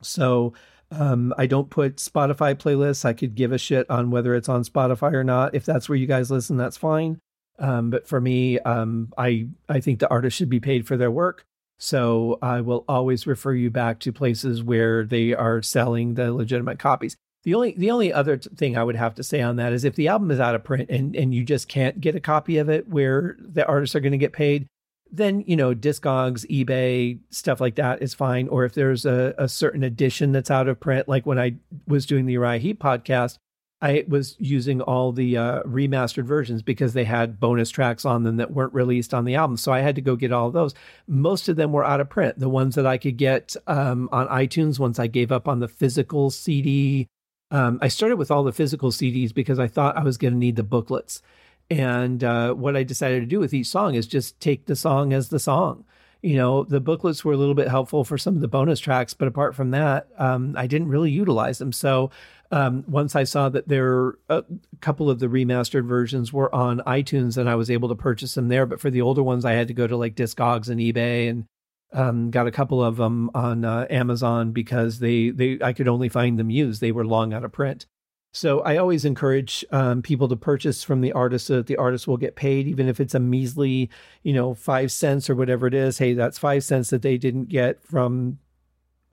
So 0.01 0.55
um, 0.91 1.34
I 1.36 1.47
don't 1.47 1.68
put 1.68 1.97
Spotify 1.97 2.55
playlists. 2.55 3.05
I 3.05 3.12
could 3.12 3.34
give 3.34 3.53
a 3.53 3.59
shit 3.59 3.89
on 3.91 4.11
whether 4.11 4.34
it's 4.34 4.49
on 4.49 4.64
Spotify 4.64 5.12
or 5.12 5.24
not. 5.24 5.55
If 5.55 5.64
that's 5.64 5.89
where 5.89 5.97
you 5.97 6.07
guys 6.07 6.30
listen, 6.30 6.57
that's 6.57 6.76
fine. 6.76 7.20
Um, 7.59 7.91
but 7.91 8.07
for 8.07 8.20
me, 8.20 8.59
um, 8.61 9.12
I 9.18 9.49
I 9.68 9.80
think 9.80 9.99
the 9.99 10.11
artist 10.11 10.36
should 10.36 10.49
be 10.49 10.61
paid 10.61 10.86
for 10.86 10.97
their 10.97 11.11
work. 11.11 11.45
So 11.78 12.39
I 12.43 12.61
will 12.61 12.84
always 12.89 13.26
refer 13.26 13.53
you 13.53 13.70
back 13.70 14.01
to 14.01 14.12
places 14.12 14.62
where 14.62 15.05
they 15.05 15.32
are 15.34 15.62
selling 15.62 16.14
the 16.14 16.32
legitimate 16.32 16.78
copies. 16.78 17.16
The 17.45 17.55
only 17.55 17.74
the 17.76 17.91
only 17.91 18.12
other 18.12 18.39
thing 18.39 18.76
I 18.76 18.84
would 18.84 18.97
have 18.97 19.14
to 19.16 19.22
say 19.22 19.43
on 19.43 19.57
that 19.57 19.72
is 19.72 19.84
if 19.84 19.95
the 19.95 20.09
album 20.09 20.30
is 20.30 20.41
out 20.41 20.55
of 20.55 20.64
print 20.64 20.91
and 20.91 21.14
and 21.14 21.34
you 21.34 21.45
just 21.45 21.68
can't 21.68 22.01
get 22.01 22.16
a 22.16 22.20
copy 22.20 22.59
of 22.59 22.68
it 22.68 22.89
where 22.89 23.36
the 23.39 23.66
artists 23.66 23.95
are 23.95 24.01
going 24.01 24.12
to 24.12 24.18
get 24.18 24.32
paid, 24.32 24.66
then 25.11 25.44
you 25.46 25.56
know 25.56 25.74
Discogs, 25.74 26.46
eBay, 26.46 27.18
stuff 27.30 27.61
like 27.61 27.76
that 27.76 28.02
is 28.02 28.14
fine. 28.14 28.48
Or 28.48 28.64
if 28.64 28.74
there's 28.74 29.04
a, 29.04 29.34
a 29.38 29.48
certain 29.48 29.82
edition 29.82 30.32
that's 30.32 30.50
out 30.50 30.68
of 30.68 30.80
print, 30.80 31.09
like 31.09 31.26
when 31.26 31.38
I 31.38 31.56
was 31.86 32.06
doing 32.06 32.26
the 32.26 32.34
Uriah 32.34 32.59
Heep 32.59 32.80
podcast, 32.80 33.38
I 33.80 34.04
was 34.09 34.36
using 34.38 34.80
all 34.80 35.12
the 35.12 35.36
uh, 35.36 35.62
remastered 35.62 36.24
versions 36.24 36.62
because 36.62 36.94
they 36.94 37.04
had 37.04 37.38
bonus 37.38 37.70
tracks 37.70 38.04
on 38.04 38.24
them 38.24 38.36
that 38.38 38.50
weren't 38.50 38.74
released 38.74 39.14
on 39.14 39.24
the 39.24 39.36
album. 39.36 39.56
So 39.56 39.72
I 39.72 39.80
had 39.80 39.94
to 39.94 40.00
go 40.00 40.16
get 40.16 40.32
all 40.32 40.50
those. 40.50 40.74
Most 41.06 41.48
of 41.48 41.56
them 41.56 41.72
were 41.72 41.84
out 41.84 42.00
of 42.00 42.11
print. 42.11 42.38
The 42.38 42.48
ones 42.48 42.74
that 42.74 42.86
I 42.86 42.98
could 42.98 43.16
get 43.16 43.54
um, 43.66 44.09
on 44.11 44.26
iTunes, 44.28 44.78
once 44.78 44.98
I 44.98 45.06
gave 45.06 45.30
up 45.30 45.46
on 45.46 45.61
the 45.61 45.68
physical 45.68 46.30
CD 46.30 47.06
um, 47.50 47.78
I 47.80 47.88
started 47.88 48.16
with 48.16 48.30
all 48.30 48.44
the 48.44 48.52
physical 48.52 48.90
CDs 48.90 49.32
because 49.32 49.59
I 49.59 49.68
thought 49.68 49.96
I 49.96 50.02
was 50.02 50.18
going 50.18 50.34
to 50.34 50.38
need 50.38 50.56
the 50.56 50.62
booklets. 50.62 51.22
And 51.70 52.24
uh, 52.24 52.54
what 52.54 52.76
I 52.76 52.82
decided 52.82 53.20
to 53.20 53.26
do 53.26 53.40
with 53.40 53.52
each 53.52 53.66
song 53.66 53.94
is 53.94 54.06
just 54.06 54.40
take 54.40 54.66
the 54.66 54.76
song 54.76 55.12
as 55.12 55.28
the 55.28 55.38
song. 55.38 55.84
You 56.22 56.36
know, 56.36 56.64
the 56.64 56.80
booklets 56.80 57.24
were 57.24 57.34
a 57.34 57.36
little 57.36 57.54
bit 57.54 57.68
helpful 57.68 58.02
for 58.04 58.18
some 58.18 58.34
of 58.34 58.40
the 58.40 58.48
bonus 58.48 58.80
tracks, 58.80 59.14
but 59.14 59.28
apart 59.28 59.54
from 59.54 59.70
that, 59.70 60.08
um, 60.18 60.54
I 60.56 60.66
didn't 60.66 60.88
really 60.88 61.12
utilize 61.12 61.58
them. 61.58 61.72
So 61.72 62.10
um, 62.50 62.84
once 62.88 63.14
I 63.14 63.24
saw 63.24 63.48
that 63.50 63.68
there 63.68 64.14
a 64.28 64.44
couple 64.80 65.10
of 65.10 65.20
the 65.20 65.28
remastered 65.28 65.86
versions 65.86 66.32
were 66.32 66.52
on 66.52 66.80
iTunes, 66.80 67.36
and 67.36 67.48
I 67.48 67.54
was 67.54 67.70
able 67.70 67.88
to 67.90 67.94
purchase 67.94 68.34
them 68.34 68.48
there. 68.48 68.66
But 68.66 68.80
for 68.80 68.90
the 68.90 69.02
older 69.02 69.22
ones, 69.22 69.44
I 69.44 69.52
had 69.52 69.68
to 69.68 69.74
go 69.74 69.86
to 69.86 69.96
like 69.96 70.16
Discogs 70.16 70.68
and 70.68 70.80
eBay 70.80 71.28
and 71.28 71.44
um, 71.92 72.30
got 72.30 72.46
a 72.46 72.52
couple 72.52 72.82
of 72.82 72.96
them 72.96 73.30
on 73.34 73.64
uh, 73.64 73.86
Amazon 73.90 74.52
because 74.52 74.98
they 74.98 75.30
they 75.30 75.58
I 75.62 75.72
could 75.72 75.88
only 75.88 76.08
find 76.08 76.38
them 76.38 76.50
used. 76.50 76.80
They 76.80 76.92
were 76.92 77.06
long 77.06 77.32
out 77.32 77.44
of 77.44 77.52
print. 77.52 77.86
So 78.33 78.61
I 78.61 78.76
always 78.76 79.05
encourage 79.05 79.64
um, 79.70 80.03
people 80.03 80.29
to 80.29 80.37
purchase 80.37 80.85
from 80.85 81.01
the 81.01 81.12
artist 81.12 81.47
so 81.47 81.57
that 81.57 81.66
the 81.66 81.76
artist 81.76 82.07
will 82.07 82.18
get 82.18 82.37
paid, 82.37 82.66
even 82.66 82.89
if 82.89 83.01
it's 83.01 83.14
a 83.14 83.20
measly, 83.20 83.91
you 84.22 84.33
know, 84.33 84.55
five 84.55 84.93
cents 84.93 85.31
or 85.31 85.35
whatever 85.35 85.66
it 85.66 85.74
is. 85.74 85.99
Hey, 85.99 86.12
that's 86.12 86.39
five 86.39 86.62
cents 86.62 86.91
that 86.91 87.03
they 87.03 87.16
didn't 87.16 87.49
get 87.49 87.83
from 87.83 88.39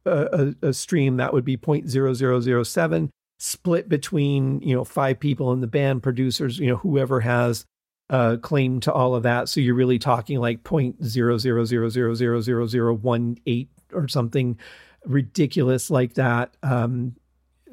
a, 0.05 0.53
a, 0.61 0.67
a 0.67 0.73
stream. 0.73 1.17
That 1.17 1.33
would 1.33 1.45
be 1.45 1.57
0.0007 1.57 3.09
split 3.37 3.89
between, 3.89 4.61
you 4.61 4.75
know, 4.75 4.83
five 4.83 5.19
people 5.19 5.51
in 5.53 5.61
the 5.61 5.67
band, 5.67 6.03
producers, 6.03 6.59
you 6.59 6.67
know, 6.67 6.77
whoever 6.77 7.21
has 7.21 7.65
uh, 8.09 8.37
claim 8.41 8.79
to 8.81 8.93
all 8.93 9.15
of 9.15 9.23
that. 9.23 9.49
So 9.49 9.59
you're 9.59 9.75
really 9.75 9.99
talking 9.99 10.39
like 10.39 10.63
point 10.63 11.03
zero 11.03 11.37
zero 11.37 11.65
zero 11.65 11.89
zero 11.89 12.13
zero 12.13 12.41
zero 12.41 12.67
zero 12.67 12.93
one 12.93 13.37
eight 13.45 13.69
or 13.93 14.07
something 14.07 14.59
ridiculous 15.05 15.89
like 15.89 16.13
that. 16.15 16.55
Um, 16.63 17.15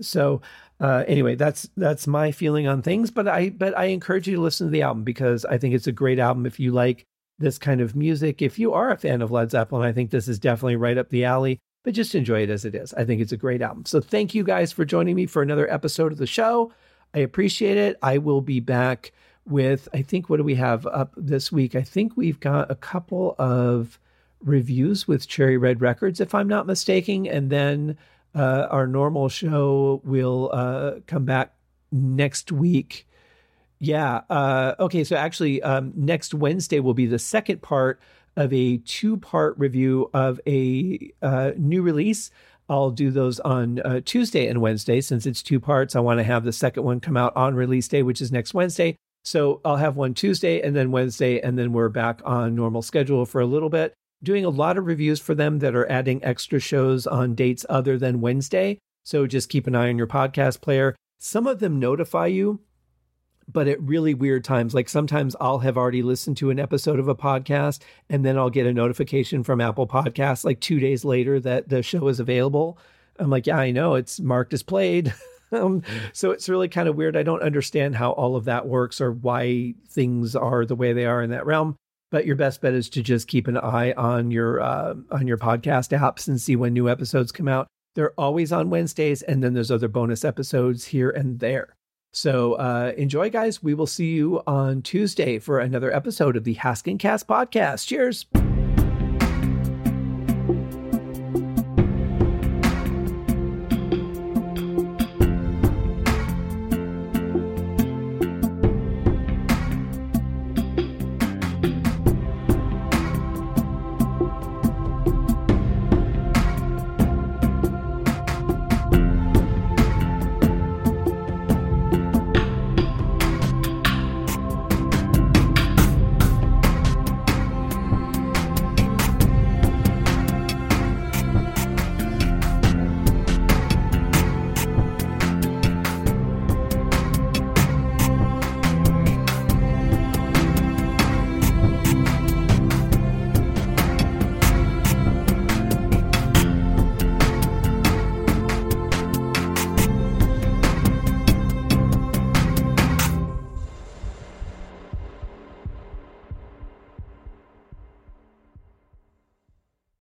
so 0.01 0.41
uh, 0.81 1.05
anyway, 1.07 1.37
that's 1.37 1.69
that's 1.77 2.07
my 2.07 2.33
feeling 2.33 2.67
on 2.67 2.83
things. 2.83 3.11
But 3.11 3.29
I 3.29 3.51
but 3.51 3.77
I 3.77 3.87
encourage 3.87 4.27
you 4.27 4.37
to 4.37 4.43
listen 4.43 4.67
to 4.67 4.71
the 4.71 4.83
album 4.83 5.05
because 5.05 5.45
I 5.45 5.59
think 5.59 5.75
it's 5.75 5.87
a 5.87 5.93
great 5.93 6.19
album 6.19 6.45
if 6.45 6.59
you 6.59 6.73
like 6.73 7.05
this 7.39 7.59
kind 7.59 7.81
of 7.81 7.95
music. 7.95 8.43
If 8.43 8.59
you 8.59 8.73
are 8.73 8.91
a 8.91 8.97
fan 8.97 9.23
of 9.23 9.31
Led 9.31 9.51
Zeppelin, 9.51 9.87
I 9.87 9.93
think 9.93 10.11
this 10.11 10.29
is 10.29 10.39
definitely 10.39 10.77
right 10.77 10.99
up 10.99 11.09
the 11.09 11.25
alley. 11.25 11.59
But 11.85 11.95
just 11.95 12.15
enjoy 12.15 12.43
it 12.43 12.51
as 12.51 12.65
it 12.65 12.75
is. 12.75 12.95
I 12.95 13.05
think 13.05 13.21
it's 13.21 13.33
a 13.33 13.37
great 13.37 13.61
album. 13.61 13.85
So 13.87 14.01
thank 14.01 14.35
you 14.35 14.45
guys 14.45 14.71
for 14.71 14.85
joining 14.85 15.17
me 15.17 15.27
for 15.27 15.43
another 15.43 15.73
episode 15.73 16.13
of 16.13 16.19
the 16.19 16.27
show. 16.27 16.73
I 17.13 17.19
appreciate 17.19 17.77
it. 17.77 17.99
I 18.03 18.19
will 18.19 18.41
be 18.41 18.61
back 18.61 19.13
with 19.47 19.89
I 19.93 20.03
think 20.03 20.31
what 20.31 20.37
do 20.37 20.45
we 20.45 20.55
have 20.55 20.87
up 20.87 21.15
this 21.17 21.51
week? 21.51 21.75
I 21.75 21.83
think 21.83 22.17
we've 22.17 22.41
got 22.41 22.71
a 22.71 22.77
couple 22.77 23.35
of 23.39 23.99
reviews 24.45 25.07
with 25.07 25.29
Cherry 25.29 25.57
Red 25.57 25.81
Records, 25.81 26.21
if 26.21 26.35
I'm 26.35 26.49
not 26.49 26.67
mistaken, 26.67 27.27
and 27.27 27.51
then 27.51 27.97
uh, 28.35 28.67
our 28.71 28.87
normal 28.87 29.29
show 29.29 30.01
will 30.05 30.51
uh, 30.53 31.01
come 31.07 31.25
back 31.25 31.55
next 31.91 32.51
week. 32.53 33.07
Yeah. 33.79 34.23
Uh, 34.31 34.75
okay. 34.79 35.05
So 35.05 35.17
actually, 35.17 35.63
um, 35.63 35.93
next 35.97 36.35
Wednesday 36.35 36.81
will 36.81 36.95
be 36.95 37.07
the 37.07 37.19
second 37.19 37.63
part 37.63 38.01
of 38.37 38.53
a 38.53 38.79
two-part 38.79 39.59
review 39.59 40.09
of 40.15 40.41
a 40.47 41.13
uh, 41.21 41.51
new 41.57 41.83
release. 41.83 42.31
I'll 42.69 42.91
do 42.91 43.11
those 43.11 43.41
on 43.41 43.81
uh, 43.81 44.01
Tuesday 44.05 44.47
and 44.47 44.61
Wednesday 44.61 45.01
since 45.01 45.27
it's 45.27 45.43
two 45.43 45.61
parts. 45.61 45.95
I 45.95 46.01
want 46.01 46.19
to 46.21 46.25
have 46.25 46.45
the 46.45 46.53
second 46.53 46.85
one 46.85 47.01
come 47.01 47.17
out 47.17 47.37
on 47.37 47.55
release 47.55 47.89
day, 47.89 48.03
which 48.03 48.21
is 48.21 48.33
next 48.33 48.55
Wednesday. 48.55 48.97
So 49.25 49.61
I'll 49.65 49.77
have 49.77 49.97
one 49.97 50.15
Tuesday 50.15 50.63
and 50.63 50.75
then 50.75 50.91
Wednesday, 50.91 51.41
and 51.41 51.59
then 51.59 51.73
we're 51.73 51.89
back 51.89 52.23
on 52.25 52.55
normal 52.55 52.83
schedule 52.83 53.27
for 53.27 53.41
a 53.41 53.47
little 53.47 53.69
bit. 53.69 53.95
Doing 54.23 54.45
a 54.45 54.51
lot 54.51 54.79
of 54.79 54.87
reviews 54.87 55.19
for 55.19 55.35
them 55.35 55.59
that 55.59 55.75
are 55.75 55.91
adding 55.91 56.23
extra 56.23 56.61
shows 56.61 57.07
on 57.07 57.35
dates 57.35 57.67
other 57.69 57.99
than 57.99 58.21
Wednesday. 58.21 58.79
So 59.05 59.27
just 59.27 59.49
keep 59.49 59.67
an 59.67 59.75
eye 59.75 59.89
on 59.89 59.99
your 59.99 60.07
podcast 60.07 60.61
player. 60.61 60.95
Some 61.19 61.47
of 61.47 61.59
them 61.59 61.81
notify 61.81 62.27
you, 62.27 62.61
but 63.51 63.67
at 63.67 63.83
really 63.83 64.15
weird 64.15 64.45
times. 64.45 64.75
Like 64.75 64.89
sometimes 64.89 65.35
I'll 65.41 65.59
have 65.59 65.77
already 65.77 66.03
listened 66.03 66.37
to 66.37 66.51
an 66.51 66.61
episode 66.61 67.01
of 67.01 67.09
a 67.09 67.17
podcast 67.17 67.81
and 68.09 68.25
then 68.25 68.39
I'll 68.39 68.51
get 68.51 68.67
a 68.67 68.73
notification 68.73 69.43
from 69.43 69.61
Apple 69.61 69.89
Podcasts 69.89 70.45
like 70.45 70.61
two 70.61 70.79
days 70.79 71.05
later 71.05 71.41
that 71.41 71.69
the 71.69 71.83
show 71.83 72.07
is 72.07 72.21
available. 72.21 72.79
I'm 73.19 73.31
like, 73.31 73.47
yeah, 73.49 73.59
I 73.59 73.73
know 73.73 73.95
it's 73.95 74.21
marked 74.21 74.53
as 74.53 74.63
played. 74.63 75.13
Um, 75.55 75.83
so 76.15 76.31
it's 76.31 76.49
really 76.49 76.69
kind 76.69 76.89
of 76.89 76.97
weird. 76.97 77.15
I 77.15 77.23
don't 77.23 77.43
understand 77.43 77.95
how 77.95 78.13
all 78.13 78.37
of 78.37 78.47
that 78.47 78.67
works 78.67 79.03
or 79.03 79.13
why 79.13 79.75
things 79.87 80.35
are 80.35 80.65
the 80.65 80.75
way 80.75 80.95
they 80.95 81.05
are 81.05 81.23
in 81.23 81.29
that 81.29 81.45
realm. 81.45 81.77
But 82.13 82.27
your 82.27 82.37
best 82.37 82.61
bet 82.61 82.75
is 82.75 82.91
to 82.91 83.03
just 83.03 83.27
keep 83.27 83.49
an 83.49 83.57
eye 83.57 83.93
on 83.93 84.31
your 84.31 84.61
uh, 84.61 84.95
on 85.11 85.27
your 85.27 85.39
podcast 85.39 85.99
apps 85.99 86.29
and 86.29 86.39
see 86.39 86.55
when 86.55 86.75
new 86.75 86.89
episodes 86.89 87.33
come 87.33 87.49
out. 87.49 87.67
They're 87.95 88.13
always 88.19 88.53
on 88.53 88.71
Wednesdays, 88.71 89.23
and 89.23 89.43
then 89.43 89.55
there's 89.55 89.71
other 89.71 89.89
bonus 89.89 90.25
episodes 90.25 90.85
here 90.85 91.11
and 91.11 91.41
there. 91.41 91.75
So 92.13 92.53
uh, 92.55 92.93
enjoy, 92.99 93.31
guys. 93.31 93.63
We 93.63 93.73
will 93.73 93.87
see 93.87 94.13
you 94.13 94.43
on 94.47 94.83
Tuesday 94.83 95.39
for 95.39 95.59
another 95.59 95.91
episode 95.91 96.37
of 96.37 96.45
the 96.45 96.57
Haskincast 96.57 97.25
podcast. 97.25 97.87
Cheers. 97.87 98.27